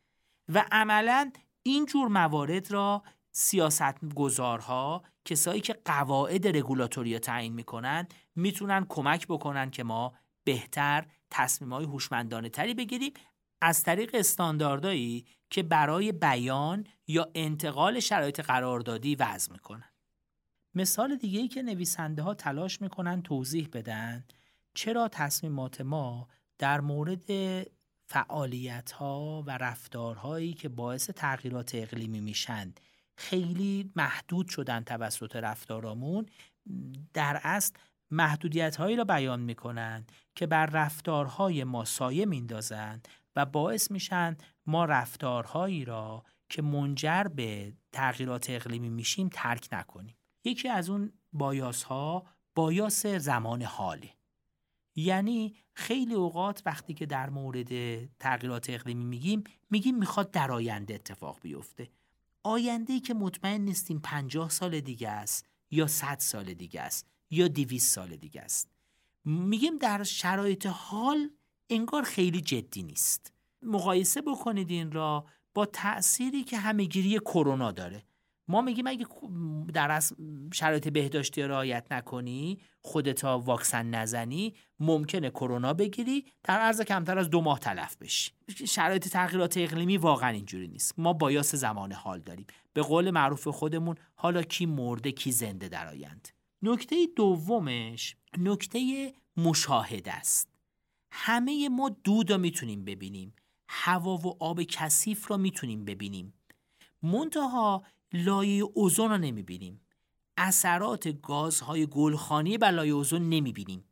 و 0.49 0.65
عملا 0.71 1.31
این 1.63 1.85
جور 1.85 2.07
موارد 2.07 2.71
را 2.71 3.03
سیاست 3.31 4.13
گذارها 4.15 5.03
کسایی 5.25 5.61
که 5.61 5.75
قواعد 5.85 6.57
رگولاتوری 6.57 7.19
تعیین 7.19 7.53
می‌کنن 7.53 8.07
می‌تونن 8.35 8.85
کمک 8.89 9.27
بکنن 9.27 9.71
که 9.71 9.83
ما 9.83 10.13
بهتر 10.43 11.05
تصمیم 11.29 11.73
های 11.73 11.85
هوشمندانه 11.85 12.49
تری 12.49 12.73
بگیریم 12.73 13.13
از 13.65 13.83
طریق 13.83 14.11
استانداردهایی 14.13 15.25
که 15.49 15.63
برای 15.63 16.11
بیان 16.11 16.87
یا 17.07 17.29
انتقال 17.35 17.99
شرایط 17.99 18.39
قراردادی 18.39 19.15
وضع 19.15 19.51
می‌کنن. 19.51 19.89
مثال 20.75 21.15
دیگه 21.15 21.39
ای 21.39 21.47
که 21.47 21.61
نویسنده 21.61 22.21
ها 22.21 22.33
تلاش 22.33 22.81
می‌کنن 22.81 23.21
توضیح 23.21 23.69
بدن 23.73 24.25
چرا 24.73 25.07
تصمیمات 25.07 25.81
ما 25.81 26.27
در 26.57 26.81
مورد 26.81 27.29
فعالیت 28.05 28.91
ها 28.91 29.43
و 29.47 29.57
رفتارهایی 29.57 30.53
که 30.53 30.69
باعث 30.69 31.09
تغییرات 31.09 31.71
اقلیمی 31.75 32.21
میشن 32.21 32.73
خیلی 33.15 33.91
محدود 33.95 34.47
شدن 34.49 34.83
توسط 34.83 35.35
رفتارامون 35.35 36.25
در 37.13 37.39
اصل 37.43 37.73
محدودیت 38.11 38.75
هایی 38.75 38.95
را 38.95 39.03
بیان 39.03 39.39
می‌کنن 39.39 40.05
که 40.35 40.47
بر 40.47 40.65
رفتارهای 40.65 41.63
ما 41.63 41.85
سایه 41.85 42.25
میندازند 42.25 43.07
و 43.35 43.45
باعث 43.45 43.91
میشن 43.91 44.37
ما 44.65 44.85
رفتارهایی 44.85 45.85
را 45.85 46.23
که 46.49 46.61
منجر 46.61 47.23
به 47.23 47.73
تغییرات 47.91 48.49
اقلیمی 48.49 48.89
میشیم 48.89 49.29
ترک 49.33 49.67
نکنیم. 49.71 50.17
یکی 50.43 50.69
از 50.69 50.89
اون 50.89 51.13
بایاس 51.33 51.83
ها 51.83 52.25
بایاس 52.55 53.05
زمان 53.05 53.61
حاله. 53.61 54.09
یعنی 54.95 55.55
خیلی 55.73 56.13
اوقات 56.13 56.61
وقتی 56.65 56.93
که 56.93 57.05
در 57.05 57.29
مورد 57.29 58.05
تغییرات 58.17 58.69
اقلیمی 58.69 59.05
میگیم 59.05 59.43
میگیم 59.69 59.97
می‌خواد 59.97 60.31
در 60.31 60.51
آینده 60.51 60.93
اتفاق 60.93 61.39
بیفته. 61.41 61.89
آینده 62.43 62.93
ای 62.93 62.99
که 62.99 63.13
مطمئن 63.13 63.61
نیستیم 63.61 63.99
50 63.99 64.49
سال 64.49 64.79
دیگه 64.79 65.09
است 65.09 65.49
یا 65.71 65.87
100 65.87 66.19
سال 66.19 66.53
دیگه 66.53 66.81
است 66.81 67.07
یا 67.29 67.47
200 67.47 67.95
سال 67.95 68.15
دیگه 68.15 68.41
است. 68.41 68.69
میگیم 69.25 69.77
در 69.77 70.03
شرایط 70.03 70.65
حال 70.65 71.29
انگار 71.73 72.03
خیلی 72.03 72.41
جدی 72.41 72.83
نیست. 72.83 73.33
مقایسه 73.61 74.21
بکنید 74.21 74.69
این 74.69 74.91
را 74.91 75.25
با 75.53 75.65
تأثیری 75.65 76.43
که 76.43 76.57
همهگیری 76.57 77.19
کرونا 77.19 77.71
داره. 77.71 78.03
ما 78.47 78.61
میگیم 78.61 78.87
اگه 78.87 79.05
در 79.73 79.91
از 79.91 80.13
شرایط 80.53 80.87
بهداشتی 80.87 81.41
رعایت 81.41 81.91
نکنی 81.91 82.59
خودتا 82.81 83.39
واکسن 83.39 83.85
نزنی 83.85 84.53
ممکنه 84.79 85.29
کرونا 85.29 85.73
بگیری 85.73 86.25
در 86.43 86.59
عرض 86.59 86.81
کمتر 86.81 87.17
از 87.17 87.29
دو 87.29 87.41
ماه 87.41 87.59
تلف 87.59 87.95
بشی. 87.95 88.31
شرایط 88.67 89.07
تغییرات 89.07 89.57
اقلیمی 89.57 89.97
واقعا 89.97 90.29
اینجوری 90.29 90.67
نیست. 90.67 90.99
ما 90.99 91.13
بایاس 91.13 91.55
زمان 91.55 91.91
حال 91.91 92.19
داریم. 92.19 92.45
به 92.73 92.81
قول 92.81 93.11
معروف 93.11 93.47
خودمون 93.47 93.95
حالا 94.15 94.41
کی 94.41 94.65
مرده 94.65 95.11
کی 95.11 95.31
زنده 95.31 95.69
در 95.69 95.87
آیند. 95.87 96.27
نکته 96.61 96.95
دومش 97.15 98.15
نکته 98.37 99.13
مشاهده 99.37 100.13
است. 100.13 100.52
همه 101.15 101.69
ما 101.69 101.89
دود 101.89 102.33
می‌تونیم 102.33 102.85
ببینیم. 102.85 103.33
هوا 103.69 104.17
و 104.17 104.43
آب 104.43 104.63
کثیف 104.63 105.31
را 105.31 105.37
می‌تونیم 105.37 105.85
ببینیم. 105.85 106.33
منتها 107.03 107.83
لایه 108.13 108.63
اوزون 108.63 109.11
رو 109.11 109.17
نمی‌بینیم. 109.17 109.81
اثرات 110.37 111.07
گازهای 111.21 111.87
گلخانی 111.87 112.57
بر 112.57 112.71
لایه 112.71 112.93
اوزون 112.93 113.29
نمی‌بینیم. 113.29 113.85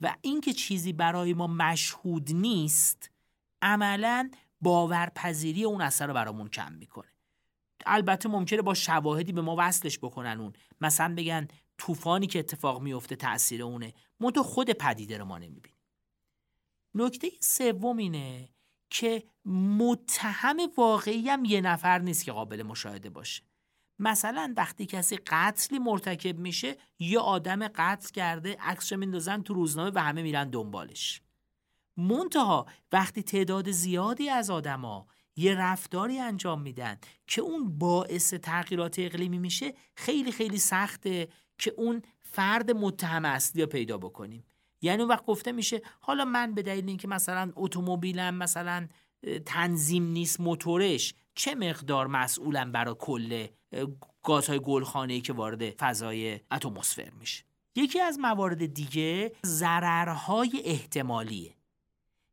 و 0.00 0.16
اینکه 0.20 0.52
چیزی 0.52 0.92
برای 0.92 1.34
ما 1.34 1.46
مشهود 1.46 2.32
نیست 2.32 3.10
عملا 3.62 4.30
باورپذیری 4.60 5.64
اون 5.64 5.80
اثر 5.80 6.06
رو 6.06 6.14
برامون 6.14 6.48
کم 6.48 6.72
می‌کنه. 6.72 7.08
البته 7.86 8.28
ممکنه 8.28 8.62
با 8.62 8.74
شواهدی 8.74 9.32
به 9.32 9.40
ما 9.40 9.54
وصلش 9.58 9.98
بکنن 9.98 10.40
اون. 10.40 10.52
مثلا 10.80 11.14
بگن 11.14 11.48
طوفانی 11.78 12.26
که 12.26 12.38
اتفاق 12.38 12.82
میفته 12.82 13.16
تاثیر 13.16 13.62
اونه. 13.62 13.94
منتها 14.20 14.42
خود 14.42 14.70
پدیده 14.70 15.18
رو 15.18 15.24
ما 15.24 15.38
نمی‌بینیم. 15.38 15.79
نکته 16.94 17.30
سوم 17.40 17.96
اینه 17.96 18.48
که 18.90 19.24
متهم 19.44 20.56
واقعی 20.76 21.28
هم 21.28 21.44
یه 21.44 21.60
نفر 21.60 21.98
نیست 21.98 22.24
که 22.24 22.32
قابل 22.32 22.62
مشاهده 22.62 23.10
باشه. 23.10 23.42
مثلا 23.98 24.54
وقتی 24.56 24.86
کسی 24.86 25.16
قتلی 25.16 25.78
مرتکب 25.78 26.38
میشه 26.38 26.76
یه 26.98 27.18
آدم 27.18 27.68
قتل 27.68 28.08
کرده 28.08 28.56
عکسش 28.60 28.92
میندازن 28.92 29.42
تو 29.42 29.54
روزنامه 29.54 29.90
و 29.94 29.98
همه 29.98 30.22
میرن 30.22 30.50
دنبالش. 30.50 31.22
منتها 31.96 32.66
وقتی 32.92 33.22
تعداد 33.22 33.70
زیادی 33.70 34.28
از 34.28 34.50
آدما 34.50 35.06
یه 35.36 35.54
رفتاری 35.54 36.18
انجام 36.18 36.62
میدن 36.62 36.96
که 37.26 37.42
اون 37.42 37.78
باعث 37.78 38.34
تغییرات 38.34 38.98
اقلیمی 38.98 39.38
میشه 39.38 39.74
خیلی 39.94 40.32
خیلی 40.32 40.58
سخته 40.58 41.28
که 41.58 41.74
اون 41.76 42.02
فرد 42.20 42.70
متهم 42.70 43.24
اصلی 43.24 43.62
رو 43.62 43.68
پیدا 43.68 43.98
بکنیم. 43.98 44.44
یعنی 44.82 45.02
وقت 45.02 45.26
گفته 45.26 45.52
میشه 45.52 45.82
حالا 46.00 46.24
من 46.24 46.54
به 46.54 46.62
دلیل 46.62 46.88
اینکه 46.88 47.08
مثلا 47.08 47.52
اتومبیلم 47.56 48.34
مثلا 48.34 48.88
تنظیم 49.46 50.04
نیست 50.04 50.40
موتورش 50.40 51.14
چه 51.34 51.54
مقدار 51.54 52.06
مسئولم 52.06 52.72
برای 52.72 52.94
کل 52.98 53.46
گازهای 54.22 54.60
گلخانه‌ای 54.60 55.20
که 55.20 55.32
وارد 55.32 55.70
فضای 55.70 56.40
اتمسفر 56.50 57.10
میشه؟ 57.20 57.44
یکی 57.74 58.00
از 58.00 58.18
موارد 58.18 58.74
دیگه 58.74 59.32
ضررهای 59.46 60.62
احتمالیه. 60.64 61.54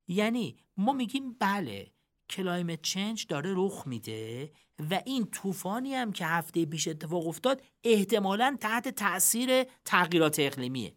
یعنی 0.08 0.58
ما 0.78 0.94
میگیم 0.94 1.36
بله 1.40 1.92
کلایمت 2.30 2.82
چنج 2.82 3.28
داره 3.28 3.54
رخ 3.56 3.88
میده 3.88 4.52
و 4.92 5.02
این 5.06 5.26
طوفانی 5.26 5.94
هم 5.94 6.12
که 6.12 6.26
هفته 6.26 6.66
پیش 6.66 6.88
اتفاق 6.88 7.28
افتاد 7.28 7.62
احتمالا 7.84 8.58
تحت 8.60 8.88
تاثیر 8.88 9.64
تغییرات 9.86 10.36
اقلیمیه. 10.40 10.94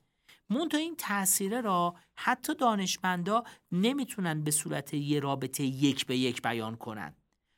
مون 0.51 0.69
این 0.73 0.97
تاثیره 0.97 1.61
را 1.61 1.95
حتی 2.15 2.55
دانشمندا 2.55 3.45
نمی‌تونن 3.73 4.45
به 4.45 4.51
صورت 4.51 4.95
یه 4.95 5.21
رابطه 5.21 5.65
یک 5.65 6.07
به 6.07 6.17
یک 6.17 6.43
بیان 6.43 6.77
کنن. 6.77 7.15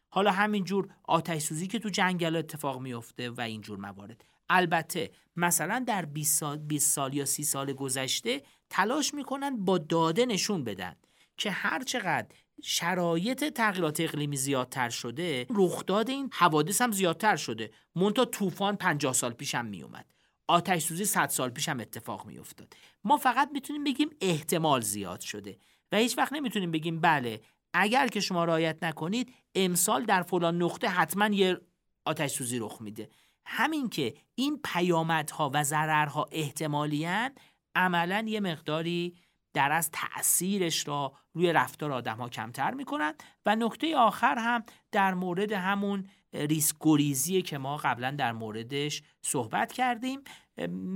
حالا 0.08 0.30
همینجور 0.30 0.88
آتش 1.04 1.42
سوزی 1.42 1.66
که 1.66 1.78
تو 1.78 1.88
جنگل 1.88 2.36
اتفاق 2.36 2.80
میفته 2.80 3.30
و 3.30 3.40
اینجور 3.40 3.78
موارد. 3.78 4.24
البته 4.48 5.10
مثلا 5.36 5.84
در 5.86 6.04
20 6.04 6.40
سال, 6.40 6.58
20 6.58 6.94
سال 6.94 7.14
یا 7.14 7.24
30 7.24 7.44
سال 7.44 7.72
گذشته 7.72 8.42
تلاش 8.70 9.14
می‌کنن 9.14 9.64
با 9.64 9.78
داده 9.78 10.26
نشون 10.26 10.64
بدن 10.64 10.96
که 11.36 11.50
هر 11.50 11.82
چقدر 11.82 12.28
شرایط 12.62 13.44
تغییرات 13.44 14.00
اقلیمی 14.00 14.36
زیادتر 14.36 14.88
شده 14.88 15.46
رخداد 15.50 16.10
این 16.10 16.30
حوادث 16.32 16.82
هم 16.82 16.92
زیادتر 16.92 17.36
شده. 17.36 17.70
مونتا 17.94 18.24
طوفان 18.24 18.76
50 18.76 19.12
سال 19.12 19.32
پیش 19.32 19.54
هم 19.54 19.66
میومد. 19.66 20.06
آتش 20.52 20.82
سوزی 20.82 21.04
100 21.04 21.28
سال 21.28 21.50
پیش 21.50 21.68
هم 21.68 21.80
اتفاق 21.80 22.26
میافتاد. 22.26 22.76
ما 23.04 23.16
فقط 23.16 23.50
می‌تونیم 23.52 23.84
بگیم 23.84 24.10
احتمال 24.20 24.80
زیاد 24.80 25.20
شده 25.20 25.58
و 25.92 25.96
هیچ 25.96 26.18
وقت 26.18 26.32
نمی‌تونیم 26.32 26.70
بگیم 26.70 27.00
بله 27.00 27.40
اگر 27.74 28.08
که 28.08 28.20
شما 28.20 28.44
رعایت 28.44 28.84
نکنید 28.84 29.34
امسال 29.54 30.04
در 30.04 30.22
فلان 30.22 30.62
نقطه 30.62 30.88
حتما 30.88 31.26
یه 31.26 31.60
آتش 32.04 32.30
سوزی 32.30 32.58
رخ 32.58 32.80
میده. 32.80 33.08
همین 33.46 33.88
که 33.88 34.14
این 34.34 34.60
پیامدها 34.64 35.50
و 35.54 35.64
ضررها 35.64 36.26
احتمالیان 36.32 37.30
عملا 37.74 38.24
یه 38.28 38.40
مقداری 38.40 39.16
در 39.54 39.72
از 39.72 39.90
تأثیرش 39.90 40.88
را 40.88 41.12
روی 41.32 41.52
رفتار 41.52 41.92
آدم 41.92 42.16
ها 42.16 42.28
کمتر 42.28 42.74
می‌کنن. 42.74 43.14
و 43.46 43.56
نکته 43.56 43.96
آخر 43.96 44.38
هم 44.38 44.64
در 44.92 45.14
مورد 45.14 45.52
همون 45.52 46.08
ریسک 46.32 46.76
گریزیه 46.80 47.42
که 47.42 47.58
ما 47.58 47.76
قبلا 47.76 48.10
در 48.10 48.32
موردش 48.32 49.02
صحبت 49.22 49.72
کردیم 49.72 50.20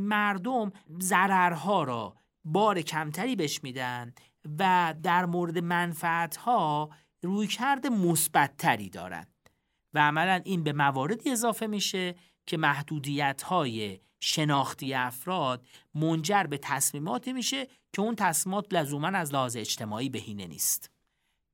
مردم 0.08 0.72
ضررها 1.00 1.84
را 1.84 2.16
بار 2.44 2.82
کمتری 2.82 3.36
بهش 3.36 3.60
میدن 3.62 4.14
و 4.58 4.94
در 5.02 5.26
مورد 5.26 5.58
منفعتها 5.58 6.90
رویکرد 7.22 7.86
مثبتتری 7.86 8.90
دارند 8.90 9.50
و 9.94 9.98
عملا 9.98 10.40
این 10.44 10.62
به 10.62 10.72
مواردی 10.72 11.30
اضافه 11.30 11.66
میشه 11.66 12.14
که 12.46 12.56
محدودیت 12.56 13.42
های 13.42 14.00
شناختی 14.20 14.94
افراد 14.94 15.66
منجر 15.94 16.42
به 16.42 16.58
تصمیماتی 16.58 17.32
میشه 17.32 17.66
که 17.92 18.02
اون 18.02 18.14
تصمیمات 18.14 18.66
لزوما 18.74 19.08
از 19.08 19.34
لحاظ 19.34 19.56
اجتماعی 19.56 20.08
بهینه 20.08 20.46
نیست. 20.46 20.90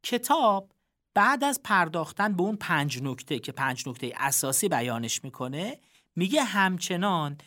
کتاب 0.03 0.72
بعد 1.15 1.45
از 1.45 1.61
پرداختن 1.65 2.33
به 2.33 2.43
اون 2.43 2.57
پنج 2.57 3.03
نکته 3.03 3.39
که 3.39 3.53
پنج 3.53 3.89
نکته 3.89 4.13
اساسی 4.17 4.69
بیانش 4.69 5.25
می‌کنه 5.25 5.81
میگه 6.17 6.45
همچنان 6.45 7.39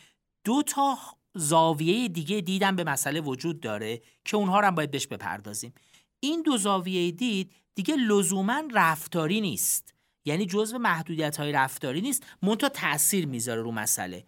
دو 0.44 0.62
تا 0.62 0.98
زاویه 1.34 2.08
دیگه 2.08 2.40
دیدن 2.40 2.76
به 2.76 2.84
مسئله 2.84 3.20
وجود 3.20 3.60
داره 3.60 4.02
که 4.24 4.36
اونها 4.36 4.60
رو 4.60 4.66
هم 4.66 4.74
باید 4.74 4.90
بهش 4.90 5.06
بپردازیم. 5.06 5.74
این 6.20 6.42
دو 6.42 6.56
زاویه 6.56 7.10
دید 7.10 7.52
دیگه 7.74 7.96
لزوما 7.96 8.62
رفتاری 8.74 9.40
نیست. 9.40 9.94
یعنی 10.24 10.46
جزو 10.46 10.78
محدودیت 10.78 11.36
های 11.36 11.52
رفتاری 11.52 12.00
نیست. 12.00 12.26
منتها 12.42 12.68
تاثیر 12.68 13.26
می‌ذاره 13.26 13.62
رو 13.62 13.72
مسئله. 13.72 14.26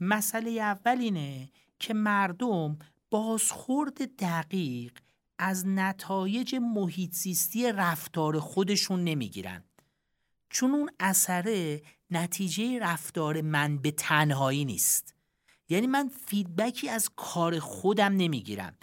مسئله 0.00 0.50
اول 0.50 0.98
اینه 0.98 1.50
که 1.78 1.94
مردم 1.94 2.78
بازخورد 3.10 4.16
دقیق 4.16 4.92
از 5.38 5.66
نتایج 5.66 6.54
محیط 6.54 7.12
زیستی 7.12 7.72
رفتار 7.72 8.40
خودشون 8.40 9.04
نمی‌گیرن. 9.04 9.64
چون 10.50 10.70
اون 10.70 10.90
اثره 11.00 11.82
نتیجه 12.10 12.78
رفتار 12.78 13.40
من 13.40 13.78
به 13.78 13.90
تنهایی 13.90 14.64
نیست. 14.64 15.14
یعنی 15.68 15.86
من 15.86 16.08
feedback 16.26 16.81
ی 16.81 16.88
از 16.88 17.10
کار 17.16 17.58
خودم 17.58 18.16
نمی‌گیرم. 18.16 18.76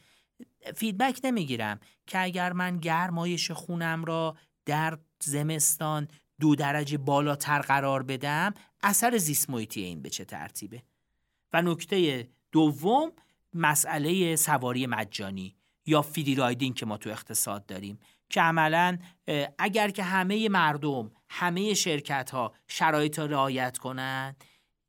feedback 0.75 1.19
نمی‌گیرم 1.23 1.79
که 2.07 2.19
اگر 2.19 2.53
من 2.53 2.77
گرمایش 2.77 3.51
خونم 3.51 4.05
را 4.05 4.37
در 4.65 4.99
زمستان 5.23 6.07
دو 6.39 6.55
درجه 6.55 6.97
بالاتر 6.97 7.61
قرار 7.61 8.03
بدم 8.03 8.53
اثر 8.83 9.17
زیست 9.17 9.49
محیطی 9.49 9.81
این 9.81 10.01
به 10.01 10.09
چه 10.09 10.25
ترتیبه؟ 10.25 10.83
و 11.53 11.61
نکته 11.61 12.29
دوم 12.51 13.11
مسئله 13.53 14.35
سواری 14.35 14.87
مجانی. 14.87 15.54
یا 15.85 16.01
فری 16.01 16.35
رایدینگ 16.35 16.75
که 16.75 16.85
ما 16.85 16.97
تو 16.97 17.09
اقتصاد 17.09 17.65
داریم 17.65 17.99
که 18.29 18.41
عملا 18.41 18.97
اگر 19.57 19.89
که 19.89 20.03
همه 20.03 20.49
مردم 20.49 21.11
همه 21.29 21.73
شرکت 21.73 22.29
ها 22.31 22.53
شرایط 22.67 23.19
را 23.19 23.25
رعایت 23.25 23.77
کنند 23.77 24.43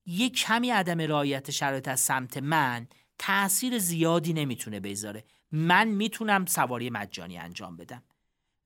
یک 0.07 0.37
کمی 0.37 0.71
عدم 0.71 1.01
رعایت 1.01 1.51
شرایط 1.51 1.89
از 1.89 2.01
سمت 2.01 2.37
من 2.37 2.87
تاثیر 3.19 3.79
زیادی 3.79 4.33
نمی‌تونه 4.33 4.81
بذاره. 4.81 5.25
من 5.53 5.89
می‌تونم 5.89 6.47
سواری 6.47 6.91
مجانی 6.91 7.39
انجام 7.39 7.77
بدم. 7.77 8.03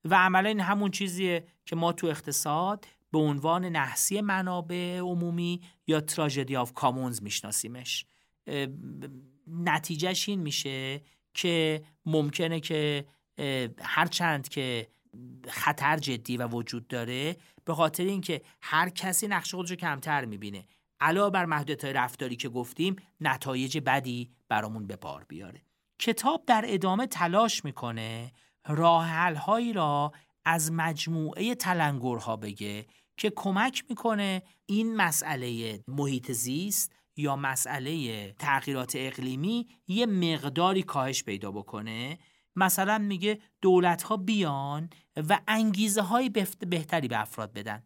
و 0.05 0.15
عملا 0.15 0.49
این 0.49 0.59
همون 0.59 0.91
چیزیه 0.91 1.47
که 1.65 1.75
ما 1.75 1.93
تو 1.93 2.07
اقتصاد 2.07 2.85
به 3.11 3.17
عنوان 3.17 3.65
نحسی 3.65 4.21
منابع 4.21 4.99
عمومی 4.99 5.61
یا 5.87 6.01
تراژدی 6.01 6.55
آف 6.55 6.73
کامونز 6.73 7.23
میشناسیمش. 7.23 8.05
نتیجهش 9.47 10.29
این 10.29 10.39
میشه 10.39 11.01
که 11.33 11.83
ممکنه 12.05 12.59
که 12.59 13.05
هرچند 13.81 14.49
که 14.49 14.87
خطر 15.47 15.97
جدی 15.97 16.37
و 16.37 16.47
وجود 16.47 16.87
داره 16.87 17.37
به 17.65 17.73
خاطر 17.73 18.03
اینکه 18.03 18.41
هر 18.61 18.89
کسی 18.89 19.27
نقش 19.27 19.55
خودش 19.55 19.69
رو 19.69 19.75
کمتر 19.75 20.25
می‌بینه. 20.25 20.65
علاوه 20.99 21.29
بر 21.29 21.45
محدودیت 21.45 21.85
رفتاری 21.85 22.35
که 22.35 22.49
گفتیم 22.49 22.95
نتایج 23.21 23.77
بدی 23.77 24.29
برامون 24.49 24.87
به 24.87 24.95
بار 24.95 25.25
بیاره. 25.27 25.61
کتاب 25.99 26.43
در 26.47 26.65
ادامه 26.67 27.07
تلاش 27.07 27.65
می‌کنه 27.65 28.31
راه 28.67 29.33
هایی 29.33 29.73
را 29.73 30.11
از 30.45 30.71
مجموعه 30.71 31.55
تلنگرها 31.55 32.35
بگه 32.35 32.85
که 33.17 33.29
کمک 33.35 33.83
می‌کنه 33.89 34.41
این 34.65 34.95
مسئله 34.95 35.79
محیط 35.87 36.31
زیست 36.31 36.95
یا 37.21 37.35
مسئله 37.35 38.31
تغییرات 38.31 38.93
اقلیمی 38.95 39.67
یه 39.87 40.05
مقداری 40.05 40.83
کاهش 40.83 41.23
پیدا 41.23 41.51
بکنه؟ 41.51 42.19
مثلا 42.55 42.97
میگه 42.97 43.39
دولت 43.61 44.03
ها 44.03 44.17
بیان 44.17 44.89
و 45.29 45.39
انگیزه 45.47 46.01
های 46.01 46.29
بهتری 46.69 47.07
به 47.07 47.21
افراد 47.21 47.53
بدن. 47.53 47.83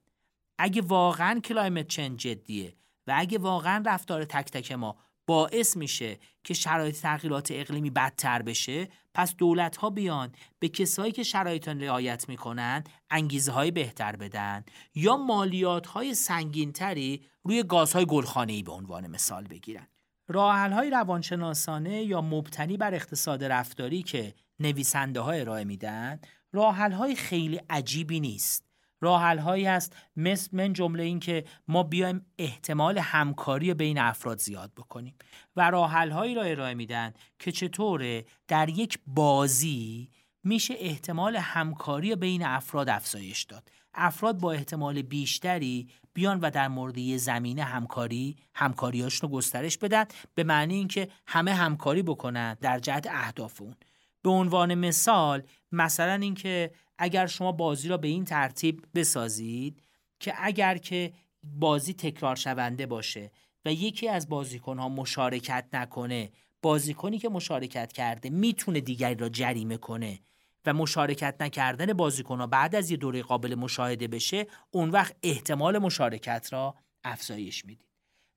اگه 0.57 0.81
واقعا 0.81 1.39
کلایمت 1.39 1.87
چنج 1.87 2.19
جدیه 2.19 2.75
و 3.07 3.13
اگه 3.17 3.37
واقعا 3.37 3.83
رفتار 3.85 4.25
تک 4.25 4.51
تک 4.51 4.71
ما 4.71 4.97
باعث 5.27 5.77
میشه 5.77 6.19
که 6.43 6.53
شرایط 6.53 7.01
تغییرات 7.01 7.51
اقلیمی 7.51 7.89
بدتر 7.89 8.41
بشه 8.41 8.89
پس 9.15 9.35
دولت 9.35 9.77
ها 9.77 9.89
بیان 9.89 10.31
به 10.59 10.69
کسایی 10.69 11.11
که 11.11 11.23
شرایط 11.23 11.67
رعایت 11.67 12.29
می‌کنن 12.29 12.83
انگیزه 13.09 13.51
های 13.51 13.71
بهتر 13.71 14.15
بدن 14.15 14.63
یا 14.95 15.17
مالیات 15.17 15.87
های 15.87 16.13
سنگین 16.13 16.71
تری 16.71 17.25
روی 17.43 17.63
گازهای 17.63 18.05
گلخانه 18.05 18.53
ای 18.53 18.63
به 18.63 18.71
عنوان 18.71 19.07
مثال 19.07 19.47
بگیرن. 19.47 19.87
راحل 20.27 20.71
های 20.71 20.89
روانشناسانه 20.89 22.03
یا 22.03 22.21
مبتنی 22.21 22.77
بر 22.77 22.93
اقتصاد 22.93 23.43
رفتاری 23.43 24.03
که 24.03 24.33
نویسنده 24.59 25.19
های 25.19 25.41
ارائه 25.41 25.63
میدن 25.63 26.19
راحل 26.51 26.91
های 26.91 27.15
خیلی 27.15 27.61
عجیبی 27.69 28.19
نیست. 28.19 28.64
راحل 29.05 29.37
هایی 29.39 29.65
هست 29.65 29.95
مثل 30.15 30.49
من 30.57 30.73
جمله 30.73 31.03
این 31.03 31.19
که 31.19 31.45
ما 31.67 31.83
بیایم 31.83 32.25
احتمال 32.37 32.97
همکاری 32.97 33.73
بین 33.73 33.97
افراد 33.97 34.39
زیاد 34.39 34.71
بکنیم. 34.77 35.15
و 35.55 35.71
راحل 35.71 36.11
هایی 36.11 36.35
را 36.35 36.43
ارائه 36.43 36.73
میدن 36.73 37.13
که 37.39 37.51
چطوره 37.51 38.25
در 38.47 38.69
یک 38.69 38.99
بازی 39.07 40.09
میشه 40.43 40.73
احتمال 40.79 41.35
همکاری 41.35 42.15
بین 42.15 42.45
افراد 42.45 42.89
افزایش 42.89 43.43
داد. 43.43 43.69
افراد 43.93 44.39
با 44.39 44.51
احتمال 44.51 45.01
بیشتری 45.01 45.89
بیان 46.13 46.39
و 46.39 46.49
در 46.49 46.67
مورد 46.67 46.97
یه 46.97 47.17
زمینه 47.17 47.63
همکاری 47.63 48.35
همکاریاشون 48.55 49.29
رو 49.29 49.35
گسترش 49.35 49.77
بدن 49.77 50.05
به 50.35 50.43
معنی 50.43 50.75
اینکه 50.75 51.07
همه 51.27 51.53
همکاری 51.53 52.03
بکنن 52.03 52.57
در 52.61 52.79
جهت 52.79 53.07
اهداف 53.11 53.61
اون. 53.61 53.75
به 54.21 54.29
عنوان 54.29 54.75
مثال 54.75 55.43
مثلا 55.71 56.13
اینکه 56.13 56.71
اگر 56.97 57.27
شما 57.27 57.51
بازی 57.51 57.87
را 57.87 57.97
به 57.97 58.07
این 58.07 58.25
ترتیب 58.25 58.85
بسازید 58.95 59.81
که 60.19 60.33
اگر 60.37 60.77
که 60.77 61.13
بازی 61.43 61.93
تکرار 61.93 62.35
شونده 62.35 62.85
باشه 62.85 63.31
و 63.65 63.73
یکی 63.73 64.09
از 64.09 64.29
بازیکنها 64.29 64.89
مشارکت 64.89 65.65
نکنه 65.73 66.31
بازیکنی 66.61 67.19
که 67.19 67.29
مشارکت 67.29 67.93
کرده 67.93 68.29
می‌تونه 68.29 68.79
دیگری 68.79 69.15
را 69.15 69.29
جریمه 69.29 69.77
کنه 69.77 70.19
و 70.65 70.73
مشارکت 70.73 71.35
نکردن 71.39 71.93
بازیکنها 71.93 72.47
بعد 72.47 72.75
از 72.75 72.91
یه 72.91 72.97
دوره 72.97 73.21
قابل 73.21 73.55
مشاهده 73.55 74.07
بشه 74.07 74.47
اون 74.71 74.89
وقت 74.89 75.15
احتمال 75.23 75.77
مشارکت 75.77 76.47
را 76.51 76.75
افزایش 77.03 77.65
می‌دید. 77.65 77.87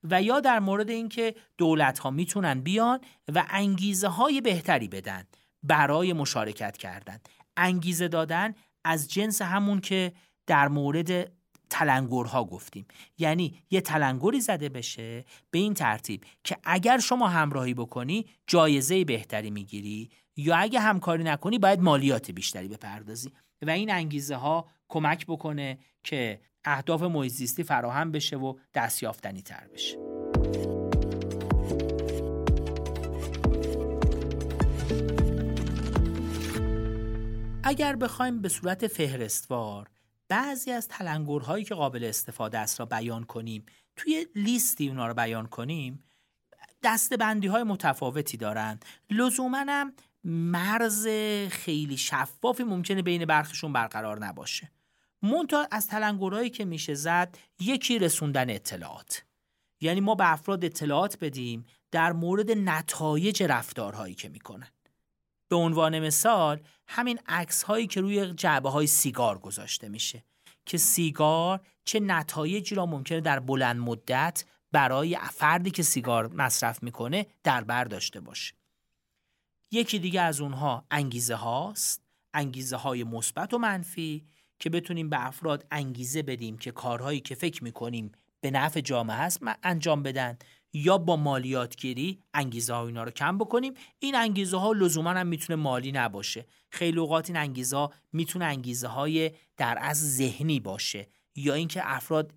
و 0.05 0.23
یا 0.23 0.41
در 0.41 0.59
مورد 0.59 0.91
اینکه 0.91 1.35
دولت 1.59 1.99
ها 1.99 2.11
می‌تونن 2.11 2.61
بیان 2.61 3.01
و 3.35 3.47
انگیزه 3.51 4.09
های 4.09 4.41
بهتری 4.41 4.89
بدن 4.89 5.25
برای 5.63 6.13
مشارکت 6.13 6.77
کردن. 6.77 7.21
انگیزه 7.59 8.09
دادن 8.09 8.55
از 8.85 9.11
جنس 9.11 9.43
همون 9.43 9.81
که 9.81 10.13
در 10.47 10.69
مورد 10.69 11.33
تلنگرها 11.71 12.45
گفتیم. 12.45 12.87
یعنی 13.19 13.63
یه 13.71 13.81
تلنگری 13.81 14.41
زده 14.41 14.69
بشه 14.69 15.25
به 15.51 15.59
این 15.59 15.75
ترتیب 15.75 16.25
که 16.45 16.57
اگر 16.65 16.99
شما 16.99 17.29
همراهی 17.29 17.75
بکنی 17.75 18.27
جایزه 18.47 19.05
بهتری 19.05 19.51
می‌گیری 19.51 20.11
یا 20.37 20.57
اگه 20.57 20.81
همکاری 20.81 21.25
نکنی 21.25 21.59
باید 21.59 21.81
مالیات 21.81 22.31
بیشتری 22.31 22.69
بپردازی. 22.69 23.33
و 23.63 23.71
این 23.71 23.91
انگیزه 23.91 24.37
ها 24.37 24.69
کمک 24.89 25.27
بکنه 25.27 25.79
که 26.05 26.41
اهداف 26.65 27.03
محیط 27.03 27.61
فراهم 27.61 28.13
بشه 28.13 28.37
و 28.37 28.55
دستیافتنی 28.75 29.43
تر 29.43 29.69
بشه. 29.73 30.18
اگر 37.69 37.97
بخوایم 37.97 38.43
به 38.43 38.49
صورت 38.49 38.87
فهرستوار 38.87 39.91
بعضی 40.29 40.71
از 40.71 40.89
تلنگرهایی 40.89 41.65
که 41.65 41.75
قابل 41.75 42.05
استفاده 42.05 42.59
است 42.59 42.81
را 42.81 42.87
بیان 42.87 43.25
کنیم 43.25 43.67
توی 43.97 44.27
لیستی 44.35 44.89
اونا 44.89 45.07
رو 45.07 45.15
بیان 45.15 45.47
کنیم 45.47 46.05
بندی 47.21 47.47
های 47.47 47.63
متفاوتی 47.63 48.37
دارند. 48.37 48.85
لزوما 49.11 49.65
هم 49.69 49.93
مرز 50.25 51.09
خیلی 51.51 51.97
شفافی 51.97 52.63
ممکنه 52.63 53.03
بین 53.03 53.25
برخشون 53.25 53.73
برقرار 53.73 54.27
نباشه. 54.27 54.71
منتها 55.23 55.69
از 55.71 55.87
تلنگرهایی 55.87 56.51
که 56.51 56.65
میشه 56.65 56.95
زد 56.95 57.39
یکی 57.61 57.99
رسوندن 57.99 58.51
اطلاعات. 58.51 59.25
یعنی 59.81 60.01
ما 60.01 60.15
به 60.15 60.33
افراد 60.33 60.65
اطلاعات 60.65 61.19
بدیم 61.21 61.67
در 61.91 62.13
مورد 62.13 62.51
نتایج 62.51 63.43
رفتارهایی 63.43 64.15
که 64.15 64.29
می‌کنن. 64.29 64.69
به 65.49 65.57
عنوان 65.57 65.99
مثال 65.99 66.61
همین 66.89 67.19
عکس 67.27 67.63
هایی 67.63 67.87
که 67.87 68.01
روی 68.01 68.35
جعبه 68.35 68.71
های 68.71 68.87
سیگار 68.87 69.39
گذاشته 69.39 69.89
میشه 69.89 70.25
که 70.67 70.79
سیگار 70.79 71.61
چه 71.85 72.01
نتایجی 72.01 72.75
را 72.75 72.87
ممکنه 72.87 73.21
در 73.21 73.41
بلند 73.41 73.77
مدت 73.77 74.45
برای 74.73 75.19
فردی 75.33 75.71
که 75.71 75.83
سیگار 75.83 76.29
مصرف 76.33 76.83
می‌کنه 76.83 77.27
در 77.45 77.65
بر 77.65 77.85
داشته 77.85 78.21
باشه. 78.21 78.55
یکی 79.73 79.99
دیگه 79.99 80.21
از 80.21 80.41
اونها 80.41 80.87
انگیزه 80.91 81.35
هاست 81.35 82.03
انگیزه 82.35 82.77
های 82.77 83.05
مثبت 83.05 83.55
و 83.55 83.59
منفی 83.59 84.27
که 84.59 84.71
بتونیم 84.71 85.11
به 85.11 85.27
افراد 85.27 85.67
انگیزه 85.71 86.23
بدیم 86.23 86.59
که 86.59 86.71
کارهایی 86.71 87.21
که 87.21 87.35
فکر 87.35 87.65
می‌کنیم 87.65 88.13
به 88.41 88.51
نفع 88.51 88.81
جامعه 88.81 89.17
هست 89.17 89.41
انجام 89.63 90.03
بدن. 90.03 90.39
یا 90.73 90.99
با 90.99 91.17
مالیات 91.17 91.77
گیری 91.77 92.23
انگیزه 92.35 92.75
ها 92.75 92.87
اینا 92.87 93.05
رو 93.05 93.11
کم 93.11 93.39
بکنیم. 93.39 93.75
این 93.99 94.15
انگیزه 94.15 94.57
ها 94.57 94.73
لزوما 94.73 95.11
هم 95.11 95.27
می‌تونه 95.27 95.57
مالی 95.63 95.93
نباشه. 95.93 96.47
خیلی 96.71 96.99
اوقات 96.99 97.31
این 97.31 97.37
انگیزه 97.37 97.77
ها 97.77 97.93
می‌تونه 98.13 98.45
انگیزه 98.45 98.89
های 98.89 99.31
در 99.57 99.79
از 99.81 100.17
ذهنی 100.17 100.61
باشه. 100.61 101.09
یا 101.35 101.55
اینکه 101.55 101.81
افراد 101.85 102.35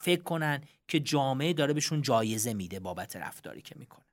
فکر 0.00 0.22
کنن 0.22 0.60
که 0.88 1.00
جامعه 1.00 1.52
داره 1.52 1.72
بهشون 1.72 2.02
جایزه 2.02 2.54
میده 2.54 2.80
بابت 2.80 3.16
رفتاری 3.16 3.62
که 3.62 3.74
می‌کنن 3.78 4.04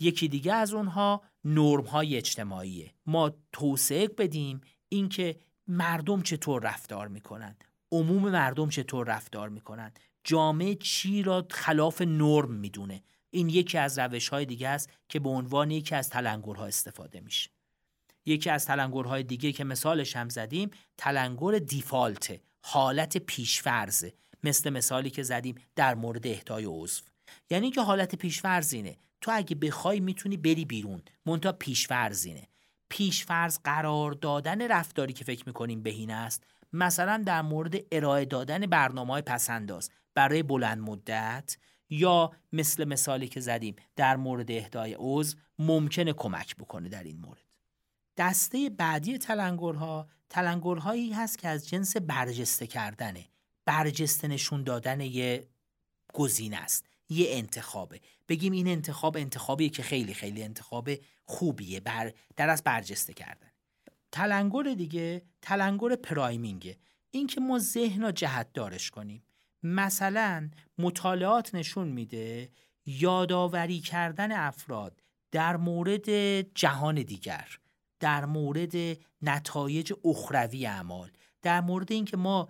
یکی 0.00 0.28
دیگه 0.28 0.52
از 0.54 0.74
اونها 0.74 1.22
نرم 1.44 1.84
های 1.84 2.16
اجتماعیه. 2.16 2.94
ما 3.06 3.32
توسعه 3.52 4.08
بدیم 4.08 4.60
اینکه 4.88 5.36
مردم 5.66 6.22
چطور 6.22 6.62
رفتار 6.62 7.08
می‌کنن. 7.08 7.56
عموم 7.92 8.30
مردم 8.30 8.68
چطور 8.68 9.06
رفتار 9.06 9.48
می‌کنن. 9.48 9.92
جامعه 10.26 10.74
چی 10.74 11.22
را 11.22 11.46
خلاف 11.50 12.02
نرم 12.02 12.52
می‌دونه؟ 12.52 13.02
این 13.30 13.48
یکی 13.48 13.78
از 13.78 13.98
روش 13.98 14.28
های 14.28 14.44
دیگه 14.44 14.68
است 14.68 14.90
که 15.08 15.20
به 15.20 15.28
عنوان 15.28 15.70
یکی 15.70 15.94
از 15.94 16.08
تلنگرها 16.08 16.66
استفاده 16.66 17.20
میشه. 17.20 17.50
یکی 18.26 18.50
از 18.50 18.66
تلنگرهای 18.66 19.22
دیگه 19.22 19.52
که 19.52 19.64
مثالش 19.64 20.16
هم 20.16 20.28
زدیم 20.28 20.70
تلنگر 20.96 21.58
دیفالت 21.58 22.40
حالت 22.62 23.16
پیشفرزه 23.16 24.12
مثل 24.42 24.70
مثالی 24.70 25.10
که 25.10 25.22
زدیم 25.22 25.54
در 25.76 25.94
مورد 25.94 26.26
اهدای 26.26 26.64
عضو. 26.64 27.04
یعنی 27.50 27.70
که 27.70 27.80
حالت 27.80 28.14
پیشفرزینه 28.14 28.96
تو 29.20 29.30
اگه 29.34 29.56
بخوای 29.56 30.00
می‌تونی 30.00 30.36
بری 30.36 30.64
بیرون. 30.64 31.02
مونتا 31.26 31.52
پیشفرزینه 31.52 32.48
پیشفرز 32.88 33.58
قرار 33.64 34.12
دادن 34.12 34.68
رفتاری 34.68 35.12
که 35.12 35.24
فکر 35.24 35.44
می‌کنیم 35.46 35.82
بهینه 35.82 36.12
است 36.12 36.44
مثلا 36.72 37.22
در 37.26 37.42
مورد 37.42 37.74
ارائه 37.92 38.24
دادن 38.24 38.66
برنامه 38.66 39.12
های 39.12 39.22
پسنداز 39.22 39.90
برای 40.16 40.42
بلند 40.42 40.78
مدت 40.78 41.56
یا 41.90 42.32
مثل 42.52 42.84
مثالی 42.84 43.28
که 43.28 43.40
زدیم 43.40 43.76
در 43.96 44.16
مورد 44.16 44.50
اهدای 44.50 44.96
عضو 44.98 45.36
ممکنه 45.58 46.12
کمک 46.12 46.56
بکنه 46.56 46.88
در 46.88 47.02
این 47.02 47.18
مورد. 47.18 47.42
دسته 48.16 48.70
بعدی 48.70 49.18
تلنگرها 49.18 50.08
تلنگرهایی 50.30 51.12
هست 51.12 51.38
که 51.38 51.48
از 51.48 51.68
جنس 51.68 51.96
برجسته 51.96 52.66
کردنه. 52.66 53.28
برجسته 53.64 54.28
نشون 54.28 54.62
دادن 54.62 55.00
یه 55.00 55.48
گزینه 56.12 56.56
است 56.56 56.86
یه 57.08 57.26
انتخابه. 57.30 58.00
بگیم 58.28 58.52
این 58.52 58.68
انتخاب 58.68 59.16
انتخابیه 59.16 59.68
که 59.68 59.82
خیلی 59.82 60.14
خیلی 60.14 60.42
انتخاب 60.42 60.90
خوبیه 61.24 61.80
بر 61.80 62.12
در 62.36 62.48
از 62.48 62.62
برجسته 62.62 63.12
کردن. 63.12 63.50
تلنگر 64.12 64.74
دیگه 64.74 65.22
تلنگر 65.42 65.96
پرایمینگه. 65.96 66.78
این 67.10 67.26
که 67.26 67.40
ما 67.40 67.58
ذهن 67.58 68.02
را 68.02 68.12
جهت 68.12 68.52
دارش 68.52 68.90
کنیم. 68.90 69.22
مثلا 69.62 70.50
مطالعات 70.78 71.54
نشون 71.54 71.88
میده 71.88 72.50
یادآوری 72.86 73.80
کردن 73.80 74.32
افراد 74.32 75.02
در 75.30 75.56
مورد 75.56 76.40
جهان 76.40 77.02
دیگر 77.02 77.58
در 78.00 78.24
مورد 78.24 78.72
نتایج 79.22 79.92
اخروی 80.04 80.66
اعمال 80.66 81.10
در 81.42 81.60
مورد 81.60 81.92
اینکه 81.92 82.16
ما 82.16 82.48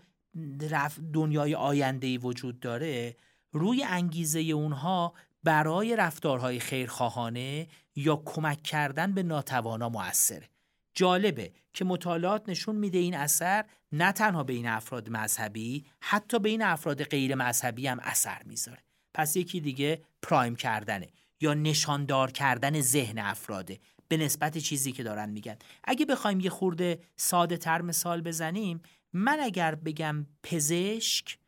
دنیای 1.13 1.55
آینده 1.55 2.19
وجود 2.19 2.61
داره 2.61 3.17
روی 3.53 3.83
انگیزه 3.83 4.41
اونها 4.41 5.15
برای 5.45 5.97
رفتارهای 5.97 6.61
خیرخواهانه 6.61 7.69
یا 7.97 8.23
کمک 8.25 8.63
کردن 8.63 9.13
به 9.13 9.23
ناتوانا 9.23 9.89
موثره 9.89 10.49
جالبه 10.97 11.53
که 11.73 11.85
مطالعات 11.85 12.49
نشون 12.49 12.77
میده 12.77 12.99
این 12.99 13.15
اثر 13.15 13.65
نه 13.93 14.13
تنها 14.13 14.43
بین 14.43 14.69
افراد 14.69 15.11
مذهبی 15.11 15.85
حتی 16.01 16.39
بین 16.39 16.63
افراد 16.63 17.05
غیر 17.05 17.35
مذهبی 17.35 17.87
هم 17.87 18.01
اثر 18.01 18.43
می‌ذاره. 18.45 18.83
پس 19.15 19.37
یکی 19.37 19.61
دیگه 19.61 20.03
پرایم 20.23 20.57
کردنه 20.57 21.09
یا 21.41 21.55
نشاندار 21.55 22.31
کردن 22.31 22.81
ذهن 22.81 23.19
افراده. 23.19 23.79
به 24.09 24.17
نسبت 24.17 24.59
چیزی 24.59 24.93
که 24.93 25.03
دارن 25.03 25.29
میگن. 25.29 25.57
اگه 25.85 26.07
بخوایم 26.07 26.41
یه 26.41 26.51
خورده 26.51 27.01
ساده 27.17 27.57
تر 27.57 27.83
مثال 27.83 28.21
بزنیم 28.21 28.83
من 29.13 29.41
اگر 29.41 29.75
بگم 29.75 30.27
پزشک 30.43 31.39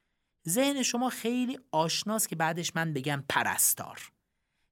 ذهن 0.48 0.82
شما 0.82 1.10
خیلی 1.10 1.58
آشناست 1.72 2.28
که 2.28 2.36
بعدش 2.36 2.72
من 2.76 2.92
بگم 2.92 3.24
پرستار. 3.28 4.10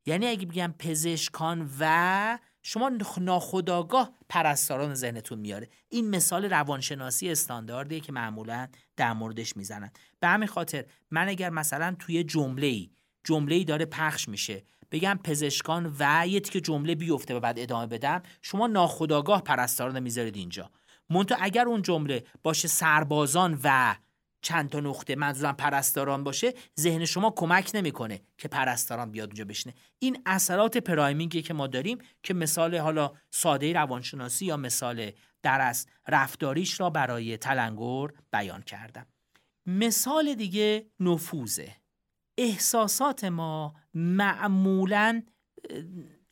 یعنی 0.06 0.26
اگه 0.26 0.46
بگم 0.46 0.74
پزشکان 0.78 1.70
و 1.80 2.38
شما 2.68 2.90
ناخداگاه 3.20 4.12
پرستاران 4.28 4.94
ذهنتون 4.94 5.38
میاره. 5.38 5.68
این 5.88 6.10
مثال 6.10 6.44
روانشناسی 6.44 7.30
استانداردیه 7.30 8.00
که 8.00 8.12
معمولا 8.12 8.68
در 8.96 9.12
موردش 9.12 9.56
می‌زنن. 9.56 9.90
به 10.20 10.28
همین 10.28 10.48
خاطر 10.48 10.84
من 11.10 11.28
اگر 11.28 11.50
مثلا 11.50 11.96
توی 11.98 12.24
جمله 12.24 12.66
ای 12.66 12.90
جمله 13.24 13.54
ای 13.54 13.64
داره 13.64 13.84
پخش 13.84 14.28
میشه 14.28 14.64
بگم 14.90 15.20
پزشکان 15.24 15.96
و 15.98 16.26
یه 16.28 16.40
که 16.40 16.60
جمله 16.60 16.94
بیفته 16.94 17.34
و 17.34 17.40
بعد 17.40 17.58
ادامه 17.58 17.86
بدم 17.86 18.22
شما 18.42 18.66
ناخداگاه 18.66 19.42
پرستاران 19.42 20.00
می‌ذارید 20.00 20.36
اینجا. 20.36 20.70
منتها 21.10 21.38
اگر 21.40 21.66
اون 21.66 21.82
جمله 21.82 22.24
باشه 22.42 22.68
سربازان 22.68 23.60
و 23.64 23.96
چند 24.40 24.70
تا 24.70 24.80
نقطه 24.80 25.16
منظورم 25.16 25.56
پرستاران 25.56 26.24
باشه 26.24 26.54
ذهن 26.80 27.04
شما 27.04 27.30
کمک 27.30 27.70
نمی‌کنه 27.74 28.20
که 28.38 28.48
پرستاران 28.48 29.10
بیاد 29.10 29.28
اونجا 29.28 29.44
بشنه 29.44 29.74
این 29.98 30.22
اثرات 30.26 30.76
پرایمینگی 30.76 31.42
که 31.42 31.54
ما 31.54 31.66
داریم 31.66 31.98
که 32.22 32.34
مثال 32.34 32.76
حالا 32.76 33.12
ساده 33.30 33.72
روانشناسی 33.72 34.46
یا 34.46 34.56
مثال 34.56 35.10
درس 35.42 35.86
رفتاریش 36.08 36.80
را 36.80 36.90
برای 36.90 37.36
تلنگر 37.36 38.08
بیان 38.32 38.62
کردم. 38.62 39.06
مثال 39.66 40.34
دیگه 40.34 40.86
نفوذه. 41.00 41.76
احساسات 42.38 43.24
ما 43.24 43.74
معمولا 43.94 45.22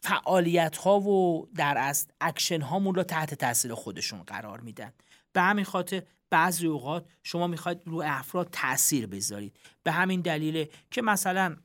فعالیت 0.03 0.77
ها 0.77 1.01
و 1.01 1.49
در 1.55 1.79
از 1.79 2.09
اکشن 2.21 2.61
هامون 2.61 2.95
را 2.95 3.05
تحت 3.05 3.35
تاثیر 3.35 3.75
خودشون 3.75 4.23
قرار 4.23 4.61
میدن. 4.61 4.93
به 5.33 5.41
همین 5.41 5.65
خاطر 5.65 6.03
بعضی 6.35 6.67
اوقات 6.67 7.07
شما 7.23 7.47
می‌خواید 7.47 7.81
رو 7.85 8.03
افراد 8.07 8.49
تاثیر 8.53 9.07
بذارید. 9.07 9.57
به 9.83 9.93
همین 9.93 10.21
دلیله 10.21 10.69
که 10.91 11.03
مثلا 11.03 11.57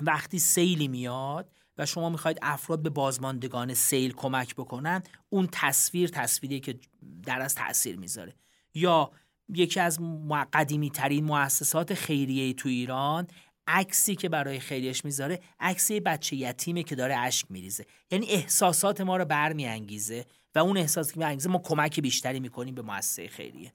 وقتی 0.00 0.38
سیلی 0.38 0.88
میاد 0.88 1.52
و 1.78 1.86
شما 1.86 2.08
می‌خواید 2.08 2.38
افراد 2.42 2.82
به 2.82 2.90
بازماندگان 2.90 3.74
سیل 3.74 4.12
کمک 4.12 4.54
بکنن 4.54 5.02
اون 5.28 5.48
تصویر 5.52 6.08
تصویری 6.08 6.60
که 6.60 6.78
در 7.22 7.40
از 7.40 7.54
تاثیر 7.54 7.96
می‌ذاره. 7.96 8.34
یا 8.74 9.10
یکی 9.48 9.80
از 9.80 9.98
قدیمی 10.52 10.90
ترین 10.90 11.24
مؤسسات 11.24 11.94
خیریه 11.94 12.52
تو 12.52 12.68
ایران 12.68 13.26
عکسی 13.66 14.16
که 14.16 14.28
برای 14.28 14.60
خیریش 14.60 15.04
می‌ذاره 15.04 15.40
عکسی 15.60 16.00
بچه 16.00 16.36
یتیمه 16.36 16.82
که 16.82 16.94
داره 16.94 17.16
اشک 17.16 17.50
میریزه. 17.50 17.86
یعنی 18.10 18.26
احساسات 18.26 19.00
ما 19.00 19.16
رو 19.16 19.24
برمیانگیزه. 19.24 20.26
و 20.54 20.58
اون 20.58 20.76
احساس 20.76 21.12
که 21.12 21.18
میانگیزه 21.18 21.48
ما 21.48 21.58
کمک 21.58 22.00
بیشتری 22.00 22.40
می‌کنیم 22.40 22.74
به 22.74 22.82
مؤسسه 22.82 23.28
خیریه. 23.28 23.72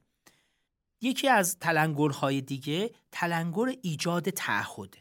یکی 1.01 1.27
از 1.27 1.57
تلنگرهای 1.59 2.41
دیگه 2.41 2.91
تلنگر 3.11 3.75
ایجاد 3.81 4.29
تعهد. 4.29 4.97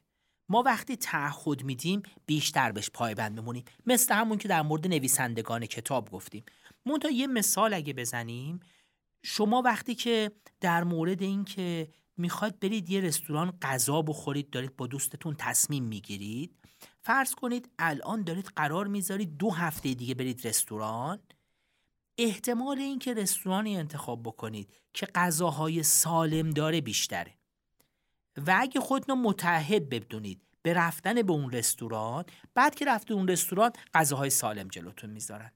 ما 0.49 0.63
وقتی 0.63 0.97
تعهد 0.97 1.65
میدیم 1.65 2.03
بیشتر 2.27 2.73
بهش 2.73 2.91
پایبند 2.91 3.39
میمونیم. 3.39 3.65
مثل 3.87 4.15
همون 4.15 4.39
که 4.39 4.49
در 4.49 4.63
مورد 4.63 4.87
نویسندگان 4.87 5.67
کتاب 5.67 6.11
گفتیم. 6.11 6.45
منتها 6.87 7.11
یه 7.11 7.27
مثال 7.27 7.75
اگه 7.75 7.93
بزنیم 7.93 8.61
شما 9.23 9.63
وقتی 9.63 9.95
که 9.95 10.33
در 10.61 10.85
مورد 10.85 11.23
اینکه 11.23 11.89
می‌خواید 12.17 12.61
برید 12.61 12.91
یه 12.91 13.01
رستوران 13.01 13.59
غذا 13.63 14.03
بخورید 14.03 14.51
دارید 14.51 14.77
با 14.77 14.87
دوستتون 14.87 15.35
تصمیم 15.39 15.85
می‌گیرید 15.85 16.59
فرض 17.01 17.35
کنید 17.35 17.71
الان 17.79 18.23
دارید 18.23 18.47
قرار 18.57 18.87
می‌ذارید 18.87 19.37
دو 19.37 19.51
هفته 19.51 19.95
دیگه 19.95 20.15
برید 20.15 20.47
رستوران. 20.47 21.19
احتمال 22.19 22.79
اینکه 22.79 23.15
رستورانی 23.15 23.77
انتخاب 23.77 24.23
بکنید 24.23 24.73
که 24.95 25.07
غذاهای 25.07 25.83
سالم 25.83 26.51
داره 26.51 26.81
بیشتره. 26.81 27.35
و 28.47 28.57
اگه 28.61 28.81
خودتون 28.81 29.23
متحد 29.23 29.89
بدونید 29.89 30.43
به 30.63 30.75
رفتن 30.75 31.23
به 31.23 31.33
اون 31.33 31.51
رستوران 31.51 32.25
بعد 32.55 32.75
که 32.75 32.85
رفته 32.85 33.15
اون 33.15 33.29
رستوران 33.29 33.73
غذاهای 33.95 34.31
سالم 34.31 34.69
جلوتون 34.69 35.11
می‌ذارن. 35.11 35.53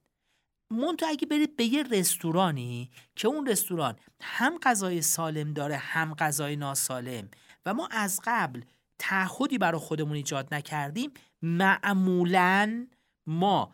مونتو 0.71 1.07
اگه 1.09 1.27
برید 1.27 1.57
به 1.57 1.65
یه 1.65 1.83
رستورانی 1.83 2.91
که 3.17 3.29
اون 3.29 3.47
رستوران 3.47 3.97
هم 4.21 4.59
غذای 4.63 5.03
سالم 5.03 5.53
داره 5.53 5.77
هم 5.77 6.15
غذای 6.15 6.57
ناسالم 6.57 7.29
و 7.67 7.75
ما 7.75 7.89
از 7.91 8.21
قبل 8.25 8.63
تعهدی 8.99 9.59
برای 9.59 9.81
خودمون 9.81 10.17
ایجاد 10.17 10.55
نکردیم 10.55 11.11
معمولا 11.43 12.87
ما 13.27 13.73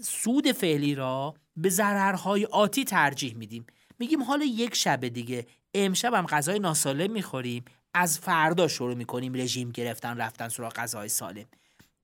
سود 0.00 0.52
فعلی 0.52 0.94
را 0.94 1.34
به 1.56 1.68
ضررهای 1.68 2.44
آتی 2.44 2.84
ترجیح 2.84 3.34
میدیم. 3.34 3.66
میگیم 3.98 4.22
حالا 4.22 4.44
یک 4.44 4.74
شب 4.74 5.08
دیگه 5.08 5.46
امشب 5.74 6.14
هم 6.14 6.26
غذای 6.26 6.58
ناسالم 6.58 7.12
می‌خوریم 7.12 7.64
از 7.94 8.18
فردا 8.18 8.68
شروع 8.68 8.94
می‌کنیم 8.94 9.34
رژیم 9.34 9.70
گرفتن 9.70 10.16
رفتن 10.16 10.48
سراغ 10.48 10.72
غذای 10.72 11.08
سالم. 11.08 11.46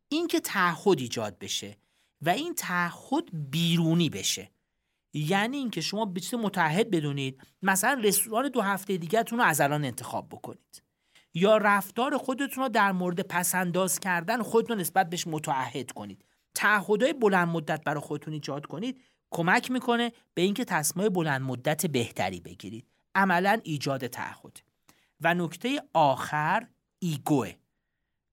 این 0.08 0.26
که 0.26 0.40
تعهد 0.40 0.98
ایجاد 0.98 1.38
بشه 1.38 1.76
و 2.22 2.30
این 2.30 2.54
تعهد 2.54 3.24
بیرونی 3.50 4.10
بشه. 4.10 4.50
یعنی 5.14 5.56
اینکه 5.56 5.80
شما 5.80 6.04
به 6.04 6.20
چیز 6.20 6.34
متحد 6.34 6.90
بدونید 6.90 7.40
مثلا 7.62 8.00
رستوران 8.04 8.48
دو 8.48 8.60
هفته 8.60 8.96
دیگهتون 8.96 9.38
رو 9.38 9.44
از 9.44 9.60
الان 9.60 9.84
انتخاب 9.84 10.28
بکنید. 10.28 10.82
یا 11.34 11.56
رفتار 11.56 12.16
خودتون 12.16 12.64
رو 12.64 12.68
در 12.68 12.92
مورد 12.92 13.20
پسنداز 13.20 14.00
کردن 14.00 14.42
خودتون 14.42 14.80
نسبت 14.80 15.10
بهش 15.10 15.26
متعهد 15.26 15.92
کنید. 15.92 16.24
تعهدهای 16.54 17.12
بلند 17.12 17.48
مدت 17.48 17.84
برای 17.84 18.00
خودتون 18.00 18.34
ایجاد 18.34 18.66
کنید. 18.66 19.00
کمک 19.30 19.70
می‌کنه 19.70 20.12
به 20.34 20.42
اینکه 20.42 20.64
تصمیم 20.64 21.08
بلند 21.08 21.42
مدت 21.42 21.86
بهتری 21.86 22.40
بگیرید. 22.40 22.86
عملا 23.14 23.60
ایجاد 23.64 24.06
تعهد. 24.06 24.60
و 25.20 25.34
نکته 25.34 25.82
آخر 25.92 26.66
ایگوه. 26.98 27.52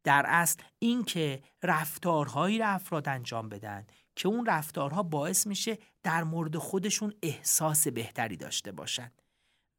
در 0.04 0.26
اصل 0.28 0.64
اینکه 0.80 1.42
رفتارهایی 1.64 2.58
را 2.58 2.68
افراد 2.68 3.10
انجام 3.10 3.50
بدن 3.50 3.88
که 4.16 4.28
اون 4.28 4.46
رفتارها 4.46 5.04
باعث 5.04 5.48
میشه 5.48 5.78
در 6.04 6.24
مورد 6.24 6.58
خودشون 6.58 7.14
احساس 7.22 7.88
بهتری 7.88 8.38
داشته 8.38 8.72
باشن. 8.72 9.12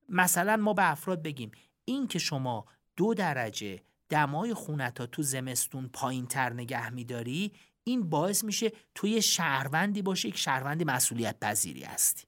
مثلا 0.09 0.57
ما 0.57 0.73
به 0.73 0.91
افراد 0.91 1.23
بگیم 1.23 1.51
این 1.85 2.07
که 2.07 2.19
شما 2.19 2.65
دو 2.97 3.15
درجه 3.15 3.83
دمای 4.09 4.55
خونتا 4.55 5.07
تو 5.07 5.23
زمستون 5.23 5.91
پایین 5.93 6.27
تر 6.27 6.53
نگه 6.53 6.91
میداری 6.91 7.53
این 7.85 8.11
باعث 8.11 8.45
میشه 8.45 8.73
توی 8.95 9.23
شهروندی 9.23 10.03
باشه 10.03 10.29
یک 10.29 10.37
شهروندی 10.37 10.85
مسئولیت 10.85 11.41
پذیری 11.41 11.83
هستی. 11.83 12.25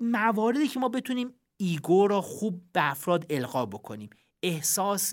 مواردی 0.00 0.68
که 0.68 0.80
ما 0.80 0.88
بتونیم 0.88 1.34
ایگو 1.56 2.06
را 2.06 2.20
خوب 2.20 2.62
به 2.72 2.90
افراد 2.90 3.26
القا 3.30 3.66
بکنیم. 3.66 4.10
احساس 4.42 5.12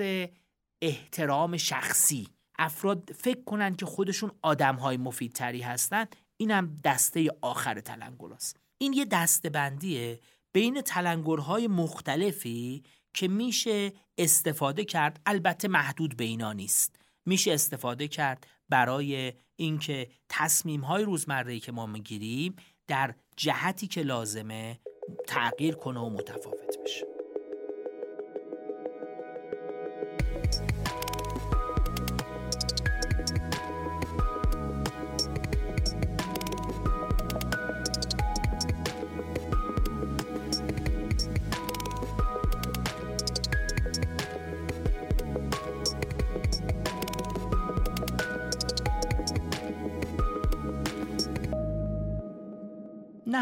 احترام 0.82 1.58
شخصی. 1.58 2.28
افراد 2.60 3.12
فکر 3.18 3.44
کنند 3.44 3.78
که 3.78 3.86
خودشون 3.86 4.32
آدم 4.42 4.76
های 4.76 4.98
مفیدتری 4.98 5.62
هستن. 5.62 6.06
اینم 6.38 6.76
دسته 6.84 7.28
آخر 7.42 7.80
تلنگر 7.80 8.34
است. 8.34 8.60
این 8.78 8.94
یه 8.94 9.06
دسته 9.06 9.50
بندیه 9.50 10.20
بین 10.52 10.82
تلنگرهای 10.82 11.68
مختلفی 11.68 12.84
که 13.14 13.28
میشه 13.28 13.94
استفاده 14.18 14.86
کرد. 14.86 15.20
البته 15.26 15.68
محدود 15.68 16.18
به 16.18 16.24
اینا 16.24 16.54
نیست. 16.54 16.96
میشه 17.26 17.54
استفاده 17.54 18.08
کرد 18.08 18.48
برای 18.70 19.34
اینکه 19.56 20.08
تصمیم 20.30 20.82
های 20.82 21.04
روزمره 21.04 21.60
که 21.60 21.72
ما 21.72 21.86
می‌گیریم 21.86 22.56
در 22.88 23.16
جهتی 23.38 23.88
که 23.88 24.02
لازمه 24.02 24.80
تغییر 25.28 25.76
کنه 25.76 26.00
و 26.00 26.10
متفاوت 26.10 26.78
بشه. 26.84 27.19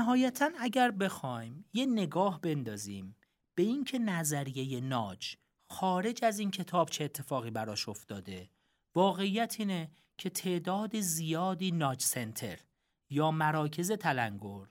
نهایتا 0.07 0.49
اگر 0.59 0.91
بخوایم 0.91 1.65
یه 1.73 1.85
نگاه 1.85 2.41
بندازیم 2.41 3.15
به 3.55 3.63
اینکه 3.63 3.99
نظریه 3.99 4.81
ناج 4.81 5.35
خارج 5.69 6.25
از 6.25 6.39
این 6.39 6.51
کتاب 6.51 6.89
چه 6.89 7.03
اتفاقی 7.03 7.51
براش 7.51 7.89
افتاده 7.89 8.49
واقعیت 8.95 9.55
اینه 9.59 9.91
که 10.17 10.29
تعداد 10.29 10.99
زیادی 10.99 11.71
ناج 11.71 12.01
سنتر 12.01 12.59
یا 13.09 13.31
مراکز 13.31 13.91
تلنگر 13.91 14.67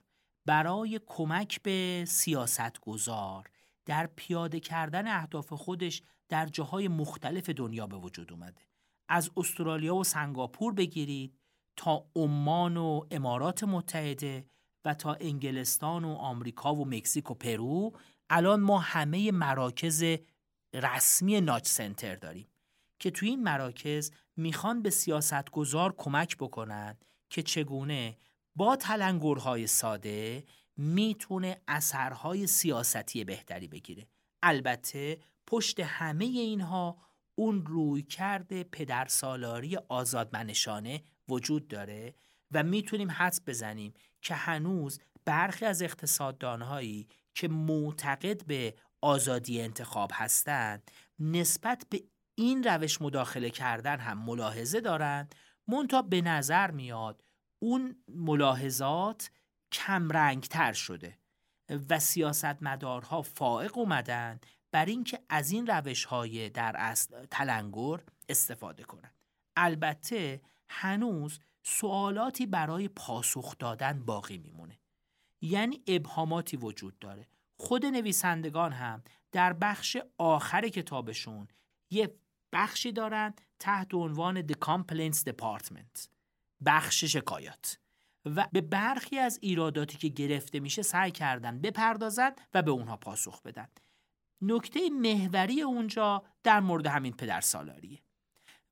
برای 0.46 1.00
کمک 1.06 1.62
به 1.62 2.04
سیاست 2.08 2.80
گذار 2.80 3.50
در 3.86 4.06
پیاده 4.06 4.60
کردن 4.60 5.08
اهداف 5.08 5.52
خودش 5.52 6.02
در 6.28 6.46
جاهای 6.46 6.88
مختلف 6.88 7.50
دنیا 7.50 7.86
به 7.86 7.96
وجود 7.96 8.32
اومده. 8.32 8.62
از 9.08 9.30
استرالیا 9.36 9.96
و 9.96 10.04
سنگاپور 10.04 10.72
بگیرید 10.72 11.38
تا 11.76 12.06
عمان 12.16 12.76
و 12.76 13.06
امارات 13.10 13.64
متحده 13.64 14.46
و 14.86 14.94
تا 14.94 15.14
انگلستان 15.14 16.04
و 16.04 16.14
آمریکا 16.14 16.74
و 16.74 16.84
مکزیک 16.84 17.30
و 17.30 17.34
پرو 17.34 17.92
الان 18.30 18.60
ما 18.60 18.78
همه 18.78 19.32
مراکز 19.32 20.04
رسمی 20.74 21.40
ناچ 21.40 21.68
سنتر 21.68 22.16
داریم 22.16 22.48
که 22.98 23.10
توی 23.10 23.28
این 23.28 23.42
مراکز 23.42 24.10
می‌خوان 24.36 24.82
به 24.82 24.90
سیاستگزار 24.90 25.94
کمک 25.98 26.36
بکنن 26.36 26.96
که 27.30 27.42
چگونه 27.42 28.16
با 28.56 28.76
تلنگرهای 28.76 29.66
ساده 29.66 30.44
می‌تونه 30.76 31.60
اثرهای 31.68 32.46
سیاستی 32.46 33.24
بهتری 33.24 33.68
بگیره. 33.68 34.06
البته 34.42 35.18
پشت 35.46 35.80
همه 35.80 36.24
اینها 36.24 36.96
اون 37.34 37.66
روی 37.66 38.02
کرده 38.02 38.64
پدرسالاری 38.64 39.76
آزادمنشانه 39.76 41.02
وجود 41.28 41.68
داره 41.68 42.14
و 42.52 42.62
می‌تونیم 42.62 43.10
حدس 43.10 43.40
بزنیم 43.46 43.94
که 44.22 44.34
هنوز 44.34 45.00
برخی 45.24 45.64
از 45.64 45.82
اقتصاددانهایی 45.82 47.08
که 47.34 47.48
معتقد 47.48 48.46
به 48.46 48.74
آزادی 49.00 49.60
انتخاب 49.60 50.10
هستند 50.14 50.90
نسبت 51.18 51.86
به 51.90 52.02
این 52.34 52.64
روش 52.64 53.02
مداخله 53.02 53.50
کردن 53.50 53.98
هم 53.98 54.18
ملاحظه 54.18 54.80
دارند. 54.80 55.34
مونتا 55.68 56.02
به 56.02 56.20
نظر 56.22 56.70
میاد 56.70 57.24
اون 57.58 57.96
ملاحظات 58.08 59.30
کمرنگتر 59.72 60.72
شده 60.72 61.18
و 61.90 61.98
سیاستمدارها 61.98 63.22
فائق 63.22 63.78
اومدن 63.78 64.40
بر 64.72 64.84
اینکه 64.84 65.20
از 65.28 65.50
این 65.50 65.66
روش 65.66 66.04
های 66.04 66.48
در 66.48 66.76
اصل 66.76 67.26
تلنگر 67.26 68.00
استفاده 68.28 68.82
کنند 68.82 69.14
البته 69.56 70.40
هنوز 70.68 71.40
سوالاتی 71.68 72.46
برای 72.46 72.88
پاسخ 72.88 73.58
دادن 73.58 74.04
باقی 74.04 74.38
میمونه. 74.38 74.78
یعنی 75.40 75.82
ابهاماتی 75.86 76.56
وجود 76.56 76.98
داره. 76.98 77.28
خود 77.56 77.86
نویسندگان 77.86 78.72
هم 78.72 79.02
در 79.32 79.52
بخش 79.52 79.96
آخر 80.18 80.68
کتابشون 80.68 81.48
یه 81.90 82.14
بخشی 82.52 82.92
دارن 82.92 83.34
تحت 83.58 83.94
عنوان 83.94 84.46
The 84.46 84.54
Complaints 84.64 85.18
Department 85.18 86.08
بخش 86.66 87.04
شکایات. 87.04 87.78
و 88.24 88.48
به 88.52 88.60
برخی 88.60 89.18
از 89.18 89.38
ایراداتی 89.42 89.98
که 89.98 90.08
گرفته 90.08 90.60
میشه 90.60 90.82
سعی 90.82 91.10
کردن 91.10 91.60
بپردازن 91.60 92.30
و 92.54 92.62
به 92.62 92.70
اونها 92.70 92.96
پاسخ 92.96 93.42
بدن. 93.42 93.68
نکته 94.42 94.90
محوری 94.90 95.62
اونجا 95.62 96.24
در 96.42 96.60
مورد 96.60 96.86
همین 96.86 97.12
پدر 97.12 97.40
سالاریه 97.40 98.05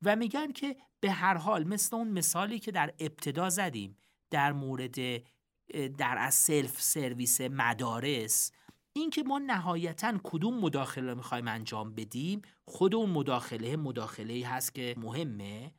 و 0.04 0.16
میگن 0.16 0.52
که 0.52 0.76
به 1.00 1.10
هر 1.10 1.36
حال 1.36 1.64
مثل 1.64 1.96
اون 1.96 2.08
مثالی 2.08 2.58
که 2.58 2.72
در 2.72 2.94
ابتدا 2.98 3.50
زدیم 3.50 3.96
در 4.30 4.52
مورد 4.52 4.96
در 5.96 6.18
از 6.18 6.34
سلف 6.34 6.82
سرویس 6.82 7.40
مدارس 7.40 8.52
اینکه 8.92 9.22
ما 9.22 9.38
نهایتا 9.38 10.18
کدوم 10.24 10.60
مداخله 10.60 11.14
می‌خوایم 11.14 11.48
انجام 11.48 11.94
بدیم؟ 11.94 12.42
خود 12.64 12.94
اون 12.94 13.10
مداخله 13.10 13.76
مداخله 13.76 14.46
هست 14.46 14.74
که 14.74 14.94
مهمه. 14.98 15.72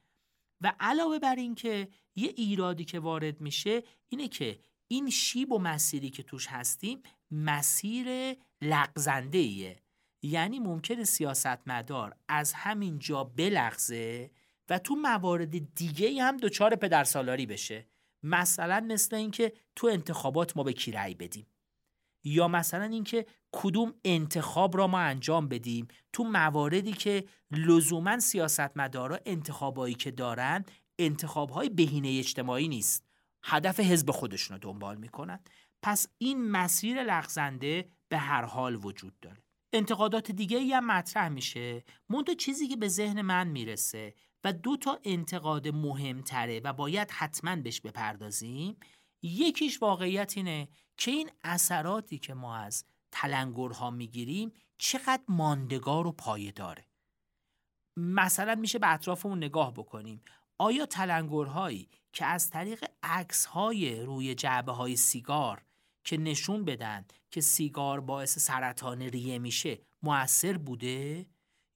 و 0.61 0.73
علاوه 0.80 1.19
بر 1.19 1.36
اینکه 1.36 1.88
یه 2.15 2.34
ایرادی 2.38 2.86
که 2.86 2.99
وارد 2.99 3.41
میشه 3.41 3.84
اینه 4.09 4.28
که 4.28 4.59
این 4.88 5.09
شیب 5.09 5.51
و 5.51 5.59
مسیری 5.59 6.09
که 6.09 6.23
توش 6.23 6.47
هستیم 6.47 7.03
مسیر 7.32 8.36
لغزنده 8.61 9.38
ایه 9.38 9.84
یعنی 10.26 10.59
ممکنه 10.59 11.03
سیاستمدار 11.03 12.15
از 12.28 12.53
همین 12.53 12.99
جا 12.99 13.23
بلغزه 13.23 14.32
و 14.69 14.80
تو 14.80 14.95
موارد 14.95 15.73
دیگه 15.76 16.23
هم 16.23 16.38
دچار 16.38 16.76
پدرسالاری 16.76 17.45
بشه. 17.45 17.88
مثلا 18.23 18.86
مثل 18.88 19.15
اینکه 19.15 19.53
تو 19.76 19.88
انتخابات 19.88 20.57
ما 20.57 20.63
به 20.63 20.73
کی 20.73 20.91
رأی 20.91 21.13
بدیم. 21.13 21.47
یا 22.23 22.47
مثلا 22.47 22.84
اینکه 22.84 23.26
کدوم 23.51 23.93
انتخاب 24.05 24.78
را 24.78 24.88
ما 24.88 24.99
انجام 24.99 25.47
بدیم. 25.47 25.88
تو 26.13 26.23
مواردی 26.23 26.93
که 26.93 27.26
لزوما 27.51 28.19
سیاستمدارا 28.19 29.19
انتخابایی 29.26 29.95
که 29.95 30.11
دارن 30.11 30.65
انتخابهای 30.99 31.69
بهینه 31.69 32.15
اجتماعی 32.19 32.67
نیست. 32.67 33.05
هدف 33.43 33.80
حزب 33.80 34.11
خودشون 34.11 34.57
رو 34.57 34.71
دنبال 34.71 34.97
می‌کنن. 34.97 35.39
پس 35.82 36.07
این 36.17 36.51
مسیر 36.51 37.03
لغزنده 37.03 37.89
به 38.09 38.17
هر 38.17 38.45
حال 38.45 38.86
وجود 38.86 39.19
داره. 39.19 39.45
انتقادات 39.76 40.32
دیگه 40.32 40.76
هم 40.76 40.86
مطرح 40.86 41.30
میشه. 41.30 41.84
منتها 42.09 42.36
چیزی 42.36 42.67
که 42.67 42.76
به 42.76 42.88
ذهن 42.88 43.21
من 43.21 43.47
می‌رسه 43.47 44.13
و 44.43 44.53
دو 44.53 44.78
تا 44.78 44.99
انتقاد 45.03 45.67
مهمتره 45.67 46.59
و 46.59 46.73
باید 46.73 47.11
حتما 47.11 47.55
بهش 47.55 47.82
بپردازیم 47.82 48.78
یکیش 49.21 49.82
واقعیت 49.82 50.34
اینه 50.38 50.67
که 50.97 51.11
این 51.11 51.30
اثراتی 51.43 52.19
که 52.19 52.34
ما 52.34 52.55
از 52.55 52.86
تلنگرها 53.11 53.91
می‌گیریم 53.91 54.53
چقدر 54.78 55.23
ماندگار 55.28 56.07
و 56.07 56.11
پایداره 56.11 56.86
مثلا 57.97 58.55
میشه 58.55 58.80
به 58.80 58.93
اطرافمون 58.93 59.38
نگاه 59.38 59.73
بکنیم. 59.73 60.21
آیا 60.57 60.86
تلنگرهایی 60.86 61.89
که 62.13 62.26
از 62.26 62.49
طریق 62.49 62.86
عکس 63.03 63.45
های 63.45 64.01
روی 64.01 64.36
جعبه 64.36 64.71
های 64.71 64.95
سیگار 64.95 65.65
که 66.06 66.18
نشون 66.18 66.66
بدن 66.66 67.06
که 67.32 67.41
سیگار 67.41 67.99
باعث 67.99 68.39
سرطان 68.39 69.01
ریه 69.01 69.39
میشه 69.39 69.80
موثر 70.03 70.58
بوده؟ 70.58 71.26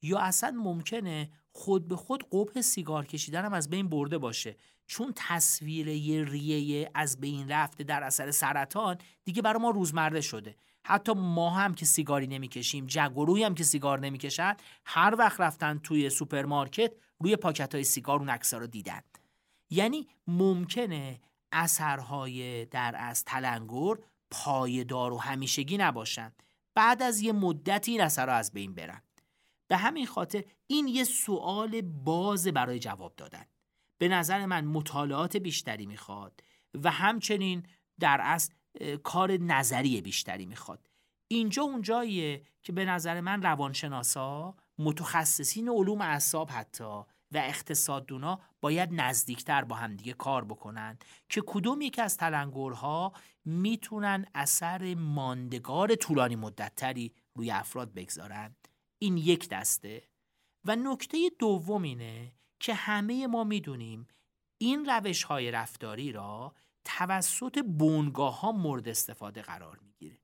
یا 0.02 0.20
اصلا 0.20 0.52
ممکنه 0.52 1.30
خود 1.52 1.88
به 1.88 1.96
خود 1.96 2.30
قبح 2.32 2.62
سیگار 2.62 3.06
کشیدن 3.06 3.46
هم 3.46 3.54
از 3.54 3.70
بین 3.70 3.90
برده 3.90 4.18
باشه؟ 4.18 4.56
چون 4.88 5.14
تصویر 5.16 5.88
یه 5.88 6.24
ریه 6.24 6.92
از 6.96 7.20
بین 7.20 7.52
رفته 7.52 7.84
در 7.84 8.04
اثر 8.04 8.32
سرطان 8.32 8.98
دیگه 9.26 9.42
برای 9.42 9.62
ما 9.62 9.70
روزمره 9.70 10.22
شده. 10.22 10.56
حتی 10.86 11.14
ما 11.14 11.50
هم 11.50 11.74
که 11.74 11.86
سیگاری 11.86 12.28
نمی‌کشیم 12.28 12.86
جگروی 12.86 13.44
هم 13.44 13.56
که 13.56 13.64
سیگار 13.64 14.00
نمی‌کشن 14.00 14.56
هر 14.86 15.16
وقت 15.20 15.42
رفتن 15.42 15.78
توی 15.78 16.10
سوپرمارکت 16.10 16.92
روی 17.20 17.36
پاکت 17.36 17.76
های 17.76 17.84
سیگار 17.84 18.20
اون 18.20 18.30
عکس‌ها 18.30 18.60
رو 18.60 18.68
دیدن. 18.68 19.02
یعنی 19.70 20.08
ممکنه 20.28 21.20
اثرهای 21.52 22.66
در 22.66 22.96
اصل 23.00 23.26
تلنگر 23.26 23.96
پایدار 24.32 25.14
و 25.14 25.18
همیشگی 25.18 25.78
نباشن. 25.78 26.32
بعد 26.76 27.04
از 27.04 27.22
یه 27.22 27.32
مدتی 27.32 27.92
این 27.92 28.02
اثرها 28.02 28.36
از 28.36 28.52
بین 28.52 28.76
برن. 28.76 29.02
به 29.68 29.78
همین 29.78 30.06
خاطر 30.06 30.44
این 30.68 30.88
یه 30.88 31.04
سوال 31.04 31.82
باز 31.82 32.48
برای 32.48 32.80
جواب 32.80 33.14
دادن. 33.18 33.46
به 33.98 34.08
نظر 34.08 34.46
من 34.46 34.66
مطالعات 34.66 35.38
بیشتری 35.38 35.86
می‌خواد 35.86 36.44
و 36.84 36.92
همچنین 36.92 37.64
در 38.00 38.20
اصل 38.24 38.54
کار 39.04 39.32
نظری 39.32 40.02
بیشتری 40.02 40.46
می‌خواد. 40.46 40.90
اینجا 41.28 41.64
اونجاییه 41.64 42.44
که 42.64 42.72
به 42.72 42.86
نظر 42.86 43.22
من 43.22 43.42
روانشناسا 43.42 44.56
متخصصین 44.78 45.70
علوم 45.70 46.02
اعصاب 46.02 46.50
حتی 46.52 47.04
و 47.32 47.38
اقتصاددونا 47.38 48.40
باید 48.62 48.90
نزدیکتر 48.92 49.64
با 49.64 49.76
همدیگه 49.76 50.14
کار 50.14 50.46
بکنن 50.46 50.98
که 51.30 51.42
کدوم 51.46 51.82
یک 51.82 52.00
از 52.00 52.18
تلنگرها 52.18 53.14
می‌تونن 53.50 54.26
اثر 54.36 54.96
ماندگار 54.96 55.96
طولانی 55.96 56.36
مدتتری 56.36 57.14
روی 57.36 57.52
افراد 57.52 57.94
بگذارن. 57.94 58.56
این 58.98 59.18
یک 59.18 59.50
دسته. 59.50 60.04
و 60.66 60.76
نکته 60.76 61.30
دوم 61.40 61.82
اینه 61.82 62.34
که 62.60 62.74
همه 62.74 63.28
ما 63.28 63.44
می‌دونیم 63.44 64.08
این 64.58 64.86
روش 64.86 65.24
های 65.24 65.52
رفتاری 65.52 66.12
را 66.12 66.56
توسط 66.86 67.60
بونگاه 67.60 68.40
ها 68.40 68.52
مورد 68.52 68.88
استفاده 68.88 69.42
قرار 69.42 69.80
می‌گیره. 69.80 70.20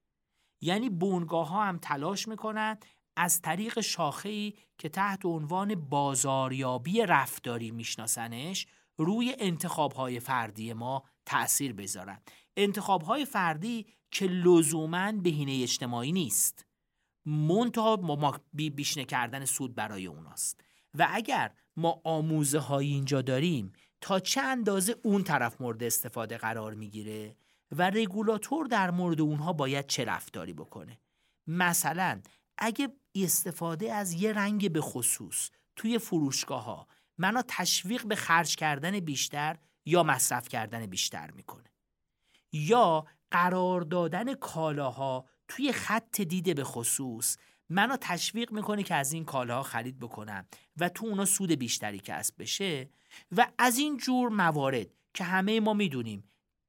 یعنی 0.61 0.89
بونگاه 0.89 1.47
ها 1.47 1.63
هم 1.63 1.78
تلاش 1.78 2.28
می‌کنند 2.28 2.86
از 3.17 3.41
طریق 3.41 3.82
شاخه‌ای 3.82 4.53
که 4.78 4.89
تحت 4.89 5.26
عنوان 5.26 5.76
بازاریابی 5.76 7.01
رفتاری 7.01 7.71
میشناسنش 7.71 8.67
روی 8.97 9.36
انتخاب 9.39 9.93
های 9.93 10.19
فردی 10.19 10.73
ما 10.73 11.03
تأثیر 11.26 11.73
بذارن. 11.73 12.21
انتخاب 12.58 13.01
های 13.01 13.26
فردی 13.26 13.86
که 14.12 14.26
لزوما 14.26 15.12
بهینه 15.12 15.60
اجتماعی 15.64 16.12
نیست. 16.12 16.66
منتها 17.26 17.95
ما 17.95 18.39
بیشنه 18.53 19.06
کردن 19.06 19.45
سود 19.45 19.76
برای 19.76 20.06
اوناست. 20.06 20.62
و 20.93 21.08
اگر 21.12 21.51
ما 21.78 22.01
آموزه 22.03 22.60
های 22.60 22.88
اینجا 22.88 23.22
داریم 23.22 23.74
تا 24.01 24.20
چه 24.20 24.41
اندازه 24.41 24.95
اون 25.03 25.24
طرف 25.24 25.62
مورد 25.62 25.84
استفاده 25.84 26.38
قرار 26.38 26.74
می‌گیره 26.74 27.36
و 27.72 27.89
رگولاتور 27.89 28.66
در 28.66 28.91
مورد 28.91 29.22
اونها 29.22 29.53
باید 29.53 29.88
چه 29.88 30.06
رفتاری 30.06 30.53
بکنه؟ 30.53 30.99
مثلا 31.47 32.22
اگه 32.58 32.89
استفاده 33.16 33.93
از 33.93 34.14
یه 34.14 34.34
رنگ 34.34 34.72
به 34.72 34.82
خصوص 34.82 35.49
توی 35.76 35.99
فروشگاه 35.99 36.64
ها 36.64 36.88
منو 37.18 37.41
تشویق 37.47 38.06
به 38.06 38.16
خرج 38.16 38.56
کردن 38.56 38.99
بیشتر 38.99 39.58
یا 39.86 40.03
مصرف 40.03 40.49
کردن 40.49 40.86
بیشتر 40.86 41.32
می‌کنه. 41.32 41.74
یا 42.56 43.06
قرار 43.32 43.82
دادن 43.82 44.34
کالاها 44.34 45.26
توی 45.47 45.72
خط 45.72 46.22
دیده 46.22 46.53
به 46.53 46.64
خصوص. 46.64 47.38
منو 47.70 47.97
تشویق 48.01 48.51
می‌کنه 48.51 48.84
که 48.84 48.95
از 48.95 49.14
این 49.14 49.26
کالاها 49.26 49.64
خرید 49.64 49.99
بکنم 49.99 50.45
و 50.78 50.89
تو 50.89 51.06
اونا 51.06 51.26
سود 51.26 51.51
بیشتری 51.51 51.99
کسب 51.99 52.36
بشه 52.39 52.89
و 53.38 53.47
از 53.58 53.78
این 53.78 53.97
جور 53.97 54.30
موارد 54.30 54.88
که 55.14 55.24
همه 55.24 55.60
ما 55.60 55.74
می‌دونیم 55.74 56.24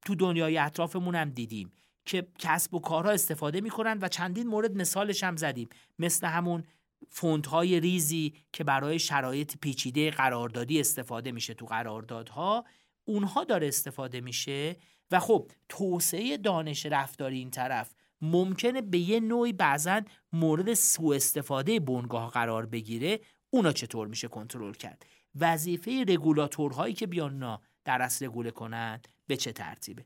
تو 0.05 0.15
دنیای 0.15 0.57
اطرافمون 0.57 1.15
هم 1.15 1.29
دیدیم 1.29 1.71
که 2.05 2.27
کسب 2.39 2.73
و 2.73 2.79
کارها 2.79 3.11
استفاده 3.11 3.61
می‌کنن 3.61 3.97
و 4.01 4.07
چندین 4.07 4.47
مورد 4.47 4.77
مثالش 4.77 5.23
هم 5.23 5.35
زدیم. 5.35 5.69
مثل 5.99 6.27
همون 6.27 6.63
فونت 7.09 7.47
های 7.47 7.79
ریزی 7.79 8.33
که 8.53 8.63
برای 8.63 8.99
شرایط 8.99 9.57
پیچیده 9.57 10.11
قراردادی 10.11 10.79
استفاده 10.79 11.31
میشه 11.31 11.53
تو 11.53 11.65
قراردادها. 11.65 12.65
اونها 13.07 13.43
داره 13.43 13.67
استفاده 13.67 14.21
میشه 14.21 14.75
و 15.11 15.19
خب 15.19 15.51
توسعه 15.69 16.37
دانش 16.37 16.85
رفتاری 16.85 17.37
این 17.37 17.51
طرف 17.51 17.95
ممکنه 18.21 18.81
به 18.81 18.97
یه 18.97 19.19
نوعی 19.19 19.53
بعضا 19.53 20.01
مورد 20.33 20.73
سوء 20.73 21.15
استفاده 21.15 21.79
بنگاه 21.79 22.31
قرار 22.31 22.65
بگیره. 22.65 23.19
اونا 23.49 23.71
چطور 23.71 24.07
میشه 24.07 24.27
کنترل 24.27 24.73
کرد؟ 24.73 25.05
وظیفه 25.35 26.05
رگولاتورهایی 26.07 26.93
که 26.93 27.07
بیان 27.07 27.59
در 27.83 28.01
اصل 28.01 28.25
رگوله 28.25 28.51
کنند 28.51 29.07
به 29.27 29.37
چه 29.37 29.51
ترتیبه؟ 29.51 30.05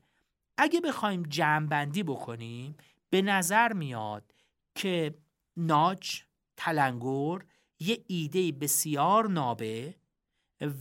اگه 0.58 0.82
بخوایم 0.82 1.24
جمعبندی 1.24 2.04
بکنیم 2.04 2.76
به 3.10 3.22
نظر 3.22 3.74
میاد 3.74 4.34
که 4.76 5.16
ناج 5.58 6.24
تلنگور 6.58 7.46
یه 7.80 8.04
ایده 8.08 8.52
بسیار 8.52 9.30
نابه 9.30 9.96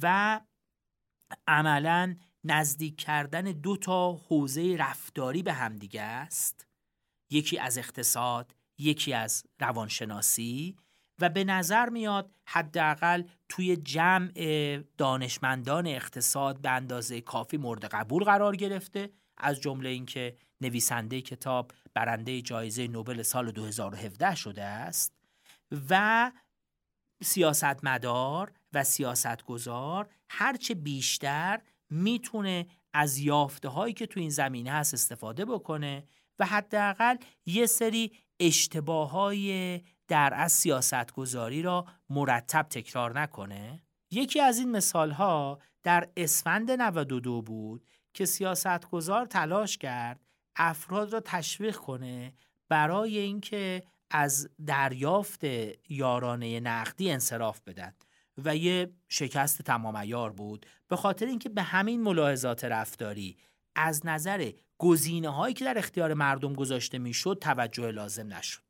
و 0.02 0.40
عملا 1.46 2.16
نزدیک 2.44 2.96
کردن 2.96 3.42
دو 3.42 3.76
تا 3.76 4.12
حوزه 4.12 4.76
رفتاری 4.78 5.42
به 5.42 5.52
همدیگه 5.52 6.02
است. 6.02 6.66
یکی 7.30 7.58
از 7.58 7.78
اقتصاد 7.78 8.54
یکی 8.78 9.12
از 9.12 9.44
روانشناسی 9.60 10.76
و 11.20 11.28
به 11.28 11.44
نظر 11.44 11.88
میاد 11.88 12.30
حداقل 12.44 13.22
توی 13.48 13.76
جمع 13.76 14.32
دانشمندان 14.98 15.86
اقتصاد 15.86 16.60
به 16.60 16.70
اندازه 16.70 17.20
کافی 17.20 17.56
مورد 17.56 17.84
قبول 17.84 18.24
قرار 18.24 18.56
گرفته 18.56 19.10
از 19.36 19.60
جمله 19.60 19.88
اینکه 19.88 20.36
نویسنده 20.60 21.20
کتاب 21.20 21.72
برنده 21.94 22.42
جایزه 22.42 22.88
نوبل 22.88 23.22
سال 23.22 23.50
2017 23.50 24.34
شده 24.34 24.64
است 24.64 25.14
و 25.90 26.32
سیاستمدار 27.22 28.52
و 28.72 28.84
سیاستگزار 28.84 30.08
هرچه 30.32 30.74
بیشتر 30.74 31.60
می‌تونه 31.90 32.66
از 32.92 33.18
یافته 33.18 33.68
هایی 33.68 33.94
که 33.94 34.06
تو 34.06 34.20
این 34.20 34.30
زمینه 34.30 34.70
هست 34.70 34.94
استفاده 34.94 35.44
بکنه 35.44 36.04
و 36.38 36.46
حداقل 36.46 37.16
یه 37.46 37.66
سری 37.66 38.12
اشتباه 38.40 39.10
های 39.10 39.80
در 40.08 40.32
از 40.34 40.52
سیاست 40.52 41.12
گذاری 41.12 41.62
را 41.62 41.86
مرتب 42.10 42.62
تکرار 42.62 43.20
نکنه. 43.20 43.82
یکی 44.10 44.40
از 44.40 44.58
این 44.58 44.70
مثال 44.70 45.10
ها 45.10 45.58
در 45.82 46.08
اسفند 46.16 46.70
92 46.70 47.42
بود 47.42 47.86
که 48.14 48.24
سیاستگزار 48.24 49.26
تلاش 49.26 49.78
کرد 49.78 50.20
افراد 50.56 51.12
را 51.12 51.20
تشویق 51.20 51.76
کنه 51.76 52.34
برای 52.68 53.18
اینکه 53.18 53.82
از 54.10 54.48
دریافت 54.66 55.40
یارانه 55.88 56.60
نقدی 56.60 57.10
انصراف 57.10 57.60
بدن. 57.66 57.94
و 58.44 58.56
یه 58.56 58.90
شکست 59.08 59.62
تمام 59.62 59.96
ایار 59.96 60.32
بود. 60.32 60.66
به 60.88 60.96
خاطر 60.96 61.26
اینکه 61.26 61.48
به 61.48 61.62
همین 61.62 62.02
ملاحظات 62.02 62.64
رفتاری 62.64 63.36
از 63.74 64.06
نظر 64.06 64.52
گزینه 64.78 65.28
هایی 65.28 65.54
که 65.54 65.64
در 65.64 65.78
اختیار 65.78 66.14
مردم 66.14 66.52
گذاشته 66.52 66.98
می‌شد 66.98 67.38
توجه 67.40 67.90
لازم 67.90 68.34
نشد. 68.34 68.62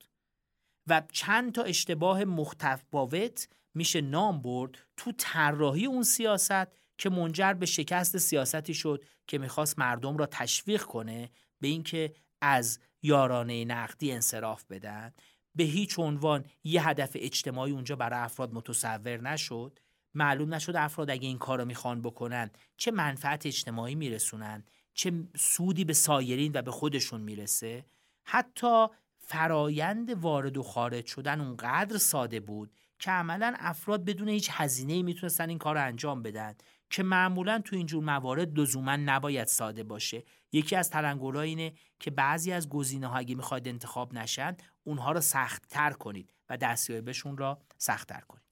و 0.87 1.03
چند 1.13 1.53
تا 1.53 1.63
اشتباه 1.63 2.25
مختفاوت 2.25 3.49
میشه 3.75 4.01
نام 4.01 4.43
برد 4.43 4.79
تو 4.97 5.13
طراحی 5.19 5.87
اون 5.87 6.03
سیاست 6.03 6.67
که 6.99 7.11
منجر 7.11 7.53
به 7.53 7.67
شکست 7.67 8.19
سیاستی 8.19 8.75
شد 8.75 9.05
که 9.27 9.39
می‌خواست 9.39 9.79
مردم 9.79 10.17
را 10.17 10.27
تشویق 10.27 10.83
کنه 10.83 11.31
به 11.61 11.69
اینکه 11.69 12.15
از 12.41 12.79
یارانه 13.03 13.65
نقدی 13.65 14.13
انصراف 14.13 14.65
بدن. 14.65 15.13
به 15.61 15.67
هیچ 15.67 15.99
عنوان 15.99 16.45
یه 16.65 16.89
هدف 16.89 17.11
اجتماعی 17.15 17.73
اونجا 17.73 17.97
برای 17.97 18.21
افراد 18.21 18.55
متصور 18.55 19.21
نشد؟ 19.21 19.79
معلوم 20.15 20.55
نشد 20.55 20.77
افراد 20.77 21.11
اگه 21.11 21.29
این 21.29 21.39
کار 21.39 21.59
رو 21.59 21.65
می‌خوان 21.65 22.03
بکنن 22.03 22.51
چه 22.77 22.91
منفعت 22.91 23.47
اجتماعی 23.47 23.95
میرسونن 23.95 24.65
چه 24.95 25.13
سودی 25.37 25.85
به 25.85 25.93
سایرین 25.93 26.53
و 26.55 26.63
به 26.63 26.71
خودشون 26.71 27.21
می‌رسه؟ 27.21 27.85
حتی 28.25 28.87
فرایند 29.19 30.11
وارد 30.11 30.57
و 30.57 30.63
خارج 30.63 31.07
شدن 31.07 31.41
اونقدر 31.41 31.99
ساده 31.99 32.41
بود 32.41 32.71
که 32.99 33.11
عملا 33.11 33.55
افراد 33.59 34.05
بدون 34.05 34.29
هیچ 34.29 34.49
هزینه 34.53 35.03
می‌تونستن 35.03 35.49
این 35.49 35.59
کار 35.59 35.75
رو 35.75 35.87
انجام 35.87 36.23
بدن. 36.23 36.55
که 36.91 37.03
معمولا 37.03 37.59
تو 37.59 37.77
اینجور 37.77 38.05
موارد 38.05 38.59
لزوما 38.59 38.97
نباید 38.97 39.47
ساده 39.47 39.83
باشه. 39.83 40.25
یکی 40.53 40.77
از 40.77 40.91
تلنگرها 40.91 41.43
اینه 41.43 41.73
که 42.01 42.11
بعضی 42.11 42.53
از 42.53 42.69
گزینه 42.69 43.07
ها 43.07 43.17
اگه 43.17 43.35
می‌خواید 43.35 43.69
انتخاب 43.69 44.15
نشن 44.15 44.57
اونها 44.85 45.13
رو 45.13 45.21
سخت 45.21 45.69
تر 45.69 45.93
کنید 45.93 46.35
و 46.49 46.57
دستیابیشون 46.57 47.37
را 47.37 47.63
سخت 47.79 48.09
تر 48.09 48.21
کنید. 48.21 48.45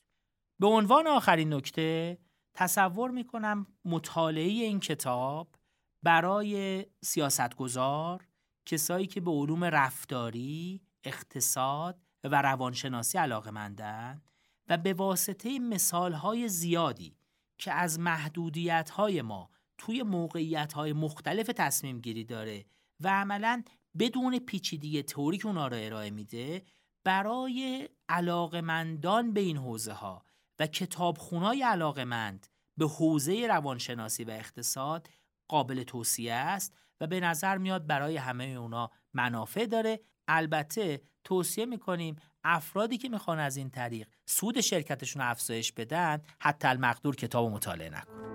به 0.58 0.66
عنوان 0.66 1.06
آخرین 1.06 1.54
نکته 1.54 2.18
تصور 2.54 3.10
می‌کنم 3.10 3.66
مطالعه 3.84 4.44
این 4.44 4.80
کتاب 4.80 5.54
برای 6.02 6.86
سیاستگزار 7.02 8.26
کسایی 8.66 9.06
که 9.06 9.20
به 9.20 9.30
علوم 9.30 9.64
رفتاری، 9.64 10.82
اقتصاد 11.04 12.02
و 12.24 12.42
روانشناسی 12.42 13.18
علاقه 13.18 13.50
مندن 13.50 14.22
و 14.68 14.76
به 14.76 14.92
واسطه 14.92 15.58
مثالهای 15.58 16.48
زیادی 16.48 17.17
که 17.58 17.72
از 17.72 18.00
محدودیت 18.00 18.90
های 18.90 19.22
ما 19.22 19.50
توی 19.78 20.02
موقعیت 20.02 20.72
های 20.72 20.92
مختلف 20.92 21.50
تصمیم 21.56 22.00
گیری 22.00 22.24
داره 22.24 22.64
و 23.00 23.08
عملا 23.08 23.62
بدون 23.98 24.38
پیچیدگی 24.38 25.02
تئوری 25.02 25.38
که 25.38 25.46
اونا 25.46 25.68
رو 25.68 25.76
ارائه 25.80 26.10
میده 26.10 26.62
برای 27.04 27.88
علاقمندان 28.08 29.32
به 29.32 29.40
این 29.40 29.56
حوزه 29.56 29.92
ها 29.92 30.24
و 30.58 30.66
کتابخونای 30.66 31.62
علاقمند 31.62 32.46
به 32.76 32.86
حوزه 32.88 33.46
روانشناسی 33.46 34.24
و 34.24 34.30
اقتصاد 34.30 35.08
قابل 35.48 35.82
توصیه 35.82 36.34
است 36.34 36.76
و 37.00 37.06
به 37.06 37.20
نظر 37.20 37.58
میاد 37.58 37.86
برای 37.86 38.16
همه 38.16 38.44
اونا 38.44 38.90
منافع 39.14 39.66
داره. 39.66 40.00
البته 40.28 41.02
توصیه 41.24 41.66
می‌کنیم 41.66 42.16
افرادی 42.44 42.98
که 42.98 43.08
می‌خوان 43.08 43.38
از 43.38 43.56
این 43.56 43.70
طریق 43.70 44.08
سود 44.26 44.60
شرکتشون 44.60 45.22
افزایش 45.22 45.72
بدن 45.72 46.20
حتی 46.40 46.68
المقدور 46.68 47.16
کتاب 47.16 47.50
مطالعه 47.50 47.90
نکنن 47.90 48.28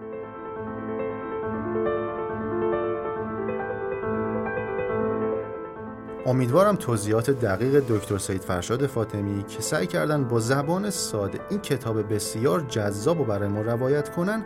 امیدوارم 6.26 6.76
توضیحات 6.76 7.30
دقیق 7.30 7.84
دکتر 7.90 8.18
سید 8.18 8.42
فرشاد 8.42 8.88
فاطمی 8.88 9.44
که 9.44 9.62
سعی 9.62 9.88
کردن 9.88 10.28
با 10.28 10.40
زبان 10.40 10.90
ساده 10.90 11.40
این 11.50 11.60
کتاب 11.62 12.14
بسیار 12.14 12.62
جذاب 12.62 13.20
و 13.20 13.24
برای 13.24 13.50
ما 13.50 13.62
روایت 13.62 14.16
کنن 14.16 14.46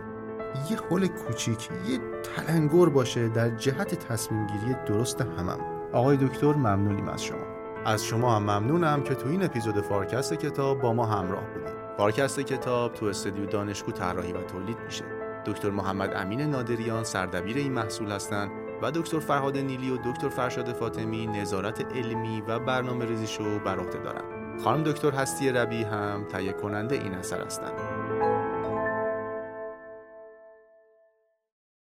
یه 0.70 0.78
حل 0.89 1.08
کوچیک 1.08 1.70
یه 1.88 1.99
تلنگر 2.24 2.86
باشه 2.86 3.28
در 3.28 3.49
جهت 3.49 3.95
تصمیم 3.95 4.47
گیری 4.47 4.76
درست 4.88 5.22
همم. 5.22 5.60
آقای 5.93 6.18
دکتر 6.18 6.53
ممنونیم 6.53 7.08
از 7.08 7.24
شما. 7.24 7.47
از 7.88 8.06
شما 8.06 8.36
هم 8.36 8.44
ممنونم 8.44 9.04
که 9.04 9.16
تو 9.16 9.30
این 9.30 9.44
اپیزود 9.44 9.82
فارکست 9.82 10.34
کتاب 10.34 10.82
با 10.82 10.94
ما 10.94 11.06
همراه 11.06 11.44
بودید 11.54 11.96
پارکست 11.98 12.40
کتاب 12.40 12.94
تو 12.94 13.06
استودیو 13.06 13.46
دانشگو 13.46 13.92
طراحی 13.92 14.34
و 14.34 14.42
تولید 14.42 14.78
میشه. 14.86 15.06
دکتر 15.46 15.70
محمد 15.70 16.14
امین 16.16 16.42
نادریان 16.42 17.04
سردبیر 17.04 17.58
این 17.58 17.72
محصول 17.72 18.12
هستند 18.12 18.52
و 18.82 18.92
دکتر 18.92 19.20
فرهاد 19.20 19.58
نیلی 19.58 19.92
و 19.92 19.98
دکتر 19.98 20.30
فرشاد 20.30 20.74
فاطمی 20.74 21.28
نظارت 21.28 21.96
علمی 21.96 22.42
و 22.48 22.60
برنامه 22.60 23.06
ریزیشو 23.06 23.60
بر 23.60 23.80
عهده 23.80 24.00
دارن. 24.04 24.22
خانم 24.64 24.84
دکتر 24.84 25.12
هستی 25.12 25.50
ربی 25.50 25.84
هم 25.84 26.26
تهیه 26.30 26.54
کننده 26.54 26.96
این 26.96 27.14
اثر 27.14 27.46
هستند 27.46 27.74